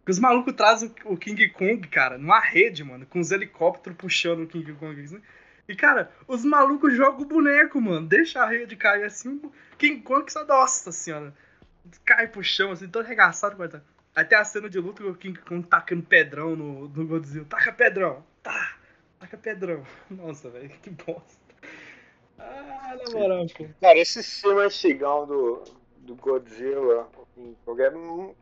que 0.04 0.10
os 0.10 0.18
malucos 0.18 0.54
trazem 0.54 0.92
o 1.04 1.16
King 1.16 1.48
Kong, 1.50 1.86
cara, 1.88 2.18
numa 2.18 2.40
rede, 2.40 2.82
mano, 2.84 3.06
com 3.06 3.20
os 3.20 3.30
helicópteros 3.30 3.96
puxando 3.96 4.42
o 4.42 4.46
King 4.46 4.72
Kong. 4.74 5.00
Assim. 5.00 5.20
E, 5.68 5.76
cara, 5.76 6.10
os 6.26 6.44
malucos 6.44 6.94
jogam 6.94 7.22
o 7.22 7.24
boneco, 7.24 7.80
mano, 7.80 8.06
deixa 8.06 8.42
a 8.42 8.46
rede 8.46 8.76
cair 8.76 9.04
assim, 9.04 9.40
King 9.78 10.02
Kong 10.02 10.30
só, 10.30 10.44
nossa 10.44 10.90
senhora, 10.90 11.32
cai 12.04 12.26
pro 12.26 12.42
chão, 12.42 12.72
assim, 12.72 12.88
todo 12.88 13.04
arregaçado, 13.04 13.56
coitado. 13.56 13.84
Tem 14.28 14.36
a 14.36 14.44
cena 14.44 14.68
de 14.68 14.78
luta 14.78 15.02
com 15.02 15.10
o 15.10 15.14
King 15.14 15.38
Kong 15.40 15.66
tacando 15.66 16.02
pedrão 16.02 16.54
no, 16.54 16.88
no 16.88 17.06
Godzilla. 17.06 17.46
Taca 17.46 17.72
pedrão, 17.72 18.22
tá, 18.42 18.76
taca 19.18 19.38
pedrão. 19.38 19.84
Nossa, 20.10 20.50
velho, 20.50 20.68
que 20.68 20.90
bosta. 20.90 21.42
Ah, 22.38 22.96
na 22.96 23.18
moral, 23.18 23.46
pô. 23.56 23.66
Cara, 23.80 23.98
esse 23.98 24.22
filme 24.22 24.62
antigão 24.62 25.26
do, 25.26 25.64
do 25.98 26.14
Godzilla, 26.16 27.08
King 27.34 27.56
Kong, 27.64 27.82
é, 27.82 27.90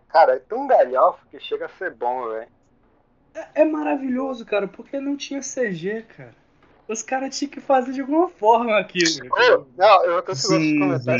cara, 0.08 0.34
é 0.34 0.38
tão 0.38 0.66
galhofa 0.66 1.24
que 1.30 1.38
chega 1.38 1.66
a 1.66 1.68
ser 1.68 1.94
bom, 1.94 2.28
velho. 2.30 2.48
É 3.54 3.64
maravilhoso, 3.64 4.44
cara, 4.44 4.66
porque 4.66 4.98
não 4.98 5.16
tinha 5.16 5.40
CG, 5.40 6.02
cara. 6.16 6.39
Os 6.90 7.02
caras 7.02 7.38
tinham 7.38 7.52
que 7.52 7.60
fazer 7.60 7.92
de 7.92 8.00
alguma 8.00 8.28
forma 8.28 8.76
aquilo. 8.76 9.28
Não, 9.76 10.04
eu 10.04 10.22
tô 10.22 10.34
Sim, 10.34 10.58
de 10.58 10.78
comentar. 10.80 11.18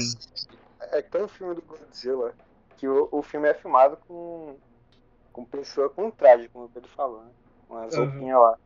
É 0.93 1.01
que 1.01 1.11
tem 1.11 1.23
um 1.23 1.29
filme 1.29 1.55
do 1.55 1.63
Godzilla 1.63 2.35
que 2.77 2.89
o, 2.89 3.09
o 3.13 3.23
filme 3.23 3.49
é 3.49 3.55
filmado 3.55 3.97
com, 4.09 4.59
com 5.33 5.45
pessoa 5.45 5.89
com 5.89 6.11
traje, 6.11 6.49
como 6.49 6.65
o 6.65 6.69
Pedro 6.69 6.89
falou, 6.89 7.23
né? 7.23 7.31
Com 7.69 7.77
as 7.77 7.95
Aham. 7.95 8.05
roupinhas 8.07 8.41
lá. 8.41 8.59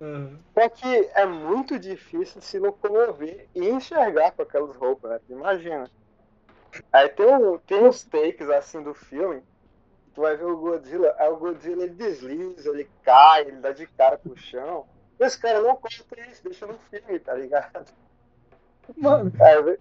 Aham. 0.00 0.38
Só 0.52 0.68
que 0.68 1.10
é 1.14 1.24
muito 1.24 1.78
difícil 1.78 2.40
se 2.40 2.58
locomover 2.58 3.48
e 3.54 3.68
enxergar 3.68 4.32
com 4.32 4.42
aquelas 4.42 4.74
roupas, 4.76 5.12
né? 5.12 5.20
Imagina. 5.28 5.88
Aí 6.92 7.08
tem, 7.10 7.32
um, 7.32 7.58
tem 7.58 7.86
uns 7.86 8.02
takes 8.04 8.50
assim 8.50 8.82
do 8.82 8.92
filme. 8.92 9.40
Tu 10.14 10.20
vai 10.20 10.36
ver 10.36 10.46
o 10.46 10.56
Godzilla, 10.56 11.14
aí 11.16 11.28
o 11.28 11.36
Godzilla 11.36 11.84
ele 11.84 11.94
desliza, 11.94 12.70
ele 12.70 12.90
cai, 13.04 13.42
ele 13.42 13.58
dá 13.58 13.70
de 13.70 13.86
cara 13.86 14.18
pro 14.18 14.36
chão. 14.36 14.84
E 15.20 15.26
os 15.26 15.36
caras 15.36 15.62
não 15.62 15.76
contam 15.76 16.24
isso, 16.30 16.42
deixa 16.42 16.66
no 16.66 16.78
filme, 16.90 17.18
tá 17.20 17.34
ligado? 17.34 17.84
Mano, 18.96 19.30
vê- 19.64 19.78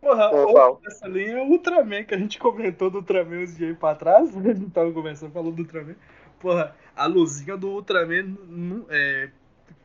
porra, 0.00 0.30
falo. 0.30 0.80
dessa 0.82 1.08
linha 1.08 1.38
é 1.38 1.42
o 1.42 1.46
Ultraman, 1.50 2.04
que 2.04 2.14
a 2.14 2.18
gente 2.18 2.38
comentou 2.38 2.88
do 2.88 2.98
Ultraman 2.98 3.42
uns 3.42 3.56
dias 3.56 3.70
aí 3.70 3.76
pra 3.76 3.94
trás. 3.96 4.36
A 4.36 4.40
gente 4.40 4.70
tava 4.70 4.92
conversando, 4.92 5.32
falou 5.32 5.50
do 5.52 5.62
Ultraman. 5.62 5.96
Porra, 6.38 6.76
a 6.94 7.06
luzinha 7.06 7.56
do 7.56 7.68
Ultraman 7.70 8.36
não- 8.46 8.86
é, 8.90 9.30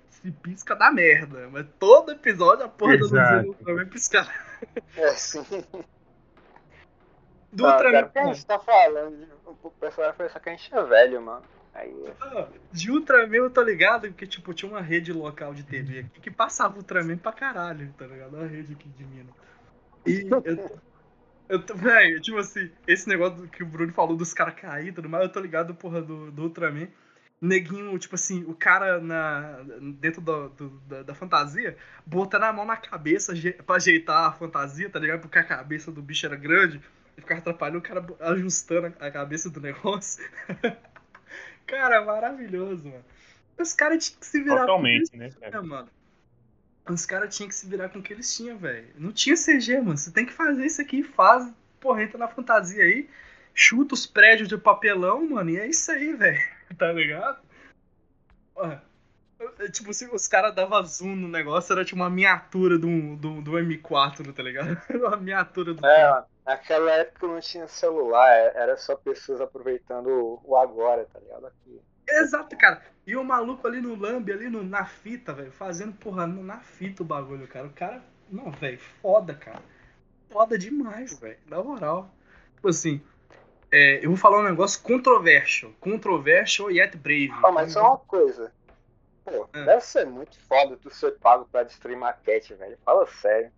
se 0.10 0.30
pisca 0.32 0.76
da 0.76 0.92
merda. 0.92 1.50
Mas 1.52 1.66
todo 1.80 2.12
episódio 2.12 2.66
a 2.66 2.70
porra 2.70 2.96
da 2.98 3.02
luzinha 3.04 3.22
Exato. 3.22 3.42
do 3.44 3.48
Ultraman 3.50 3.86
pisca. 3.88 4.28
é 4.98 5.06
assim. 5.06 5.44
Do 7.52 7.66
Ah, 7.66 7.72
Ultraman, 7.72 7.92
cara, 7.94 8.06
o 8.08 8.10
que 8.12 8.20
a 8.20 8.26
gente 8.28 8.46
tá 8.46 8.60
falando? 8.60 9.18
de- 9.26 9.32
O 9.64 9.72
pessoal 9.72 10.08
vai 10.14 10.28
pensar 10.28 10.40
que 10.40 10.50
a 10.50 10.52
gente 10.52 10.76
é 10.76 10.84
velho, 10.84 11.22
mano. 11.22 11.44
Aí, 11.74 11.94
Ah, 12.22 12.48
De 12.72 12.92
Ultraman 12.92 13.36
eu 13.36 13.50
tô 13.50 13.62
ligado, 13.62 14.08
porque 14.10 14.28
tipo, 14.28 14.54
tinha 14.54 14.72
uma 14.72 14.82
rede 14.82 15.14
local 15.14 15.54
de 15.54 15.64
TV 15.64 16.00
aqui 16.00 16.22
que 16.22 16.32
passava 16.32 16.78
Ultraman 16.78 17.18
pra 17.18 17.32
caralho, 17.32 17.94
tá 17.98 18.06
ligado? 18.08 18.36
Uma 18.36 18.48
rede 18.48 18.74
aqui 18.74 18.90
de 18.90 19.04
Minas. 19.06 19.34
E 20.06 20.28
eu 21.50 21.64
tô. 21.66 21.74
Velho, 21.76 22.22
tipo 22.22 22.38
assim, 22.38 22.72
esse 22.88 23.10
negócio 23.10 23.48
que 23.50 23.64
o 23.64 23.66
Bruno 23.66 23.92
falou 23.92 24.16
dos 24.16 24.34
caras 24.34 24.54
cair 24.56 24.90
e 24.90 24.92
tudo 24.92 25.10
mais, 25.10 25.24
eu 25.24 25.32
tô 25.32 25.40
ligado, 25.40 25.74
porra, 25.74 26.02
do, 26.02 26.32
do 26.32 26.44
Ultraman. 26.44 26.88
neguinho, 27.42 27.98
tipo 27.98 28.16
assim, 28.16 28.44
o 28.44 28.54
cara 28.54 29.00
na, 29.00 29.60
dentro 30.00 30.22
do, 30.22 30.50
do, 30.50 30.70
da, 30.82 31.04
da, 31.04 31.16
fantasia, 31.16 31.78
botando 32.06 32.44
a 32.44 32.54
mão 32.54 32.66
na 32.66 32.78
cabeça 32.78 33.34
pra 33.66 33.78
ajeitar 33.78 34.28
a 34.28 34.32
fantasia, 34.32 34.90
tá 34.90 35.00
ligado? 35.00 35.22
Porque 35.22 35.40
a 35.40 35.44
cabeça 35.44 35.92
do 35.92 36.02
bicho 36.02 36.26
era 36.26 36.36
grande 36.36 36.82
e 37.18 37.22
ficava 37.22 37.40
atrapalhando 37.40 37.80
o 37.80 37.82
cara 37.82 38.06
ajustando 38.20 38.94
a 39.00 39.12
cabeça 39.12 39.50
do 39.50 39.60
negócio. 39.62 40.24
cara, 41.70 42.04
maravilhoso, 42.04 42.90
mano. 42.90 43.06
Os 43.58 43.74
caras 43.74 44.06
tinham 44.06 44.20
que 44.20 44.26
se 44.26 44.42
virar 44.42 44.62
Totalmente, 44.62 45.16
né, 45.16 45.30
cara? 45.40 45.62
mano. 45.62 45.90
Os 46.90 47.06
caras 47.06 47.36
tinham 47.36 47.48
que 47.48 47.56
se 47.56 47.68
virar 47.68 47.90
com 47.90 48.00
o 48.00 48.02
que 48.02 48.14
eles 48.14 48.36
tinham, 48.36 48.58
velho. 48.58 48.88
Não 48.98 49.12
tinha 49.12 49.36
CG, 49.36 49.80
mano. 49.80 49.98
Você 49.98 50.12
tem 50.12 50.26
que 50.26 50.34
fazer 50.34 50.66
isso 50.66 50.82
aqui, 50.82 51.04
faz, 51.04 51.52
porra, 51.80 52.04
entra 52.04 52.18
na 52.18 52.28
fantasia 52.28 52.84
aí, 52.84 53.08
chuta 53.54 53.94
os 53.94 54.08
prédios 54.08 54.50
de 54.50 54.58
papelão, 54.58 55.30
mano, 55.30 55.52
e 55.52 55.60
é 55.60 55.68
isso 55.68 55.92
aí, 55.92 56.14
velho. 56.14 56.42
Tá 56.78 56.92
ligado? 56.92 57.40
Tipo, 59.72 59.92
se 59.92 60.06
os 60.06 60.28
caras 60.28 60.54
davam 60.54 60.86
zoom 60.86 61.16
no 61.16 61.28
negócio, 61.28 61.74
era 61.74 61.84
tipo 61.84 61.96
uma 61.96 62.10
miniatura 62.10 62.78
do, 62.78 63.16
do, 63.16 63.42
do 63.42 63.52
M4, 63.54 64.32
tá 64.32 64.44
ligado? 64.44 64.80
uma 64.94 65.18
miniatura 65.18 65.74
do. 65.74 65.84
É, 65.84 66.24
naquela 66.50 66.92
época 66.94 67.28
não 67.28 67.40
tinha 67.40 67.68
celular, 67.68 68.28
é, 68.34 68.54
era 68.56 68.76
só 68.76 68.96
pessoas 68.96 69.40
aproveitando 69.40 70.42
o 70.44 70.58
agora, 70.58 71.06
tá 71.14 71.20
ligado? 71.20 71.46
Aqui. 71.46 71.80
Exato, 72.10 72.58
cara. 72.58 72.82
E 73.06 73.16
o 73.16 73.24
maluco 73.24 73.68
ali 73.68 73.80
no 73.80 73.94
lambe, 73.94 74.34
ali 74.34 74.50
no, 74.50 74.64
na 74.64 74.84
fita, 74.84 75.32
velho, 75.32 75.52
fazendo, 75.52 75.94
porra, 75.94 76.26
na 76.26 76.60
fita 76.60 77.04
o 77.04 77.06
bagulho, 77.06 77.48
cara. 77.48 77.68
O 77.68 77.74
cara, 77.74 78.04
não, 78.28 78.50
velho, 78.50 78.80
foda, 78.80 79.36
cara. 79.36 79.62
Foda 80.32 80.58
demais, 80.58 81.20
velho. 81.20 81.38
Na 81.46 81.62
moral. 81.62 82.10
Tipo 82.56 82.70
assim, 82.70 83.00
é, 83.72 84.04
eu 84.04 84.10
vou 84.10 84.18
falar 84.18 84.40
um 84.40 84.50
negócio 84.50 84.82
controversial. 84.82 85.72
Controversial 85.80 86.72
yet 86.72 86.98
brave. 86.98 87.32
Ah, 87.44 87.52
mas 87.52 87.74
só 87.74 87.90
uma 87.90 87.98
coisa. 88.00 88.52
Pô, 89.24 89.48
é. 89.54 89.66
deve 89.66 89.82
ser 89.82 90.08
muito 90.08 90.40
foda 90.48 90.76
tu 90.78 90.90
ser 90.90 91.12
pago 91.20 91.48
pra 91.52 91.62
destruir 91.62 91.96
maquete, 91.96 92.56
velho. 92.56 92.78
Fala 92.84 93.06
sério. 93.06 93.52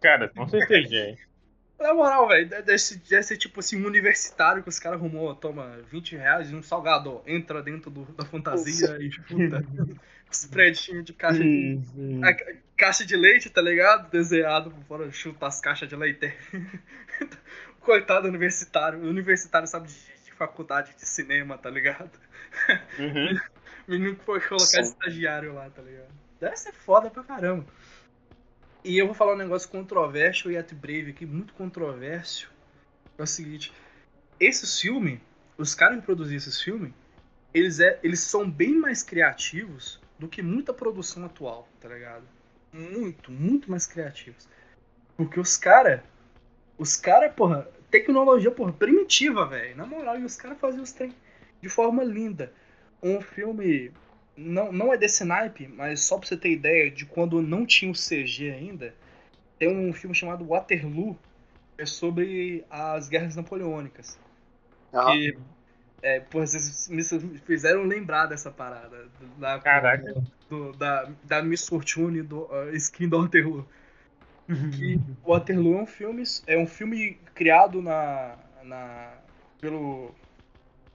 Cara, 0.00 0.30
com 0.30 0.48
certeza. 0.48 0.96
É. 0.96 1.33
Na 1.78 1.92
moral, 1.92 2.28
velho, 2.28 2.48
deve, 2.48 2.64
deve 2.64 3.22
ser 3.22 3.36
tipo 3.36 3.60
assim, 3.60 3.82
um 3.82 3.86
universitário 3.86 4.62
que 4.62 4.68
os 4.68 4.78
caras 4.78 4.98
arrumou, 4.98 5.34
toma 5.34 5.80
20 5.90 6.16
reais 6.16 6.50
e 6.50 6.54
um 6.54 6.62
salgado, 6.62 7.20
entra 7.26 7.62
dentro 7.62 7.90
do, 7.90 8.04
da 8.12 8.24
fantasia 8.24 8.96
e 9.00 9.10
chuta 9.10 9.64
os 10.30 10.46
prédios 10.46 11.04
de 11.04 11.12
caixa 11.12 11.42
de, 11.42 11.80
a, 12.22 12.54
caixa 12.76 13.04
de 13.04 13.16
leite, 13.16 13.50
tá 13.50 13.60
ligado? 13.60 14.08
Desenhado 14.10 14.70
por 14.70 14.84
fora, 14.84 15.10
chuta 15.10 15.46
as 15.46 15.60
caixas 15.60 15.88
de 15.88 15.96
leite. 15.96 16.32
Coitado 17.80 18.28
universitário, 18.28 19.00
o 19.00 19.08
universitário 19.08 19.68
sabe 19.68 19.88
de, 19.88 19.94
de, 20.24 20.32
faculdade 20.32 20.94
de 20.96 21.06
cinema, 21.06 21.58
tá 21.58 21.68
ligado? 21.68 22.18
Uhum. 22.98 23.38
Menino 23.86 24.16
que 24.16 24.24
foi 24.24 24.40
colocar 24.40 24.64
Sim. 24.64 24.80
estagiário 24.80 25.52
lá, 25.52 25.68
tá 25.68 25.82
ligado? 25.82 26.08
Deve 26.40 26.56
ser 26.56 26.72
foda 26.72 27.10
pra 27.10 27.22
caramba. 27.22 27.66
E 28.84 28.98
eu 28.98 29.06
vou 29.06 29.14
falar 29.14 29.32
um 29.32 29.38
negócio 29.38 29.70
controverso 29.70 30.50
e 30.50 30.58
at 30.58 30.74
breve 30.74 31.12
aqui, 31.12 31.24
muito 31.24 31.54
controverso. 31.54 32.52
É 33.16 33.22
o 33.22 33.26
seguinte: 33.26 33.72
esses 34.38 34.78
filmes, 34.78 35.20
os 35.56 35.74
caras 35.74 36.00
que 36.00 36.04
produzir 36.04 36.36
esses 36.36 36.60
filmes, 36.60 36.92
eles, 37.54 37.80
é, 37.80 37.98
eles 38.02 38.20
são 38.20 38.48
bem 38.48 38.74
mais 38.74 39.02
criativos 39.02 39.98
do 40.18 40.28
que 40.28 40.42
muita 40.42 40.74
produção 40.74 41.24
atual, 41.24 41.66
tá 41.80 41.88
ligado? 41.88 42.24
Muito, 42.70 43.32
muito 43.32 43.70
mais 43.70 43.86
criativos. 43.86 44.46
Porque 45.16 45.40
os 45.40 45.56
caras, 45.56 46.02
os 46.76 46.94
caras, 46.94 47.32
porra, 47.32 47.66
tecnologia, 47.90 48.50
porra, 48.50 48.72
primitiva, 48.72 49.46
velho. 49.46 49.76
Na 49.76 49.86
moral, 49.86 50.18
e 50.18 50.24
os 50.24 50.36
caras 50.36 50.58
faziam 50.58 50.82
os 50.82 50.92
trem 50.92 51.14
de 51.62 51.70
forma 51.70 52.04
linda. 52.04 52.52
Um 53.02 53.22
filme 53.22 53.92
não, 54.36 54.72
não 54.72 54.92
é 54.92 54.96
desse 54.96 55.24
naipe, 55.24 55.68
mas 55.68 56.02
só 56.02 56.18
pra 56.18 56.26
você 56.26 56.36
ter 56.36 56.50
ideia 56.50 56.90
de 56.90 57.06
quando 57.06 57.40
não 57.40 57.64
tinha 57.64 57.90
o 57.90 57.94
CG 57.94 58.50
ainda, 58.50 58.94
tem 59.58 59.68
um 59.68 59.92
filme 59.92 60.14
chamado 60.14 60.44
Waterloo, 60.44 61.16
é 61.78 61.86
sobre 61.86 62.64
as 62.70 63.08
guerras 63.08 63.36
napoleônicas. 63.36 64.18
Ah. 64.92 65.12
Que, 65.12 65.36
é, 66.02 66.20
pô, 66.20 66.40
vocês 66.40 66.88
me 66.88 67.02
fizeram 67.40 67.84
lembrar 67.84 68.26
dessa 68.26 68.50
parada. 68.50 69.08
Da, 69.38 69.58
Caraca. 69.60 70.22
Do, 70.48 70.72
da, 70.72 71.10
da 71.24 71.42
Miss 71.42 71.66
Fortune, 71.66 72.22
do 72.22 72.42
uh, 72.42 72.74
skin 72.74 73.08
do 73.08 73.20
Waterloo. 73.20 73.66
que 74.76 75.00
o 75.24 75.30
Waterloo 75.30 75.78
é 75.78 75.82
um 75.82 75.86
filme, 75.86 76.22
é 76.46 76.58
um 76.58 76.66
filme 76.66 77.18
criado 77.34 77.80
na, 77.80 78.36
na, 78.62 79.14
pelo... 79.60 80.14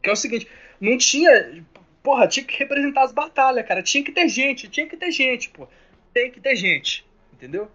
Que 0.02 0.10
é 0.10 0.14
o 0.14 0.16
seguinte, 0.16 0.48
não 0.80 0.98
tinha 0.98 1.64
porra, 2.04 2.28
tinha 2.28 2.46
que 2.46 2.58
representar 2.58 3.04
as 3.04 3.12
batalhas, 3.12 3.68
cara. 3.68 3.84
Tinha 3.84 4.04
que 4.04 4.12
ter 4.12 4.28
gente, 4.28 4.68
tinha 4.68 4.88
que 4.88 4.98
ter 4.98 5.12
gente, 5.12 5.50
pô. 5.50 5.68
Tem 6.14 6.32
que 6.32 6.40
ter 6.40 6.56
gente, 6.56 7.08
entendeu? 7.34 7.70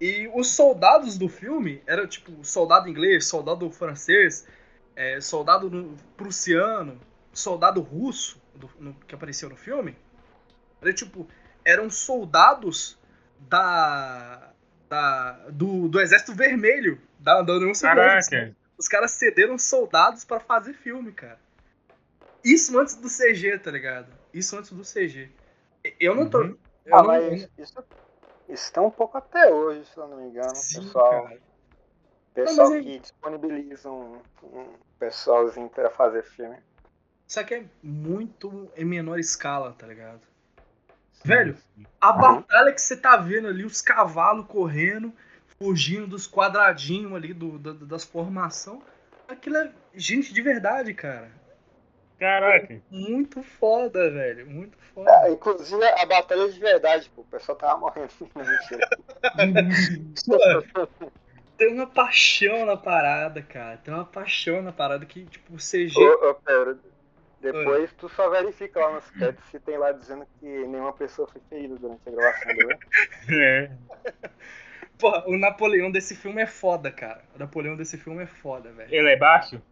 E 0.00 0.30
os 0.32 0.50
soldados 0.50 1.18
do 1.18 1.28
filme 1.28 1.82
era 1.86 2.06
tipo 2.06 2.44
soldado 2.44 2.88
inglês, 2.88 3.26
soldado 3.26 3.70
francês, 3.70 4.46
é, 4.94 5.20
soldado 5.20 5.96
prussiano, 6.16 7.00
soldado 7.32 7.80
russo 7.80 8.40
do, 8.54 8.70
no, 8.78 8.94
que 9.06 9.14
apareceu 9.14 9.48
no 9.48 9.56
filme. 9.56 9.96
Era 10.80 10.92
tipo, 10.92 11.28
eram 11.64 11.90
soldados 11.90 12.96
da, 13.40 14.52
da 14.88 15.32
do, 15.50 15.88
do 15.88 16.00
Exército 16.00 16.32
Vermelho 16.32 17.00
da, 17.18 17.42
da 17.42 17.54
União 17.54 17.74
Soviética. 17.74 18.56
Os 18.78 18.86
caras 18.86 19.10
cederam 19.12 19.58
soldados 19.58 20.24
para 20.24 20.38
fazer 20.38 20.74
filme, 20.74 21.10
cara. 21.10 21.40
Isso 22.44 22.78
antes 22.78 22.94
do 22.94 23.08
CG, 23.08 23.58
tá 23.58 23.70
ligado? 23.70 24.12
Isso 24.32 24.56
antes 24.56 24.72
do 24.72 24.82
CG. 24.82 25.30
Eu 25.98 26.14
não 26.14 26.28
tô. 26.28 26.42
Uhum. 26.42 26.56
Eu 26.84 26.96
ah, 26.96 27.02
não... 27.02 27.06
mas 27.06 27.48
isso, 27.58 27.84
isso 28.48 28.72
tem 28.72 28.82
um 28.82 28.90
pouco 28.90 29.18
até 29.18 29.52
hoje, 29.52 29.84
se 29.84 29.96
eu 29.96 30.06
não 30.08 30.16
me 30.16 30.28
engano. 30.28 30.54
Sim, 30.54 30.82
pessoal 30.82 31.24
cara. 31.24 31.40
pessoal 32.34 32.70
não, 32.70 32.82
que 32.82 32.96
é... 32.96 32.98
disponibiliza 32.98 33.90
um, 33.90 34.20
um 34.42 34.66
pessoalzinho 34.98 35.68
pra 35.68 35.90
fazer 35.90 36.22
filme. 36.22 36.56
Só 37.26 37.44
que 37.44 37.54
é 37.54 37.64
muito 37.82 38.70
em 38.74 38.84
menor 38.84 39.18
escala, 39.18 39.72
tá 39.72 39.86
ligado? 39.86 40.26
Velho, 41.22 41.56
a 42.00 42.12
batalha 42.12 42.72
que 42.72 42.80
você 42.80 42.96
tá 42.96 43.16
vendo 43.16 43.48
ali, 43.48 43.64
os 43.64 43.82
cavalos 43.82 44.46
correndo, 44.46 45.12
fugindo 45.58 46.06
dos 46.06 46.26
quadradinhos 46.26 47.12
ali, 47.12 47.34
do, 47.34 47.58
do 47.58 47.86
das 47.86 48.04
formações, 48.04 48.80
aquilo 49.26 49.56
é 49.56 49.72
gente 49.94 50.32
de 50.32 50.40
verdade, 50.40 50.94
cara. 50.94 51.30
Caraca. 52.18 52.80
Muito 52.90 53.42
foda, 53.42 54.10
velho. 54.10 54.46
Muito 54.46 54.76
foda. 54.92 55.10
É, 55.10 55.30
inclusive 55.30 55.82
a 55.84 56.04
batalha 56.04 56.48
de 56.48 56.58
verdade, 56.58 57.08
pô. 57.14 57.22
O 57.22 57.24
pessoal 57.24 57.56
tava 57.56 57.78
morrendo. 57.78 58.08
Tem 61.56 61.72
uma 61.72 61.86
paixão 61.86 62.66
na 62.66 62.76
parada, 62.76 63.40
cara. 63.42 63.76
Tem 63.78 63.94
uma 63.94 64.04
paixão 64.04 64.60
na 64.62 64.72
parada 64.72 65.06
que, 65.06 65.24
tipo, 65.24 65.54
o 65.54 65.56
CG. 65.56 65.98
Ô, 65.98 66.30
ô 66.30 66.34
Pedro, 66.34 66.78
depois 67.40 67.90
Oi. 67.90 67.96
tu 67.98 68.08
só 68.08 68.28
verifica 68.30 68.80
lá 68.80 68.94
nos 68.94 69.08
créditos 69.10 69.48
se 69.50 69.60
tem 69.60 69.78
lá 69.78 69.92
dizendo 69.92 70.26
que 70.38 70.46
nenhuma 70.46 70.92
pessoa 70.92 71.28
foi 71.28 71.40
ferida 71.48 71.76
durante 71.76 72.00
a 72.06 72.10
gravação, 72.10 72.52
né? 72.52 72.78
É. 73.30 73.70
Porra, 74.98 75.24
o 75.28 75.36
Napoleão 75.36 75.90
desse 75.90 76.16
filme 76.16 76.42
é 76.42 76.46
foda, 76.46 76.90
cara. 76.90 77.22
O 77.34 77.38
Napoleão 77.38 77.76
desse 77.76 77.96
filme 77.96 78.24
é 78.24 78.26
foda, 78.26 78.72
velho. 78.72 78.92
Ele 78.92 79.08
é 79.08 79.16
baixo? 79.16 79.62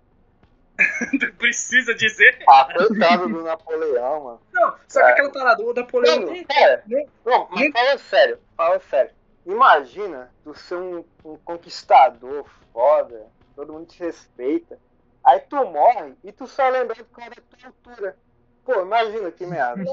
Precisa 1.39 1.95
dizer. 1.95 2.39
Ah, 2.49 2.69
coitado 2.73 3.29
do 3.29 3.43
Napoleão, 3.43 4.25
mano. 4.25 4.41
Não, 4.53 4.75
só 4.87 5.01
que 5.01 5.07
é. 5.07 5.13
aquela 5.13 5.33
parada, 5.33 5.63
o 5.63 5.73
Napoleão. 5.73 6.21
Não, 6.21 6.33
é. 6.33 6.83
não, 7.25 7.49
mas 7.51 7.73
fala 7.73 7.99
sério, 7.99 8.39
fala 8.57 8.81
sério. 8.81 9.11
Imagina 9.47 10.31
tu 10.43 10.55
ser 10.55 10.77
um, 10.77 11.05
um, 11.25 11.37
conquistador 11.39 12.45
foda, 12.73 13.27
todo 13.55 13.73
mundo 13.73 13.87
te 13.87 14.03
respeita. 14.03 14.79
Aí 15.25 15.41
tu 15.41 15.57
morre 15.57 16.15
e 16.23 16.33
tu 16.33 16.47
só 16.47 16.69
lembra 16.69 16.95
do 16.95 17.05
cara 17.07 17.31
da 17.31 17.57
tua 17.57 17.69
altura. 17.69 18.17
Pô, 18.65 18.83
imagina 18.83 19.31
que 19.31 19.47
merda. 19.47 19.85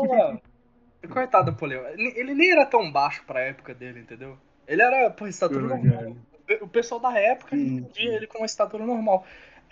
Coitado 1.12 1.46
do 1.46 1.52
Napoleão. 1.52 1.86
Ele 1.88 2.34
nem 2.34 2.52
era 2.52 2.66
tão 2.66 2.92
baixo 2.92 3.24
pra 3.26 3.42
época 3.42 3.74
dele, 3.74 4.00
entendeu? 4.00 4.38
Ele 4.68 4.82
era, 4.82 5.10
pô, 5.12 5.28
estatura 5.28 5.62
normal. 5.62 6.16
O 6.62 6.68
pessoal 6.68 7.00
da 7.00 7.18
época 7.18 7.56
entendia 7.56 8.16
ele 8.16 8.28
com 8.28 8.40
uma 8.40 8.46
estatura 8.46 8.86
normal 8.86 9.26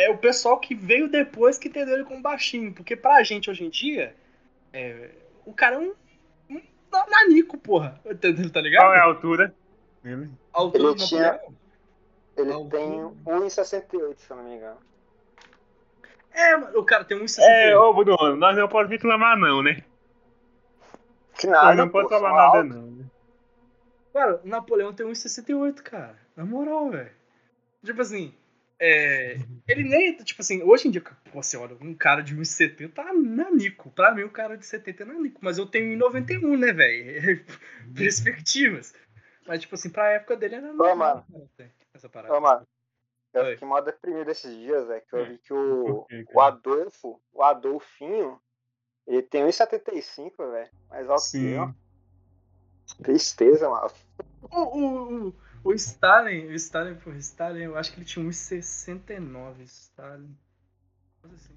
é 0.05 0.09
o 0.09 0.17
pessoal 0.17 0.59
que 0.59 0.73
veio 0.75 1.09
depois 1.09 1.57
que 1.57 1.67
entendeu 1.67 1.95
ele 1.95 2.03
como 2.03 2.21
baixinho. 2.21 2.73
Porque 2.73 2.95
pra 2.95 3.23
gente 3.23 3.49
hoje 3.49 3.63
em 3.63 3.69
dia, 3.69 4.15
é, 4.73 5.09
o 5.45 5.53
cara 5.53 5.75
é 5.75 5.79
um, 5.79 5.93
um 6.49 6.61
nanico, 7.09 7.57
porra. 7.57 7.99
Tá 8.51 8.61
ligado? 8.61 8.83
Qual 8.83 8.93
é 8.93 8.99
a 8.99 9.03
altura? 9.03 9.55
A 10.53 10.59
altura 10.59 10.83
ele 10.83 10.95
tinha, 10.95 11.39
Ele 12.37 12.51
tem 12.69 12.89
1,68, 13.25 14.17
se 14.17 14.31
eu 14.31 14.37
não 14.37 14.43
me 14.43 14.55
engano. 14.55 14.77
É, 16.33 16.55
o 16.77 16.83
cara 16.83 17.03
tem 17.03 17.17
1,68. 17.19 17.43
É, 17.43 17.77
ô 17.77 17.93
Bruno, 17.93 18.35
nós 18.35 18.57
não 18.57 18.67
podemos 18.67 18.91
reclamar 18.91 19.37
não, 19.37 19.61
né? 19.61 19.83
Que 21.37 21.47
nada, 21.47 21.67
nós 21.67 21.77
não 21.77 21.89
podemos 21.89 22.11
reclamar 22.11 22.53
nada 22.53 22.63
não, 22.63 22.87
né? 22.87 23.05
Cara, 24.13 24.41
o 24.43 24.47
Napoleão 24.47 24.93
tem 24.93 25.05
1,68, 25.05 25.81
cara. 25.81 26.17
Na 26.35 26.45
moral, 26.45 26.89
velho. 26.89 27.11
Tipo 27.83 28.01
assim, 28.01 28.33
É, 28.84 29.38
ele 29.67 29.84
nem, 29.84 30.17
tipo 30.17 30.41
assim, 30.41 30.63
hoje 30.63 30.88
em 30.88 30.91
dia, 30.91 31.03
você 31.32 31.55
olha, 31.55 31.77
um 31.79 31.93
cara 31.93 32.23
de 32.23 32.36
1,70 32.36 32.91
tá 32.91 33.13
nanico. 33.13 33.91
Pra 33.91 34.11
mim, 34.11 34.23
o 34.23 34.25
um 34.25 34.32
cara 34.32 34.57
de 34.57 34.65
70 34.65 35.03
é 35.03 35.05
nanico. 35.05 35.39
Mas 35.39 35.59
eu 35.59 35.67
tenho 35.67 35.95
1,91, 35.99 36.57
né, 36.57 36.73
velho? 36.73 37.45
Perspectivas. 37.95 38.95
Mas, 39.45 39.61
tipo 39.61 39.75
assim, 39.75 39.91
pra 39.91 40.13
época 40.13 40.36
dele 40.36 40.55
era 40.55 40.73
normal. 40.73 41.25
mano. 41.29 41.49
Essa 41.93 42.09
parada. 42.09 42.34
Ô, 42.36 42.41
mano. 42.41 42.67
Eu 43.32 43.45
fiquei 43.51 43.67
mal 43.67 43.84
deprimido 43.84 44.32
esses 44.32 44.51
dias, 44.51 44.88
velho. 44.88 45.03
Que 45.07 45.15
eu 45.15 45.25
vi 45.27 45.38
que 45.38 45.53
o, 45.53 46.07
o 46.34 46.41
Adolfo, 46.41 47.21
o 47.32 47.43
Adolfinho, 47.43 48.41
ele 49.05 49.21
tem 49.21 49.45
1,75, 49.45 50.51
velho. 50.51 50.69
Mais 50.89 51.07
alto 51.07 51.21
Sim. 51.21 51.39
que 51.39 51.51
eu. 51.53 51.75
Tristeza, 53.03 53.69
mano. 53.69 53.91
O, 54.51 54.59
o, 54.59 55.27
o, 55.27 55.36
o 55.64 55.74
Stalin, 55.74 56.47
o 56.47 56.53
Stalin, 56.53 56.95
porra, 56.95 57.18
Stalin, 57.18 57.62
eu 57.62 57.78
acho 57.78 57.91
que 57.91 57.99
ele 57.99 58.05
tinha 58.05 58.26
1,69, 58.26 59.62
Stalin. 59.62 60.36
Assim. 61.24 61.55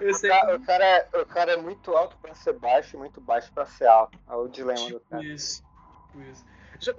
O 0.00 0.20
cara, 0.20 0.56
o, 0.56 0.60
cara 0.66 0.84
é, 0.84 1.08
o 1.20 1.26
cara 1.26 1.52
é 1.52 1.56
muito 1.56 1.92
alto 1.92 2.16
pra 2.20 2.34
ser 2.34 2.54
baixo 2.54 2.96
e 2.96 2.98
muito 2.98 3.20
baixo 3.20 3.52
pra 3.52 3.64
ser 3.64 3.86
alto. 3.86 4.18
É 4.28 4.34
o 4.34 4.48
dilema 4.48 4.74
tipo 4.74 4.98
do 4.98 5.04
cara. 5.04 5.22
Isso, 5.22 5.62
tipo 6.10 6.22
isso. 6.22 6.44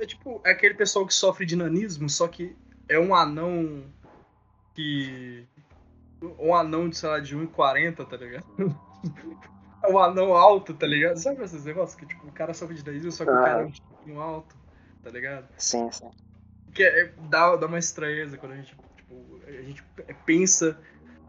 É 0.01 0.05
tipo 0.05 0.41
é 0.45 0.51
aquele 0.51 0.73
pessoal 0.73 1.05
que 1.05 1.13
sofre 1.13 1.45
de 1.45 1.57
nanismo, 1.57 2.09
só 2.09 2.29
que 2.29 2.55
é 2.87 2.97
um 2.97 3.13
anão 3.13 3.83
que. 4.73 5.45
Um 6.39 6.55
anão 6.55 6.87
de, 6.87 6.95
sei 6.95 7.09
lá, 7.09 7.19
de 7.19 7.35
1,40, 7.35 8.07
tá 8.07 8.15
ligado? 8.15 8.45
É 9.83 9.91
um 9.91 9.99
anão 9.99 10.33
alto, 10.33 10.73
tá 10.73 10.87
ligado? 10.87 11.17
Sabe 11.17 11.43
esses 11.43 11.65
negócios 11.65 11.99
que 11.99 12.05
tipo, 12.05 12.25
o 12.25 12.31
cara 12.31 12.53
sofre 12.53 12.73
de 12.73 12.83
daí, 12.85 13.11
só 13.11 13.25
que 13.25 13.31
ah. 13.31 13.33
o 13.33 13.43
cara 13.43 13.61
é 13.63 13.65
um 13.65 13.71
pouquinho 13.71 14.21
alto, 14.21 14.55
tá 15.03 15.09
ligado? 15.09 15.45
Sim, 15.57 15.91
sim. 15.91 16.09
Que 16.73 16.83
é, 16.83 17.11
dá, 17.29 17.55
dá 17.55 17.67
uma 17.67 17.79
estranheza 17.79 18.37
quando 18.37 18.53
a 18.53 18.55
gente, 18.55 18.75
tipo, 18.95 19.41
a 19.47 19.61
gente 19.61 19.83
pensa 20.25 20.77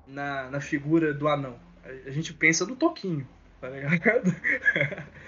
na, 0.07 0.51
na 0.51 0.61
figura 0.61 1.13
do 1.13 1.29
anão. 1.29 1.59
A 2.07 2.11
gente 2.11 2.33
pensa 2.33 2.65
no 2.65 2.77
Toquinho, 2.77 3.29
tá 3.61 3.69
ligado? 3.69 4.31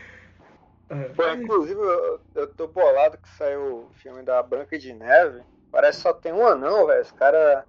Pô, 1.17 1.23
é. 1.25 1.35
inclusive, 1.35 1.81
eu, 1.81 2.21
eu 2.35 2.55
tô 2.55 2.69
bolado 2.69 3.19
que 3.19 3.29
saiu 3.31 3.61
o 3.61 3.91
filme 3.95 4.23
da 4.23 4.43
Branca 4.43 4.79
de 4.79 4.93
Neve. 4.93 5.43
Parece 5.71 5.99
que 5.99 6.03
só 6.03 6.13
tem 6.13 6.33
um 6.33 6.47
anão, 6.47 6.87
velho. 6.87 7.03
Os 7.03 7.11
caras. 7.13 7.65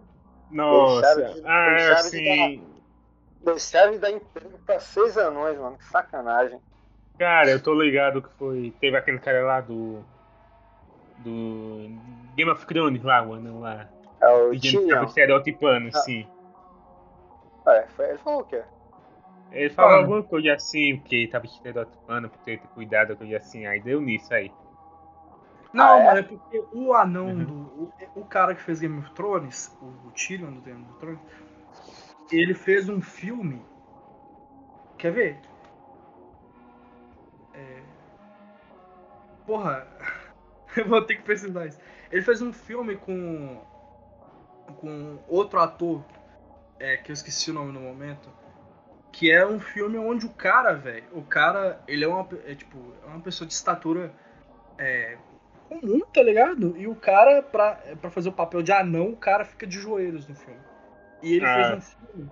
Nossa, 0.52 1.34
de, 1.34 1.42
ah, 1.46 1.96
sim. 2.04 2.64
Deixaram 3.44 3.94
de 3.94 4.00
dar 4.00 4.12
emprego 4.12 4.60
pra 4.66 4.80
seis 4.80 5.18
anões, 5.18 5.58
mano. 5.58 5.78
Que 5.78 5.86
sacanagem. 5.86 6.60
Cara, 7.18 7.50
eu 7.50 7.62
tô 7.62 7.74
ligado 7.74 8.22
que 8.22 8.30
foi. 8.38 8.74
Teve 8.80 8.96
aquele 8.96 9.20
cara 9.20 9.44
lá 9.44 9.62
do. 9.62 10.04
Do. 11.18 11.90
Game 12.38 12.52
of 12.52 12.64
Thrones 12.68 13.04
lá, 13.04 13.24
o 13.24 13.34
anão 13.34 13.60
lá. 13.60 13.90
É 14.22 14.30
o 14.30 14.52
Tyrion. 14.52 15.04
estereotipando, 15.06 15.90
ah. 15.94 16.00
sim. 16.02 16.28
É, 17.66 17.88
foi, 17.88 18.10
ele 18.10 18.18
falou 18.20 18.42
o 18.42 18.46
quê? 18.46 18.64
Ele 19.52 19.70
falou 19.72 19.92
ah. 19.92 19.98
alguma 19.98 20.24
coisa 20.24 20.54
assim, 20.54 20.98
porque 20.98 21.28
tava 21.28 21.48
estereotipando, 21.48 22.30
por 22.30 22.38
ter 22.44 22.60
cuidado, 22.60 23.18
coisa 23.18 23.38
assim. 23.38 23.66
Aí 23.66 23.82
deu 23.82 24.00
nisso 24.00 24.32
aí. 24.32 24.52
Não, 25.74 25.96
ah, 25.96 26.00
é? 26.00 26.06
mano, 26.06 26.20
é 26.20 26.24
porque 26.24 26.64
o 26.72 26.94
anão 26.94 27.28
uhum. 27.28 27.44
do. 27.44 27.54
O, 28.16 28.22
o, 28.22 28.26
cara 28.26 28.54
que 28.54 28.62
fez 28.62 28.80
Game 28.80 29.00
of 29.00 29.12
Thrones, 29.14 29.76
o, 29.82 29.86
o 30.08 30.12
Tyrion 30.12 30.52
do 30.52 30.62
Game 30.62 30.86
of 30.92 31.00
Thrones, 31.00 31.20
ele 32.32 32.54
fez 32.54 32.88
um 32.88 33.02
filme. 33.02 33.66
Quer 34.98 35.12
ver? 35.12 35.40
É... 37.54 37.82
Porra, 39.46 39.88
eu 40.78 40.88
vou 40.88 41.02
ter 41.02 41.16
que 41.16 41.24
pesquisar 41.24 41.66
isso. 41.66 41.80
Ele 42.12 42.22
fez 42.22 42.42
um 42.42 42.54
filme 42.54 42.96
com 42.96 43.62
com 44.82 45.18
outro 45.28 45.60
ator 45.60 46.04
é, 46.80 46.98
que 46.98 47.12
eu 47.12 47.14
esqueci 47.14 47.52
o 47.52 47.54
nome 47.54 47.72
no 47.72 47.80
momento, 47.80 48.30
que 49.12 49.32
é 49.32 49.46
um 49.48 49.60
filme 49.60 49.98
onde 49.98 50.26
o 50.26 50.30
cara, 50.30 50.74
velho, 50.74 51.08
o 51.14 51.22
cara, 51.22 51.82
ele 51.88 52.04
é 52.04 52.08
uma 52.08 52.28
é, 52.46 52.54
tipo, 52.54 52.94
é 53.04 53.08
uma 53.08 53.22
pessoa 53.22 53.48
de 53.48 53.54
estatura 53.54 54.14
é, 54.78 55.18
comum, 55.68 56.02
tá 56.14 56.22
ligado? 56.22 56.76
E 56.78 56.88
o 56.88 56.96
cara 56.96 57.42
pra, 57.42 57.76
pra 58.00 58.10
fazer 58.10 58.30
o 58.30 58.34
papel 58.34 58.62
de 58.62 58.72
anão, 58.72 59.10
o 59.10 59.18
cara 59.18 59.46
fica 59.46 59.66
de 59.66 59.80
joelhos 59.80 60.28
no 60.28 60.36
filme. 60.36 60.60
E 61.22 61.34
ele 61.34 61.46
ah. 61.46 61.56
fez 61.56 61.74
um 61.74 61.82
filme 61.82 62.32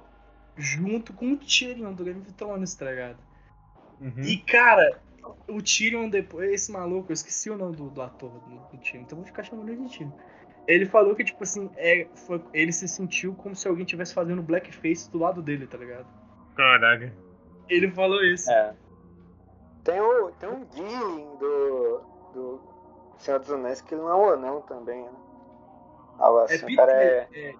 junto 0.57 1.13
com 1.13 1.33
o 1.33 1.37
Tyrion 1.37 1.93
do 1.93 2.03
Game 2.03 2.21
of 2.21 2.33
Thrones, 2.33 2.75
tá 2.75 2.85
ligado? 2.85 3.17
Uhum. 3.99 4.21
E, 4.21 4.37
cara, 4.37 5.01
o 5.47 5.61
Tyrion 5.61 6.09
depois. 6.09 6.51
Esse 6.51 6.71
maluco, 6.71 7.11
eu 7.11 7.13
esqueci 7.13 7.49
o 7.49 7.57
nome 7.57 7.75
do, 7.75 7.89
do 7.89 8.01
ator 8.01 8.31
do, 8.31 8.55
do 8.71 8.77
Tyrion, 8.77 9.01
então 9.01 9.17
vou 9.17 9.25
ficar 9.25 9.43
chamando 9.43 9.69
ele 9.69 9.85
de 9.85 9.97
Tyrion. 9.97 10.11
Ele 10.67 10.85
falou 10.85 11.15
que, 11.15 11.23
tipo 11.23 11.43
assim, 11.43 11.69
é, 11.75 12.07
foi, 12.25 12.41
ele 12.53 12.71
se 12.71 12.87
sentiu 12.87 13.35
como 13.35 13.55
se 13.55 13.67
alguém 13.67 13.85
tivesse 13.85 14.13
fazendo 14.13 14.41
blackface 14.41 15.09
do 15.11 15.19
lado 15.19 15.41
dele, 15.41 15.67
tá 15.67 15.77
ligado? 15.77 16.07
Caraca. 16.55 17.13
Ele 17.69 17.91
falou 17.91 18.23
isso. 18.23 18.49
É. 18.49 18.73
Tem, 19.83 20.01
o, 20.01 20.31
tem 20.31 20.49
um 20.49 20.65
Gilling 20.71 21.37
do, 21.37 22.01
do 22.33 22.61
Senhor 23.19 23.39
dos 23.39 23.51
Anéis 23.51 23.81
que 23.81 23.93
ele 23.93 24.01
não 24.01 24.09
é 24.09 24.15
um 24.15 24.29
anão 24.29 24.61
também, 24.61 25.03
né? 25.03 25.11
Algo 26.17 26.39
assim, 26.39 26.55
é 26.55 26.65
Peter, 26.65 26.89
é... 26.89 27.29
é... 27.33 27.55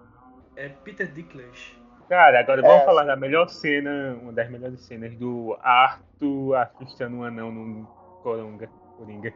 é 0.56 0.68
Peter 0.68 1.06
Dinklage. 1.12 1.78
Cara, 2.08 2.40
agora 2.40 2.62
vamos 2.62 2.82
é. 2.82 2.84
falar 2.84 3.04
da 3.04 3.16
melhor 3.16 3.48
cena, 3.48 4.16
uma 4.22 4.32
das 4.32 4.48
melhores 4.48 4.80
cenas 4.82 5.14
do 5.16 5.56
Arthur 5.60 6.54
assustando 6.54 7.16
um 7.16 7.24
anão 7.24 7.50
no 7.50 7.86
Coronga, 8.22 8.68
Coringa. 8.96 9.32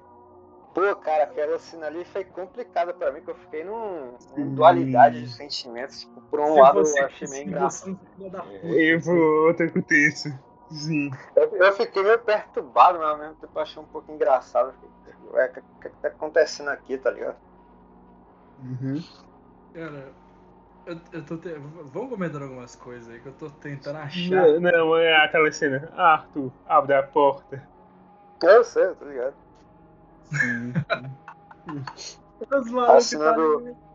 Pô, 0.72 0.94
cara, 0.96 1.24
aquela 1.24 1.58
cena 1.58 1.86
ali 1.88 2.04
foi 2.04 2.22
complicada 2.24 2.94
pra 2.94 3.10
mim, 3.10 3.22
que 3.22 3.30
eu 3.30 3.34
fiquei 3.34 3.64
num, 3.64 4.14
numa 4.36 4.54
dualidade 4.54 5.22
de 5.22 5.32
sentimentos. 5.32 6.00
Tipo, 6.00 6.20
por 6.22 6.38
um 6.38 6.54
se 6.54 6.60
lado 6.60 6.80
eu 6.80 7.04
achei 7.06 7.28
meio 7.28 7.48
engraçado. 7.48 7.98
Eu 8.62 9.00
vou, 9.00 9.48
outro 9.48 9.66
acontece. 9.66 10.32
Sim. 10.70 11.10
Eu, 11.34 11.56
eu 11.56 11.72
fiquei 11.72 12.02
meio 12.04 12.20
perturbado, 12.20 12.98
mas 12.98 13.08
ao 13.08 13.18
mesmo 13.18 13.34
tempo 13.34 13.52
eu 13.52 13.62
achei 13.62 13.82
um 13.82 13.86
pouco 13.86 14.12
engraçado. 14.12 14.72
Ué, 15.32 15.46
o 15.46 15.52
que, 15.52 15.60
que, 15.60 15.88
que 15.88 15.96
tá 15.96 16.08
acontecendo 16.08 16.68
aqui, 16.68 16.96
tá 16.96 17.10
ligado? 17.10 17.36
Uhum. 18.62 19.02
Cara, 19.74 20.12
eu, 20.86 20.96
eu 21.12 21.26
tô. 21.26 21.36
Te... 21.36 21.52
Vamos 21.92 22.10
comentando 22.10 22.42
algumas 22.42 22.74
coisas 22.76 23.12
aí 23.12 23.20
que 23.20 23.28
eu 23.28 23.32
tô 23.32 23.50
tentando 23.50 23.98
achar. 23.98 24.46
Não, 24.46 24.60
não, 24.60 24.96
é 24.96 25.16
aquela 25.24 25.50
cena. 25.52 25.88
Arthur, 25.96 26.50
abre 26.66 26.94
a 26.94 27.02
porta. 27.02 27.62
Eu 28.42 28.64
sei, 28.64 28.94
tá 28.94 29.04
ligado? 29.04 29.34
Sim. 30.24 30.72
Os 32.56 32.70
malucos 32.70 33.06
Assinando- 33.06 33.60
tá- 33.64 33.90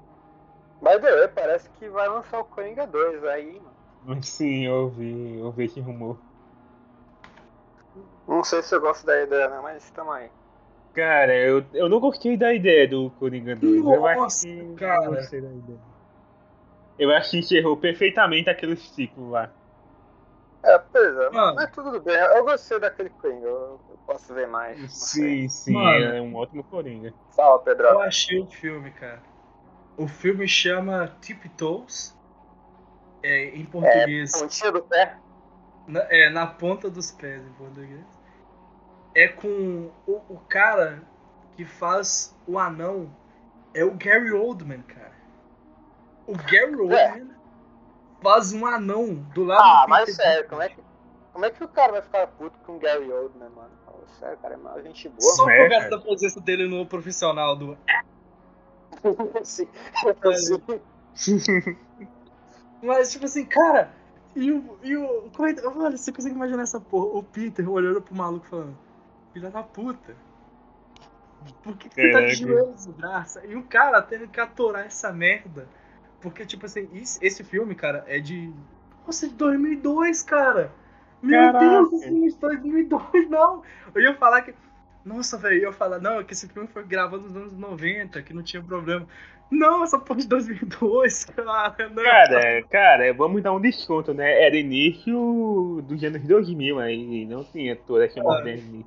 By 0.82 1.02
the 1.02 1.16
way, 1.16 1.28
parece 1.30 1.70
que 1.80 1.90
vai 1.90 2.08
lançar 2.08 2.40
o 2.40 2.44
Coringa 2.44 2.86
2 2.86 3.24
aí, 3.24 3.60
mano. 3.60 4.22
Sim, 4.22 4.66
eu 4.66 4.74
ouvi, 4.84 5.40
eu 5.40 5.46
ouvi 5.46 5.66
esse 5.66 5.80
rumor. 5.80 6.18
Não 8.28 8.44
sei 8.44 8.62
se 8.62 8.76
eu 8.76 8.82
gosto 8.82 9.06
da 9.06 9.20
ideia, 9.22 9.50
né? 9.50 9.60
Mas 9.64 9.90
tamo 9.92 10.12
aí. 10.12 10.30
Cara, 10.94 11.36
eu, 11.36 11.64
eu 11.74 11.90
não 11.90 12.00
gostei 12.00 12.38
da 12.38 12.54
ideia 12.54 12.88
do 12.88 13.10
Coringa 13.12 13.56
2. 13.56 13.84
eu 13.84 14.06
acho 14.06 14.20
Nossa, 14.22 14.46
que 14.48 14.60
eu 14.60 14.76
cara. 14.76 15.02
não 15.06 15.16
gostei 15.16 15.42
da 15.42 15.48
ideia. 15.48 15.95
Eu 16.98 17.12
acho 17.12 17.32
que 17.32 17.38
encerrou 17.40 17.76
perfeitamente 17.78 18.50
aquele 18.50 18.76
ciclo 18.78 19.32
lá. 19.32 19.52
É, 20.64 20.80
pois 20.80 21.16
é, 21.18 21.30
Mano. 21.30 21.56
mas 21.56 21.72
tudo 21.72 22.00
bem. 22.02 22.16
Eu 22.16 22.44
gostei 22.44 22.80
daquele 22.80 23.10
Coringa, 23.12 23.46
eu, 23.46 23.80
eu 23.90 24.00
posso 24.08 24.34
ver 24.34 24.48
mais. 24.48 24.92
Sim, 24.92 25.48
sim, 25.48 25.74
Mano. 25.74 26.06
é 26.06 26.22
um 26.22 26.36
ótimo 26.36 26.64
Coringa. 26.64 27.14
Fala, 27.36 27.56
Eu 27.56 27.60
Pedro. 27.60 28.00
achei 28.00 28.40
o 28.40 28.48
filme, 28.48 28.90
cara. 28.92 29.22
O 29.98 30.08
filme 30.08 30.48
chama 30.48 31.16
Tiptoes. 31.22 32.16
É, 33.22 33.50
em 33.56 33.66
português. 33.66 34.40
Pontinha 34.40 34.72
do 34.72 34.82
pé? 34.84 35.18
Na, 35.88 36.00
é, 36.10 36.30
na 36.30 36.48
ponta 36.48 36.90
dos 36.90 37.12
pés 37.12 37.46
em 37.46 37.54
português. 37.54 38.06
É 39.14 39.28
com 39.28 39.92
o, 40.08 40.22
o 40.30 40.40
cara 40.50 41.04
que 41.56 41.66
faz 41.66 42.36
o 42.48 42.58
anão. 42.60 43.10
É 43.74 43.84
o 43.84 43.92
Gary 43.92 44.32
Oldman, 44.32 44.82
cara. 44.82 45.05
O 46.28 46.34
Gary 46.36 46.76
Oldman 46.76 47.36
faz 48.22 48.54
um 48.54 48.66
anão 48.66 49.14
do 49.34 49.44
lado 49.44 49.62
Ah, 49.62 49.86
do 49.86 49.90
mas 49.90 50.06
Peter 50.06 50.16
sério, 50.16 50.50
como 50.50 50.62
é, 50.62 50.70
que, 50.70 50.80
como 51.32 51.46
é 51.46 51.50
que 51.52 51.64
o 51.64 51.68
cara 51.68 51.92
vai 51.92 52.02
ficar 52.02 52.28
puto 52.28 52.58
com 52.66 52.78
o 52.78 52.80
Gary 52.80 53.12
Oldman, 53.12 53.50
mano? 53.50 53.72
Fala 53.86 54.08
sério, 54.20 54.38
cara, 54.38 54.54
é 54.56 54.58
uma 54.58 54.82
gente 54.82 55.10
boa, 55.10 55.34
Só 55.34 55.50
É, 55.50 55.64
por 55.64 55.70
causa 55.70 55.90
da 55.90 56.00
presença 56.00 56.42
dele 56.42 56.68
no 56.68 56.86
profissional 56.86 57.56
do. 57.56 57.78
Sim, 59.44 59.68
sim. 61.40 61.78
Mas, 62.82 63.12
tipo 63.12 63.26
assim, 63.26 63.46
cara. 63.46 63.92
E 64.36 64.52
o. 64.52 64.78
E 64.84 64.98
o 64.98 65.30
como 65.36 65.48
é, 65.48 65.54
mano, 65.62 65.98
você 65.98 66.12
consegue 66.12 66.36
imaginar 66.36 66.64
essa 66.64 66.80
porra? 66.80 67.18
O 67.18 67.24
Peter 67.24 67.70
olhando 67.70 68.02
pro 68.02 68.16
maluco 68.16 68.46
falando: 68.48 68.78
Filha 69.34 69.50
da 69.50 69.64
puta. 69.64 70.16
Por 71.64 71.78
que, 71.78 71.90
que 71.90 71.96
você 71.96 72.12
tá 72.12 72.22
de 72.22 72.36
joelhos, 72.36 72.86
graça? 72.88 73.46
E 73.46 73.56
o 73.56 73.64
cara 73.64 74.02
tendo 74.02 74.28
que 74.28 74.40
atorar 74.40 74.86
essa 74.86 75.12
merda. 75.12 75.68
Porque, 76.22 76.46
tipo 76.46 76.66
assim, 76.66 76.90
esse, 76.94 77.44
filme, 77.44 77.76
cara, 77.76 78.04
é 78.08 78.20
de. 78.20 78.52
Nossa, 79.06 79.28
de 79.28 79.34
2002, 79.36 80.24
cara! 80.24 80.72
Meu 81.22 81.40
Caraca. 81.40 81.60
Deus, 81.60 81.94
esse 81.94 82.08
filme 82.08 82.32
de 82.32 82.38
2002, 82.38 83.30
não! 83.30 83.62
Eu 83.94 84.02
ia 84.02 84.16
falar 84.16 84.42
que. 84.42 84.54
Nossa, 85.04 85.38
velho, 85.38 85.56
eu 85.56 85.62
ia 85.70 85.72
falar, 85.72 86.00
não, 86.00 86.24
que 86.24 86.34
esse 86.34 86.48
filme 86.48 86.68
foi 86.68 86.84
gravado 86.84 87.24
nos 87.24 87.36
anos 87.36 87.54
90, 87.54 88.22
que 88.24 88.34
não 88.34 88.42
tinha 88.42 88.62
problema. 88.62 89.08
Não, 89.52 89.84
essa 89.84 90.00
porra 90.00 90.22
de 90.22 90.28
2002, 90.28 91.26
cara, 91.36 91.90
não. 91.90 92.04
Cara, 92.04 92.64
cara, 92.64 93.14
vamos 93.14 93.44
dar 93.44 93.54
um 93.54 93.62
desconto, 93.62 94.14
né? 94.14 94.44
Era 94.44 94.58
início 94.58 95.84
dos 95.88 96.04
anos 96.04 96.24
2000 96.24 96.80
aí, 96.80 97.26
não 97.26 97.44
tinha 97.44 97.76
toda 97.76 98.06
essa 98.06 98.22
modernice. 98.22 98.86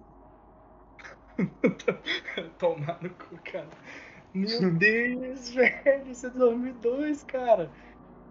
Tomar 2.58 2.98
no 3.00 3.10
cu, 3.10 3.38
cara. 3.44 3.68
Meu 4.40 4.70
Deus, 4.78 5.50
velho, 5.54 6.10
isso 6.10 6.26
é 6.26 6.30
2002, 6.30 7.24
cara. 7.24 7.72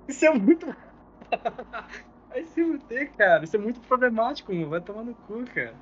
Isso 0.07 0.25
é 0.25 0.31
muito. 0.31 0.67
Vai 2.29 2.43
se 2.45 2.63
fuder, 2.63 3.15
cara. 3.15 3.43
Isso 3.43 3.55
é 3.55 3.59
muito 3.59 3.81
problemático, 3.81 4.53
mano. 4.53 4.69
Vai 4.69 4.81
tomar 4.81 5.03
no 5.03 5.15
cu, 5.15 5.45
cara. 5.45 5.81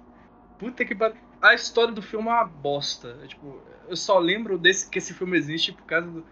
Puta 0.58 0.86
que 0.86 0.96
pariu. 0.96 1.18
A 1.42 1.54
história 1.56 1.94
do 1.94 2.02
filme 2.02 2.28
é 2.30 2.32
uma 2.32 2.46
bosta. 2.46 3.20
É, 3.24 3.28
tipo, 3.28 3.64
eu 3.88 3.96
só 3.98 4.20
lembro 4.20 4.58
desse, 4.60 4.90
que 4.90 5.00
esse 5.00 5.14
filme 5.14 5.38
existe 5.38 5.74
por 5.74 5.86
causa 5.86 6.10
do. 6.12 6.28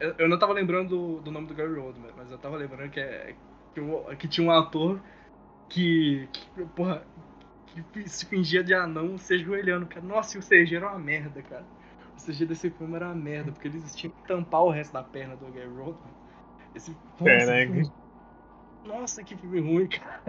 Eu, 0.00 0.14
eu 0.20 0.28
não 0.28 0.38
tava 0.38 0.52
lembrando 0.54 0.90
do, 1.18 1.22
do 1.22 1.32
nome 1.32 1.48
do 1.48 1.54
Gary 1.54 1.74
Oldman, 1.78 2.12
mas 2.16 2.30
eu 2.30 2.38
tava 2.38 2.56
lembrando 2.56 2.90
que, 2.90 3.00
é, 3.00 3.36
que, 3.74 3.80
o- 3.80 4.16
que 4.16 4.28
tinha 4.28 4.46
um 4.46 4.52
ator 4.52 5.02
que, 5.68 6.28
que. 6.32 6.66
Porra. 6.74 7.06
Que 7.92 8.08
se 8.08 8.26
fingia 8.26 8.64
de 8.64 8.74
anão 8.74 9.18
se 9.18 9.34
ajoelhando, 9.34 9.86
cara. 9.88 10.04
Nossa, 10.04 10.36
e 10.36 10.40
o 10.40 10.42
CG 10.42 10.76
era 10.76 10.88
uma 10.90 10.98
merda, 10.98 11.42
cara. 11.42 11.68
O 12.28 12.30
CG 12.30 12.44
desse 12.44 12.68
filme 12.70 12.94
era 12.96 13.06
uma 13.06 13.14
merda, 13.14 13.50
porque 13.52 13.68
eles 13.68 13.94
tinham 13.96 14.12
que 14.14 14.22
tampar 14.28 14.62
o 14.62 14.70
resto 14.70 14.92
da 14.92 15.02
perna 15.02 15.34
do 15.34 15.46
Gary 15.46 15.66
Oldman. 15.68 16.12
Esse, 16.74 16.94
filme- 17.16 17.90
nossa, 18.84 19.24
que 19.24 19.34
filme 19.34 19.60
ruim, 19.60 19.88
cara. 19.88 20.22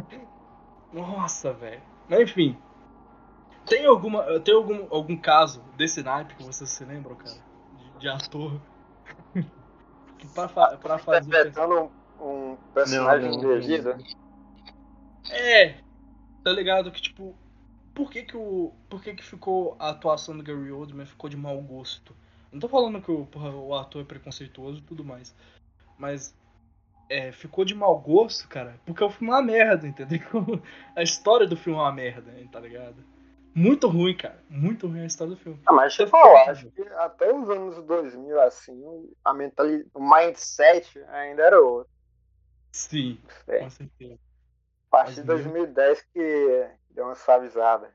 Nossa, 0.93 1.52
velho. 1.52 1.82
Mas 2.08 2.22
enfim. 2.22 2.58
Tem 3.66 3.86
alguma. 3.86 4.39
Tem 4.39 4.56
algum, 4.56 4.88
algum 4.89 5.18
caso 5.18 5.62
desse 5.76 6.02
naipe 6.02 6.36
que 6.36 6.43
vocês 6.43 6.70
se 6.70 6.86
lembram, 6.86 7.16
cara? 7.16 7.36
De, 7.95 8.00
de 8.00 8.08
ator. 8.08 8.60
que 10.18 10.28
pra, 10.34 10.47
fa- 10.47 10.78
pra 10.78 10.97
fazer. 10.97 11.28
Interpretando 11.28 11.91
um, 12.22 12.52
um 12.52 12.58
personagem 12.74 13.36
indevido. 13.36 13.95
É. 15.30 15.76
Tá 16.43 16.52
ligado 16.52 16.91
que, 16.91 17.02
tipo. 17.02 17.36
Por 18.00 18.10
que 18.10 18.24
que 18.24 18.38
o. 18.38 18.72
Por 18.89 19.04
que 19.04 19.14
que 19.14 19.24
ficou 19.24 19.76
a 19.78 19.89
atuação 19.89 20.38
do 20.38 20.41
Gary 20.43 20.72
Oldman 20.72 21.06
ficou 21.06 21.30
de 21.30 21.36
mau 21.36 21.60
gosto? 21.62 22.16
Não 22.50 22.60
tô 22.60 22.70
falando 22.70 23.02
que 23.02 23.12
o, 23.12 23.26
porra, 23.26 23.50
o 23.52 23.76
ator 23.76 24.02
é 24.02 24.06
preconceituoso 24.06 24.80
e 24.80 24.84
tudo 24.84 25.04
mais. 25.04 25.36
Mas. 25.97 26.34
É, 27.10 27.32
ficou 27.32 27.66
de 27.66 27.74
mau 27.76 28.00
gosto, 28.00 28.47
cara, 28.47 28.80
porque 28.86 29.04
o 29.04 29.10
filme 29.10 29.34
é 29.34 29.36
uma 29.38 29.41
merda, 29.41 29.88
entendeu? 29.88 30.20
A 30.95 31.02
história 31.02 31.47
do 31.47 31.58
filme 31.58 31.78
é 31.78 31.82
uma 31.82 31.91
merda, 31.91 32.32
hein, 32.39 32.47
tá 32.47 32.60
ligado? 32.60 33.04
Muito 33.54 33.88
ruim, 33.88 34.16
cara. 34.16 34.41
Muito 34.47 34.88
ruim 34.88 35.02
a 35.02 35.06
história 35.08 35.34
do 35.34 35.39
filme. 35.41 35.60
Ah, 35.66 35.74
mas 35.74 35.97
deixa 35.97 36.04
eu 36.04 36.06
Eu 36.06 36.12
falar, 36.12 36.56
fiquei- 36.56 36.84
acho 36.86 36.89
que 36.89 36.93
até 37.00 37.34
os 37.34 37.50
anos 37.50 37.84
2000, 37.84 38.39
assim, 38.41 39.10
a 39.26 39.34
mentalidade, 39.34 39.89
o 39.93 40.00
mindset 40.00 41.04
ainda 41.10 41.41
era 41.43 41.60
outro. 41.60 41.91
Sim, 42.72 43.18
É. 43.47 43.60
com 43.60 43.70
certeza. 43.72 44.14
A 44.14 44.89
partir 44.91 45.22
de 45.24 45.28
Mas 45.28 45.38
mesmo- 45.39 45.52
2010 45.54 46.02
que 46.14 46.70
deu 47.00 47.06
uma 47.06 47.16
suavizada. 47.16 47.89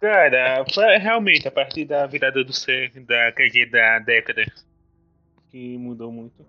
Cara, 0.00 0.64
foi 0.72 0.96
realmente 0.96 1.46
a 1.46 1.50
partir 1.50 1.84
da 1.84 2.06
virada 2.06 2.42
do 2.42 2.52
século, 2.52 3.04
da, 3.04 3.30
da 3.30 3.98
década, 4.00 4.42
que 5.50 5.76
mudou 5.76 6.10
muito. 6.10 6.44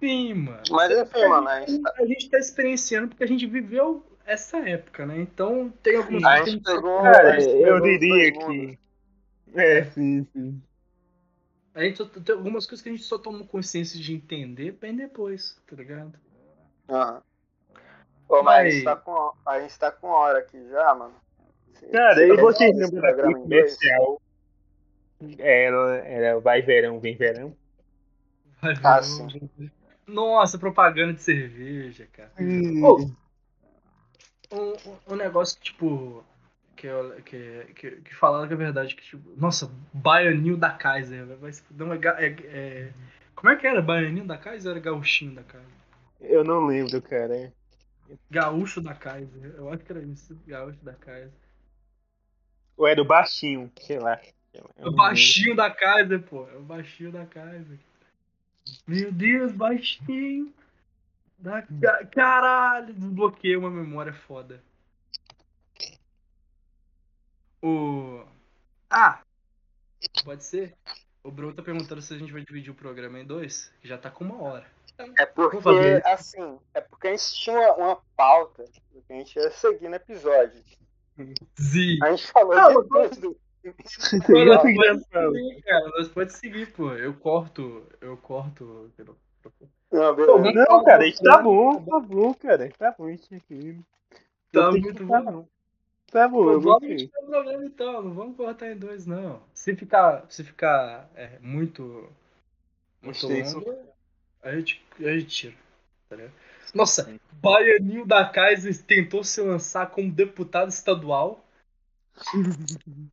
Sim, 0.00 0.34
mano. 0.34 0.62
Mas 0.70 0.90
enfim, 0.90 1.10
Porque 1.10 1.24
mano, 1.24 1.48
a 1.48 1.54
a 1.54 1.60
gente, 1.66 1.82
tá- 1.82 1.94
a 1.96 2.06
gente 2.06 2.30
tá 2.30 2.38
experienciando 2.38 3.08
porque 3.08 3.24
a 3.24 3.26
gente 3.26 3.46
viveu 3.46 4.04
essa 4.26 4.58
época, 4.68 5.06
né? 5.06 5.20
Então 5.20 5.70
tem 5.82 5.96
algumas 5.96 6.24
a 6.24 6.36
coisas 6.36 6.54
gente 6.54 6.62
que 6.64 6.70
a 6.70 6.74
gente 6.74 6.82
pegou. 6.82 7.02
Cara, 7.02 7.40
eu 7.40 7.80
diria 7.80 8.32
que. 8.32 8.78
É, 9.54 9.84
sim, 9.84 10.26
sim. 10.32 10.62
A 11.74 11.82
gente 11.84 11.96
só, 11.96 12.04
tem 12.04 12.34
algumas 12.34 12.66
coisas 12.66 12.82
que 12.82 12.88
a 12.88 12.92
gente 12.92 13.04
só 13.04 13.18
toma 13.18 13.44
consciência 13.44 13.98
de 14.00 14.12
entender 14.12 14.72
bem 14.72 14.96
depois, 14.96 15.56
tá 15.66 15.76
ligado? 15.76 16.18
Aham. 16.88 17.22
Ô, 18.28 18.42
mas 18.42 18.56
a 18.58 18.62
Mas- 18.62 18.74
gente, 18.74 18.84
tá 18.84 18.96
com, 18.96 19.32
a 19.46 19.60
gente 19.60 19.78
tá 19.78 19.90
com 19.90 20.06
hora 20.08 20.38
aqui 20.40 20.68
já, 20.68 20.94
mano. 20.94 21.14
Se- 21.74 21.86
Cara, 21.86 22.14
se 22.14 22.22
e 22.32 22.36
vocês 22.36 22.76
lembram 22.76 23.00
daquele 23.00 23.34
comercial? 23.34 24.22
Era, 25.38 25.96
era 26.06 26.40
Vai 26.40 26.62
Verão, 26.62 27.00
Vem 27.00 27.16
Verão? 27.16 27.56
Vai 28.60 28.74
ver, 28.74 28.86
Ah, 28.86 28.98
eu- 28.98 29.02
sim. 29.02 29.50
Nossa, 30.06 30.58
propaganda 30.58 31.12
de 31.14 31.22
cerveja, 31.22 32.06
cara. 32.12 32.32
Hum. 32.40 32.82
Ô, 32.84 32.98
um, 34.52 35.12
um- 35.12 35.16
negócio 35.16 35.56
que, 35.58 35.64
tipo. 35.66 36.24
Que, 36.76 36.86
eu- 36.86 37.20
que, 37.24 37.66
que, 37.74 37.90
que 38.02 38.14
falaram 38.14 38.46
que 38.46 38.54
é 38.54 38.56
verdade, 38.56 38.94
que, 38.94 39.02
tipo, 39.02 39.28
nossa, 39.36 39.68
baianinho 39.92 40.56
da 40.56 40.70
Kaiser, 40.70 41.26
vai- 41.26 41.36
vai 41.36 41.52
se 41.52 41.60
fuder, 41.62 41.86
não 41.86 41.94
é, 41.94 41.98
é- 42.26 42.36
é- 42.56 42.92
Como 43.34 43.50
é 43.52 43.56
que 43.56 43.66
era? 43.66 43.82
Baianinho 43.82 44.26
da 44.26 44.38
Kaiser 44.38 44.70
ou 44.70 44.76
era 44.76 44.84
gauchinho 44.84 45.34
da 45.34 45.42
Kaiser? 45.42 45.68
Eu 46.20 46.44
não 46.44 46.66
lembro, 46.66 47.00
cara. 47.02 47.52
Gaúcho 48.30 48.80
da 48.80 48.94
Kaiser, 48.94 49.54
eu 49.56 49.72
acho 49.72 49.84
que 49.84 49.92
era 49.92 50.02
isso, 50.02 50.34
gaúcho 50.46 50.78
da 50.84 50.94
Kaiser. 50.94 51.32
Ou 52.76 52.86
era 52.86 53.00
o 53.02 53.04
baixinho, 53.04 53.70
sei 53.80 53.98
lá. 53.98 54.20
É 54.76 54.86
o 54.88 54.92
baixinho 54.92 55.54
da 55.54 55.70
Kaiser, 55.70 56.22
pô, 56.22 56.48
é 56.48 56.56
o 56.56 56.62
baixinho 56.62 57.12
da 57.12 57.26
Kaiser. 57.26 57.78
Meu 58.86 59.12
Deus, 59.12 59.52
baixinho. 59.52 60.52
Da 61.38 61.62
ca- 61.62 62.06
Caralho, 62.06 62.92
desbloqueei 62.94 63.56
uma 63.56 63.70
memória 63.70 64.12
foda. 64.12 64.62
O. 67.62 68.24
Ah! 68.90 69.20
Pode 70.24 70.44
ser? 70.44 70.74
O 71.22 71.30
Bruno 71.30 71.54
tá 71.54 71.62
perguntando 71.62 72.00
se 72.00 72.14
a 72.14 72.18
gente 72.18 72.32
vai 72.32 72.42
dividir 72.42 72.70
o 72.70 72.74
programa 72.74 73.18
em 73.20 73.24
dois, 73.24 73.72
que 73.80 73.88
já 73.88 73.98
tá 73.98 74.10
com 74.10 74.24
uma 74.24 74.40
hora. 74.42 74.66
É 75.18 75.26
porque, 75.26 75.60
fazer. 75.60 76.06
assim, 76.06 76.58
é 76.74 76.80
porque 76.80 77.08
a 77.08 77.10
gente 77.12 77.34
tinha 77.34 77.56
uma, 77.58 77.72
uma 77.74 77.98
pauta 78.16 78.64
do 78.92 79.02
que 79.02 79.12
a 79.12 79.16
gente 79.16 79.36
ia 79.38 79.50
seguir 79.50 79.88
no 79.88 79.94
episódio. 79.96 80.62
Zi. 81.60 81.98
A 82.02 82.10
gente 82.10 82.26
falou 82.32 82.54
Não, 82.54 82.82
de 82.82 82.88
mas- 82.90 83.10
tudo. 83.10 83.36
Pô, 84.26 84.44
nós 84.44 84.62
Sim, 84.62 84.74
pode 84.76 84.88
Rafael. 84.88 85.32
seguir, 85.32 85.62
cara. 85.62 85.88
Nós 85.90 86.08
pode 86.08 86.32
seguir, 86.32 86.72
pô. 86.72 86.92
Eu 86.92 87.12
corto. 87.14 87.86
Eu 88.00 88.16
corto. 88.16 88.90
Não, 89.90 90.14
Pô. 90.16 90.38
Não, 90.38 90.84
cara, 90.84 91.06
isso 91.06 91.22
tá 91.22 91.38
bom, 91.42 91.82
tá 91.84 91.98
bom, 92.00 92.34
cara. 92.34 92.70
Tá 92.78 92.94
bom 92.96 93.08
isso 93.08 93.34
aqui. 93.34 93.78
Tá 94.52 94.70
muito 94.70 95.04
bom. 95.04 95.24
tá 95.24 95.30
bom. 95.30 95.48
Tá 96.10 96.26
bom, 96.26 96.50
eu 96.52 96.60
vamos 96.60 96.80
ter 96.80 97.10
problema 97.10 97.64
então, 97.66 98.00
não 98.00 98.14
vamos 98.14 98.34
cortar 98.34 98.70
em 98.70 98.76
dois, 98.78 99.04
não. 99.06 99.42
Se 99.52 99.76
ficar, 99.76 100.24
se 100.30 100.42
ficar 100.42 101.10
é, 101.14 101.38
muito, 101.40 102.08
muito 103.02 103.26
longo, 103.28 103.84
a 104.42 104.56
gente, 104.56 104.82
a 105.00 105.18
gente 105.18 105.26
tira. 105.26 105.54
tá 106.08 106.16
ligado? 106.16 106.32
Nossa, 106.74 107.18
Baianinho 107.32 108.06
da 108.06 108.28
Kaiser 108.28 108.76
tentou 108.82 109.24
se 109.24 109.40
lançar 109.40 109.90
como 109.90 110.12
deputado 110.12 110.68
estadual. 110.68 111.44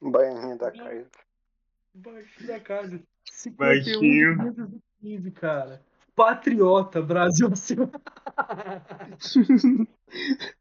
Baianinho 0.00 0.56
da 0.56 0.70
casa. 0.70 1.06
Baixinho 1.94 2.46
da 2.46 2.60
Kaiser. 2.60 3.02
Baixinho. 3.56 4.80
51 5.02 5.30
cara. 5.32 5.82
Patriota, 6.14 7.02
Brasil. 7.02 7.50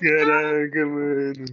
Caraca, 0.00 0.86
mano. 0.86 1.44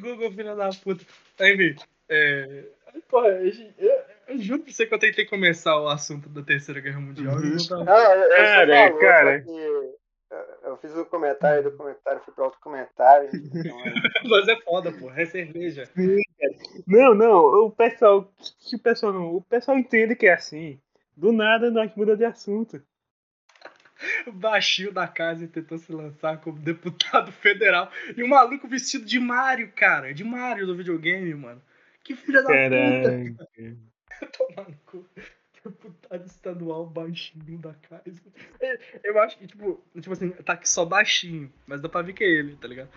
Google, 0.00 0.30
filha 0.32 0.54
da 0.54 0.70
puta. 0.70 1.04
Aí, 1.38 1.56
vem. 1.56 1.76
É... 2.08 2.64
Porra, 3.08 3.28
eu, 3.28 3.52
eu, 3.78 4.00
eu 4.28 4.38
juro 4.38 4.62
pra 4.62 4.72
você 4.72 4.86
que 4.86 4.94
eu 4.94 4.98
tentei 4.98 5.24
começar 5.24 5.80
o 5.80 5.88
assunto 5.88 6.28
da 6.28 6.42
Terceira 6.42 6.80
Guerra 6.80 7.00
Mundial 7.00 7.40
não 7.40 7.56
tava. 7.66 7.84
Não, 7.84 8.12
eu, 8.12 8.20
eu 8.22 8.36
Cara, 8.36 8.86
falou, 8.88 9.00
cara. 9.00 9.40
que 9.42 9.50
eu- 9.50 10.00
fiz 10.80 10.96
o 10.96 11.04
comentário 11.04 11.62
do 11.64 11.76
comentário, 11.76 12.20
fui 12.24 12.32
pra 12.34 12.44
outro 12.44 12.60
comentário. 12.60 13.28
Mas 14.28 14.48
é 14.48 14.56
foda, 14.62 14.92
pô. 14.92 15.10
É 15.10 15.26
cerveja. 15.26 15.88
Não, 16.86 17.14
não, 17.14 17.66
o 17.66 17.70
pessoal. 17.70 18.32
Que 18.60 18.76
o 18.76 18.78
pessoal 18.78 19.12
não. 19.12 19.34
O 19.36 19.42
pessoal 19.42 19.78
entende 19.78 20.16
que 20.16 20.26
é 20.26 20.32
assim. 20.34 20.80
Do 21.16 21.32
nada 21.32 21.70
nós 21.70 21.94
muda 21.94 22.16
de 22.16 22.24
assunto. 22.24 22.82
O 24.26 24.32
baixinho 24.32 24.92
da 24.92 25.06
casa 25.06 25.46
tentou 25.46 25.78
se 25.78 25.92
lançar 25.92 26.38
como 26.38 26.58
deputado 26.58 27.30
federal. 27.32 27.90
E 28.16 28.22
o 28.22 28.28
maluco 28.28 28.68
vestido 28.68 29.04
de 29.04 29.18
Mario, 29.18 29.72
cara. 29.74 30.12
De 30.14 30.24
Mario 30.24 30.66
do 30.66 30.76
videogame, 30.76 31.34
mano. 31.34 31.62
Que 32.02 32.14
filha 32.14 32.42
da 32.42 32.48
puta. 32.48 32.58
Caraca. 32.58 33.48
Tomar 34.36 34.68
no 34.68 34.76
cu. 34.86 35.06
Deputado 35.62 36.26
estadual 36.26 36.86
baixinho 36.86 37.58
da 37.58 37.74
casa. 37.74 38.20
Eu 39.04 39.20
acho 39.20 39.38
que, 39.38 39.46
tipo, 39.46 39.84
tipo 39.94 40.12
assim, 40.12 40.30
tá 40.30 40.54
aqui 40.54 40.68
só 40.68 40.86
baixinho, 40.86 41.52
mas 41.66 41.82
dá 41.82 41.88
pra 41.88 42.00
ver 42.00 42.14
que 42.14 42.24
é 42.24 42.26
ele, 42.26 42.56
tá 42.56 42.66
ligado? 42.66 42.88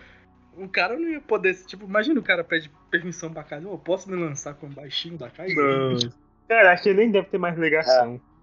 O 0.56 0.68
cara 0.68 0.98
não 0.98 1.08
ia 1.08 1.20
poder, 1.20 1.54
tipo, 1.66 1.84
imagina 1.84 2.18
o 2.18 2.22
cara 2.22 2.42
pede 2.42 2.70
permissão 2.90 3.32
pra 3.32 3.44
casa, 3.44 3.68
eu 3.68 3.78
posso 3.78 4.08
me 4.10 4.16
lançar 4.16 4.54
como 4.54 4.72
baixinho 4.72 5.18
da 5.18 5.28
casa? 5.28 5.52
Não. 5.54 5.98
Cara, 6.48 6.72
acho 6.72 6.84
que 6.84 6.88
ele 6.88 7.00
nem 7.00 7.10
deve 7.10 7.28
ter 7.28 7.38
mais 7.38 7.58
ligação. 7.58 8.14
É, 8.14 8.33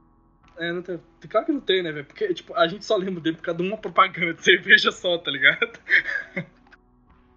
não 0.74 0.82
tem. 0.82 0.99
Claro 1.30 1.45
que 1.45 1.51
não 1.53 1.62
tem, 1.62 1.82
né, 1.82 1.91
velho? 1.91 2.05
Porque, 2.05 2.34
tipo, 2.34 2.53
a 2.55 2.68
gente 2.68 2.84
só 2.84 2.97
lembra 2.97 3.22
dele 3.22 3.38
por 3.38 3.43
causa 3.43 3.62
de 3.62 3.68
uma 3.68 3.78
propaganda 3.78 4.34
de 4.34 4.43
cerveja 4.43 4.91
só, 4.91 5.18
tá 5.18 5.32
ligado? 5.32 5.80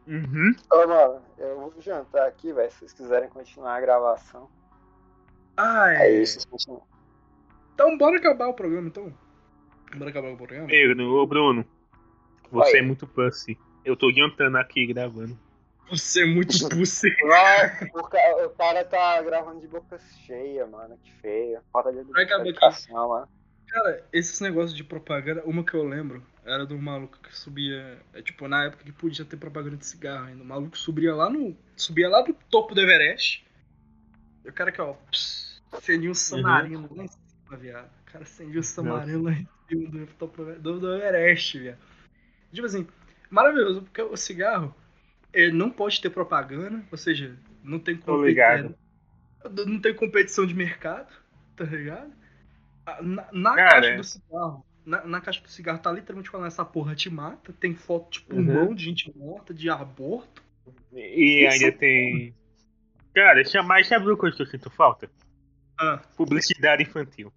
Uhum. 0.06 0.54
Ô, 0.72 0.86
mano, 0.86 1.22
eu 1.38 1.56
vou 1.60 1.74
jantar 1.80 2.26
aqui, 2.26 2.52
velho. 2.52 2.70
Se 2.70 2.78
vocês 2.80 2.92
quiserem 2.92 3.28
continuar 3.30 3.76
a 3.76 3.80
gravação. 3.80 4.48
Ah, 5.56 5.92
É 5.94 6.20
é. 6.20 6.24
vocês 6.26 6.44
continuam. 6.44 6.82
Então 7.74 7.96
bora 7.96 8.16
acabar 8.18 8.48
o 8.48 8.54
programa, 8.54 8.88
então. 8.88 9.12
Bora 9.96 10.10
acabar 10.10 10.32
o 10.32 10.36
programa? 10.36 10.66
Pedro, 10.66 11.14
ô 11.14 11.26
Bruno. 11.26 11.64
Você 12.50 12.72
Oi. 12.72 12.78
é 12.78 12.82
muito 12.82 13.06
pussy. 13.06 13.58
Eu 13.84 13.96
tô 13.96 14.12
jantando 14.12 14.58
aqui 14.58 14.86
gravando. 14.86 15.38
Você 15.90 16.22
é 16.22 16.26
muito 16.26 16.52
pussy. 16.70 17.08
O, 17.94 18.02
ca- 18.04 18.46
o 18.46 18.50
cara 18.50 18.84
tá 18.84 19.20
gravando 19.22 19.60
de 19.60 19.68
boca 19.68 19.98
cheia, 20.26 20.66
mano. 20.66 20.98
Que 21.02 21.12
feio. 21.20 21.60
Falta 21.72 21.92
de 21.92 21.98
educação, 21.98 23.08
mano. 23.08 23.28
Cara, 23.68 24.06
esses 24.12 24.40
negócios 24.40 24.74
de 24.74 24.84
propaganda, 24.84 25.42
uma 25.44 25.64
que 25.64 25.74
eu 25.74 25.84
lembro 25.84 26.24
era 26.44 26.64
do 26.64 26.78
maluco 26.78 27.18
que 27.20 27.36
subia. 27.36 27.98
É, 28.12 28.22
tipo, 28.22 28.46
na 28.46 28.64
época 28.64 28.84
que 28.84 28.92
podia 28.92 29.24
ter 29.24 29.36
propaganda 29.36 29.76
de 29.76 29.86
cigarro 29.86 30.26
ainda. 30.26 30.42
O 30.42 30.46
maluco 30.46 30.76
subia 30.78 31.14
lá 31.14 31.28
no. 31.28 31.56
Subia 31.76 32.08
lá 32.08 32.22
do 32.22 32.34
topo 32.50 32.74
do 32.74 32.80
Everest. 32.80 33.44
E 34.44 34.48
o 34.48 34.52
cara 34.52 34.70
que, 34.70 34.80
ó, 34.80 34.92
pss, 35.10 35.60
acendia 35.72 36.10
um 36.10 36.14
samarino 36.14 36.88
lá 36.94 37.04
em 37.04 37.08
cima, 37.08 37.56
viado. 37.58 37.86
O 37.86 38.12
cara 38.12 38.24
acendia 38.24 38.60
um 38.60 38.62
samarino 38.62 39.22
lá 39.24 39.32
em 39.32 39.48
cima 39.68 39.90
do, 39.90 40.06
topo 40.14 40.44
do, 40.44 40.78
do 40.80 40.94
Everest, 40.94 41.58
viado. 41.58 41.78
Tipo 42.52 42.66
assim, 42.66 42.86
maravilhoso, 43.30 43.82
porque 43.82 44.02
o 44.02 44.16
cigarro 44.16 44.74
ele 45.34 45.52
não 45.52 45.70
pode 45.70 46.00
ter 46.00 46.10
propaganda, 46.10 46.82
ou 46.90 46.96
seja, 46.98 47.36
não 47.62 47.78
tem 47.78 47.96
competição. 47.96 48.74
Não 49.66 49.78
tem 49.80 49.94
competição 49.94 50.46
de 50.46 50.54
mercado, 50.54 51.12
tá 51.56 51.64
ligado? 51.64 52.10
Ah, 52.86 53.02
Na, 53.02 53.28
na 53.32 53.54
Cara. 53.54 53.70
caixa 53.82 53.96
do 53.96 54.04
cigarro. 54.04 54.66
Na, 54.86 55.04
na 55.04 55.20
caixa 55.20 55.40
do 55.42 55.48
cigarro 55.48 55.78
tá 55.78 55.90
literalmente 55.92 56.30
falando 56.30 56.46
essa 56.46 56.64
porra 56.64 56.94
te 56.94 57.08
mata. 57.10 57.52
Tem 57.58 57.74
foto 57.74 58.10
de 58.10 58.18
Uhum. 58.34 58.44
pulmão 58.46 58.74
de 58.74 58.84
gente 58.84 59.10
morta, 59.16 59.52
de 59.54 59.68
aborto. 59.70 60.42
E 60.92 61.44
Isso. 61.46 61.64
ainda 61.64 61.76
tem. 61.76 62.34
Cara, 63.14 63.44
chamar, 63.44 63.84
sabe 63.84 64.06
uma 64.06 64.16
coisa 64.16 64.36
que 64.36 64.42
eu 64.42 64.46
sinto 64.46 64.70
falta? 64.70 65.10
Ah, 65.78 66.00
Publicidade 66.16 66.82
infantil. 66.82 67.32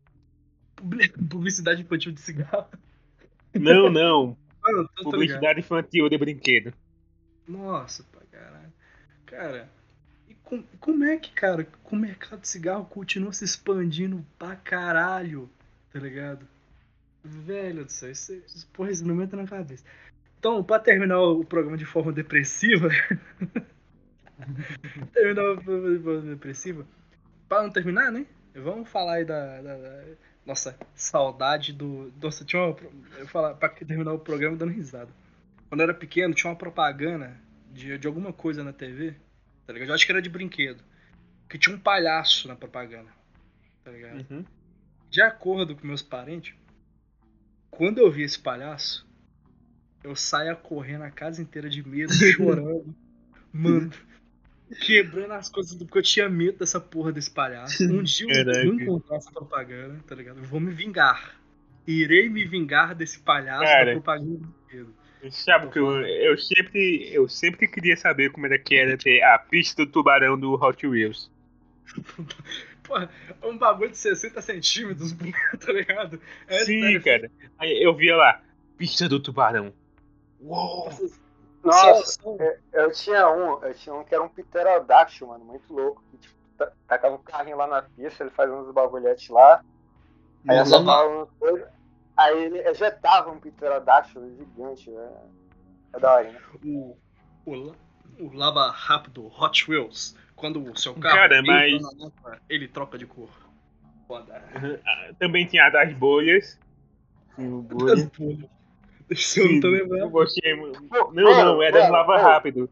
publi- 0.76 1.10
publicidade 1.30 1.82
infantil 1.82 2.12
de 2.12 2.20
cigarro. 2.22 2.68
Não, 3.54 3.90
não. 3.90 4.38
Mano, 4.62 4.88
tô- 4.96 5.04
tô 5.04 5.10
ligado. 5.12 5.12
Publicidade 5.12 5.60
infantil 5.60 6.10
de 6.10 6.18
brinquedo. 6.18 6.74
Nossa, 7.48 8.04
pra 8.12 8.22
caralho. 8.32 8.74
Cara, 9.26 9.70
e 10.30 10.34
com- 10.36 10.64
como 10.80 11.04
é 11.04 11.18
que, 11.18 11.32
cara, 11.32 11.68
o 11.90 11.96
mercado 11.96 12.42
de 12.42 12.48
cigarro 12.48 12.86
continua 12.86 13.34
se 13.34 13.44
expandindo 13.46 14.26
pra 14.38 14.56
caralho, 14.56 15.50
tá 15.92 16.00
ligado? 16.00 16.48
Velho 17.24 17.86
do 17.86 17.92
céu, 17.92 18.12
isso, 18.12 18.34
isso 18.34 18.68
porra, 18.74 18.92
isso 18.92 19.06
não 19.06 19.22
entra 19.22 19.42
na 19.42 19.48
cabeça. 19.48 19.84
Então, 20.40 20.64
pra 20.64 20.80
terminar 20.80 21.20
o 21.22 21.44
programa 21.44 21.78
de 21.78 21.86
forma 21.86 22.12
depressiva. 22.14 22.90
terminar 25.14 25.52
o 25.54 25.62
programa 25.62 25.98
de 25.98 26.04
forma 26.04 26.22
depressiva. 26.22 26.86
Pra 27.50 27.64
não 27.64 27.72
terminar, 27.72 28.12
né? 28.12 28.26
Vamos 28.56 28.90
falar 28.90 29.16
aí 29.16 29.26
da. 29.26 29.62
da- 29.62 29.78
da- 29.78 30.04
nossa, 30.46 30.78
saudade 30.96 31.74
do. 31.74 32.12
Nossa, 32.22 32.46
tinha 32.46 32.62
uma. 32.64 32.78
Eu 33.18 33.28
falar 33.28 33.56
pra 33.56 33.68
terminar 33.70 34.14
o 34.14 34.20
programa 34.20 34.56
dando 34.56 34.72
risada. 34.72 35.10
Quando 35.70 35.82
eu 35.82 35.86
era 35.86 35.94
pequeno, 35.94 36.34
tinha 36.34 36.50
uma 36.50 36.58
propaganda 36.58 37.38
de, 37.72 37.98
de 37.98 38.08
alguma 38.08 38.32
coisa 38.32 38.64
na 38.64 38.74
TV, 38.74 39.16
tá 39.66 39.74
ligado? 39.74 39.90
Eu 39.90 39.96
acho 39.96 40.06
que 40.06 40.12
era 40.12 40.22
de 40.22 40.30
brinquedo. 40.30 40.84
Que 41.50 41.58
tinha 41.58 41.76
um 41.76 41.80
palhaço 41.80 42.48
na 42.48 42.56
propaganda, 42.56 43.10
tá 43.84 43.92
ligado? 43.92 44.26
Uhum. 44.30 44.46
De 45.10 45.22
acordo 45.22 45.76
com 45.76 45.88
meus 45.88 46.02
parentes, 46.02 46.54
quando 47.70 48.00
eu 48.00 48.12
vi 48.12 48.24
esse 48.24 48.40
palhaço, 48.40 49.08
eu 50.04 50.16
saía 50.16 50.56
correndo 50.56 51.04
a 51.04 51.12
casa 51.12 51.42
inteira 51.42 51.70
de 51.70 51.88
medo, 51.88 52.12
chorando, 52.34 52.96
mano, 53.52 53.92
quebrando 54.82 55.34
as 55.34 55.50
coisas, 55.50 55.74
porque 55.78 55.98
eu 55.98 56.04
tinha 56.04 56.30
medo 56.30 56.60
dessa 56.60 56.80
porra 56.80 57.12
desse 57.12 57.32
palhaço. 57.32 57.84
Um 57.84 58.04
dia 58.04 58.28
eu 58.30 58.66
vou 58.66 58.74
encontrar 58.74 59.18
essa 59.18 59.32
propaganda, 59.32 60.00
tá 60.06 60.16
ligado? 60.16 60.40
Eu 60.40 60.44
vou 60.44 60.60
me 60.60 60.72
vingar. 60.72 61.40
Irei 61.86 62.30
me 62.30 62.44
vingar 62.46 62.94
desse 62.94 63.20
palhaço 63.20 63.64
Cara. 63.64 63.86
da 63.86 63.92
propaganda 63.94 64.38
do 64.40 64.48
brinquedo. 64.48 64.94
Sabe 65.32 65.70
que 65.72 65.80
eu, 65.80 66.06
eu 66.06 66.38
sempre 66.38 67.12
eu 67.12 67.28
sempre 67.28 67.68
queria 67.68 67.98
saber 67.98 68.32
como 68.32 68.46
era 68.46 68.60
que 68.60 68.76
era 68.76 68.98
ter 68.98 69.22
a 69.24 69.40
pista 69.40 69.86
do 69.86 69.92
tubarão 69.92 70.40
do 70.40 70.54
Hot 70.54 70.86
Wheels. 70.86 71.30
Porra, 72.84 73.10
é 73.42 73.46
um 73.48 73.58
bagulho 73.58 73.90
de 73.92 73.98
60 73.98 74.42
centímetros, 74.42 75.12
tá 75.60 75.74
ligado? 75.74 76.22
É 76.48 76.60
Sim, 76.64 76.82
sério, 76.82 77.04
cara. 77.04 77.32
Aí 77.58 77.84
eu 77.84 77.96
via 77.96 78.16
lá, 78.16 78.42
pista 78.78 79.10
do 79.10 79.20
tubarão. 79.20 79.74
Uou! 80.40 80.86
Nossa, 81.64 82.06
só- 82.22 82.38
eu, 82.40 82.56
eu 82.74 82.92
tinha 82.92 83.30
um, 83.30 83.62
eu 83.64 83.74
tinha 83.74 83.96
um 83.96 84.04
que 84.04 84.14
era 84.14 84.24
um 84.24 84.30
pterodáctilo, 84.30 85.32
mano, 85.32 85.44
muito 85.44 85.74
louco. 85.74 86.02
Que, 86.12 86.18
tipo, 86.18 86.36
ta- 86.58 86.72
tacava 86.88 87.16
um 87.16 87.24
carrinho 87.24 87.58
lá 87.58 87.68
na 87.68 87.82
pista, 87.82 88.24
ele 88.24 88.30
fazia 88.32 88.56
uns 88.56 88.72
bagulhetes 88.72 89.28
lá, 89.30 89.62
aí 90.48 90.58
Nossa, 90.58 90.72
soltava 90.72 91.08
uma 91.10 91.28
coisa, 91.40 91.70
aí 92.18 92.44
ele 92.46 92.60
ejetava 92.68 93.32
um 93.32 93.40
pterodáctilo 93.40 94.30
gigante, 94.36 94.90
velho. 94.90 95.38
É 95.94 96.00
da 96.00 96.14
hora, 96.16 96.32
né? 96.32 96.40
o, 96.66 96.98
o, 97.46 97.76
o 98.20 98.34
lava 98.34 98.70
rápido 98.72 99.28
Hot 99.40 99.70
Wheels, 99.72 100.16
quando 100.36 100.62
o 100.62 100.78
seu 100.78 100.94
carro 100.96 101.16
Cara, 101.16 101.42
mas- 101.44 101.82
na 101.82 101.90
lava, 101.98 102.42
ele 102.50 102.68
troca 102.68 102.98
de 102.98 103.06
cor. 103.06 103.30
Foda. 104.08 104.42
Ah, 104.86 105.14
Também 105.20 105.46
tinha 105.46 105.66
a 105.66 105.70
das 105.70 105.94
bolhas. 105.94 106.60
Tinha 107.36 107.50
o 107.54 107.62
bolha. 107.62 108.10
Se 109.16 109.40
eu 109.42 109.52
não 109.52 109.60
tô 109.62 109.68
lembrando. 109.70 110.10
Você... 110.12 110.40
Não, 110.56 111.12
não, 111.14 111.62
era 111.62 111.88
no 111.88 111.94
Lava 111.94 112.18
Rápido. 112.18 112.70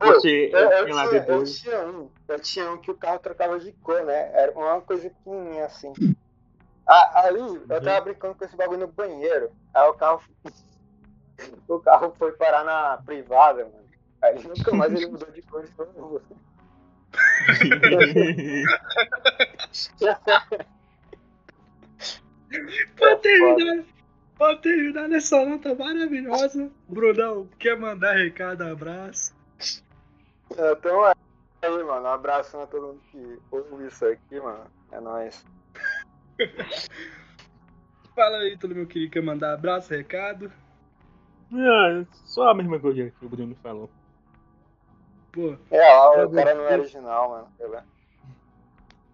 Você 0.00 0.50
Eu, 0.52 0.58
eu, 0.58 0.84
tinha 0.84 0.94
lá 0.96 1.08
tinha, 1.08 1.20
eu, 1.20 1.26
depois. 1.26 1.58
tinha 1.60 1.86
um, 1.88 2.10
eu 2.28 2.40
tinha 2.40 2.70
um 2.72 2.78
que 2.78 2.90
o 2.90 2.94
carro 2.96 3.18
trocava 3.20 3.58
de 3.58 3.72
cor, 3.72 4.04
né? 4.04 4.30
Era 4.34 4.52
uma 4.52 4.80
coisa 4.80 5.08
pequenininha 5.08 5.64
assim. 5.66 5.92
Ah, 6.86 7.26
ali, 7.26 7.40
eu 7.40 7.82
tava 7.82 8.00
brincando 8.02 8.34
com 8.34 8.44
esse 8.44 8.56
bagulho 8.56 8.80
no 8.80 8.88
banheiro. 8.88 9.50
Aí 9.72 9.88
o 9.88 9.94
carro. 9.94 10.22
O 11.66 11.80
carro 11.80 12.14
foi 12.16 12.30
parar 12.30 12.62
na 12.62 12.96
privada, 12.98 13.64
mano. 13.64 13.84
Aí 14.22 14.40
nunca 14.40 14.72
mais 14.72 14.92
ele 14.92 15.08
mudou 15.08 15.28
de 15.32 15.42
cor 15.42 15.64
de 15.64 15.98
novo. 15.98 16.22
Pra 22.96 23.16
terminar, 23.16 23.84
pra 24.38 24.56
terminar 24.56 25.08
nessa 25.08 25.44
nota 25.44 25.74
maravilhosa, 25.74 26.70
Brunão, 26.88 27.48
quer 27.58 27.76
mandar 27.76 28.12
recado, 28.12 28.62
abraço? 28.62 29.34
Então 30.50 31.06
é 31.08 31.14
aí, 31.62 31.82
mano. 31.82 32.06
Um 32.06 32.12
abraço 32.12 32.56
a 32.58 32.66
todo 32.66 32.88
mundo 32.88 33.00
que 33.10 33.38
ouve 33.50 33.86
isso 33.86 34.06
aqui, 34.06 34.40
mano. 34.40 34.66
É 34.92 35.00
nóis. 35.00 35.44
Fala 38.14 38.38
aí, 38.38 38.56
todo 38.56 38.74
meu 38.74 38.86
querido, 38.86 39.12
quer 39.12 39.22
mandar 39.22 39.54
abraço, 39.54 39.90
recado? 39.92 40.52
Ah, 41.52 42.04
só 42.24 42.50
a 42.50 42.54
mesma 42.54 42.78
coisa 42.78 43.10
que 43.10 43.26
o 43.26 43.28
Bruno 43.28 43.56
falou. 43.62 43.90
Pô, 45.32 45.56
É, 45.70 45.80
lá 45.80 46.24
o 46.24 46.30
cara 46.30 46.54
não 46.54 46.64
é 46.64 46.78
original, 46.78 47.30
mano. 47.30 47.48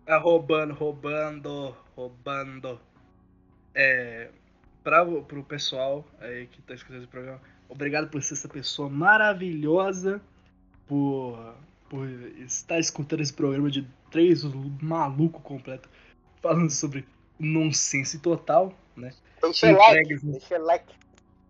Tá 0.04 0.18
roubando, 0.18 0.74
roubando, 0.74 1.74
roubando. 1.96 2.80
É, 3.74 4.30
pra, 4.82 5.04
pro 5.04 5.44
pessoal 5.44 6.04
aí 6.20 6.46
que 6.46 6.60
tá 6.62 6.74
escutando 6.74 6.98
esse 6.98 7.06
programa, 7.06 7.40
obrigado 7.68 8.08
por 8.10 8.22
ser 8.22 8.34
essa 8.34 8.48
pessoa 8.48 8.88
maravilhosa, 8.88 10.20
por, 10.86 11.54
por 11.88 12.06
estar 12.38 12.78
escutando 12.78 13.20
esse 13.20 13.32
programa 13.32 13.70
de 13.70 13.86
três 14.10 14.42
maluco 14.82 15.40
completo 15.40 15.88
falando 16.40 16.70
sobre 16.70 17.06
nonsense 17.38 18.18
total, 18.18 18.76
né? 18.96 19.12
Deixa 19.40 19.72
o 19.72 19.76
like. 19.76 20.18
Deixa 20.18 20.58
o 20.58 20.64
like. 20.64 20.94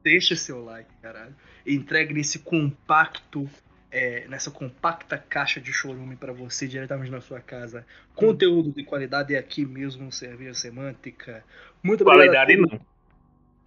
Deixa 0.03 0.37
seu 0.37 0.65
like, 0.65 0.91
caralho. 1.03 1.35
Entregue 1.67 2.15
nesse 2.15 2.39
compacto, 2.39 3.49
é, 3.91 4.27
nessa 4.29 4.51
compacta 4.51 5.19
caixa 5.19 5.61
de 5.61 5.73
chorume 5.73 6.17
pra 6.17 6.33
você 6.33 6.67
diretamente 6.67 7.11
na 7.11 7.21
sua 7.21 7.41
casa. 7.41 7.87
Conteúdo 8.15 8.73
de 8.73 8.83
qualidade 8.85 9.35
é 9.35 9.39
aqui 9.39 9.65
mesmo 9.67 10.05
no 10.05 10.13
Cerveja 10.13 10.55
Semântica. 10.55 11.45
Muito 11.83 12.03
obrigado. 12.03 12.47
Qualidade 12.47 12.57
todos. 12.57 12.73
não. 12.73 12.91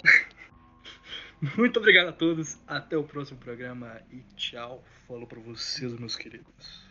Muito 1.57 1.78
obrigado 1.78 2.07
a 2.07 2.13
todos. 2.13 2.57
Até 2.65 2.97
o 2.97 3.03
próximo 3.03 3.38
programa 3.38 4.01
e 4.11 4.21
tchau. 4.36 4.84
Falou 5.07 5.28
pra 5.28 5.39
vocês, 5.39 5.91
meus 5.99 6.15
queridos. 6.15 6.82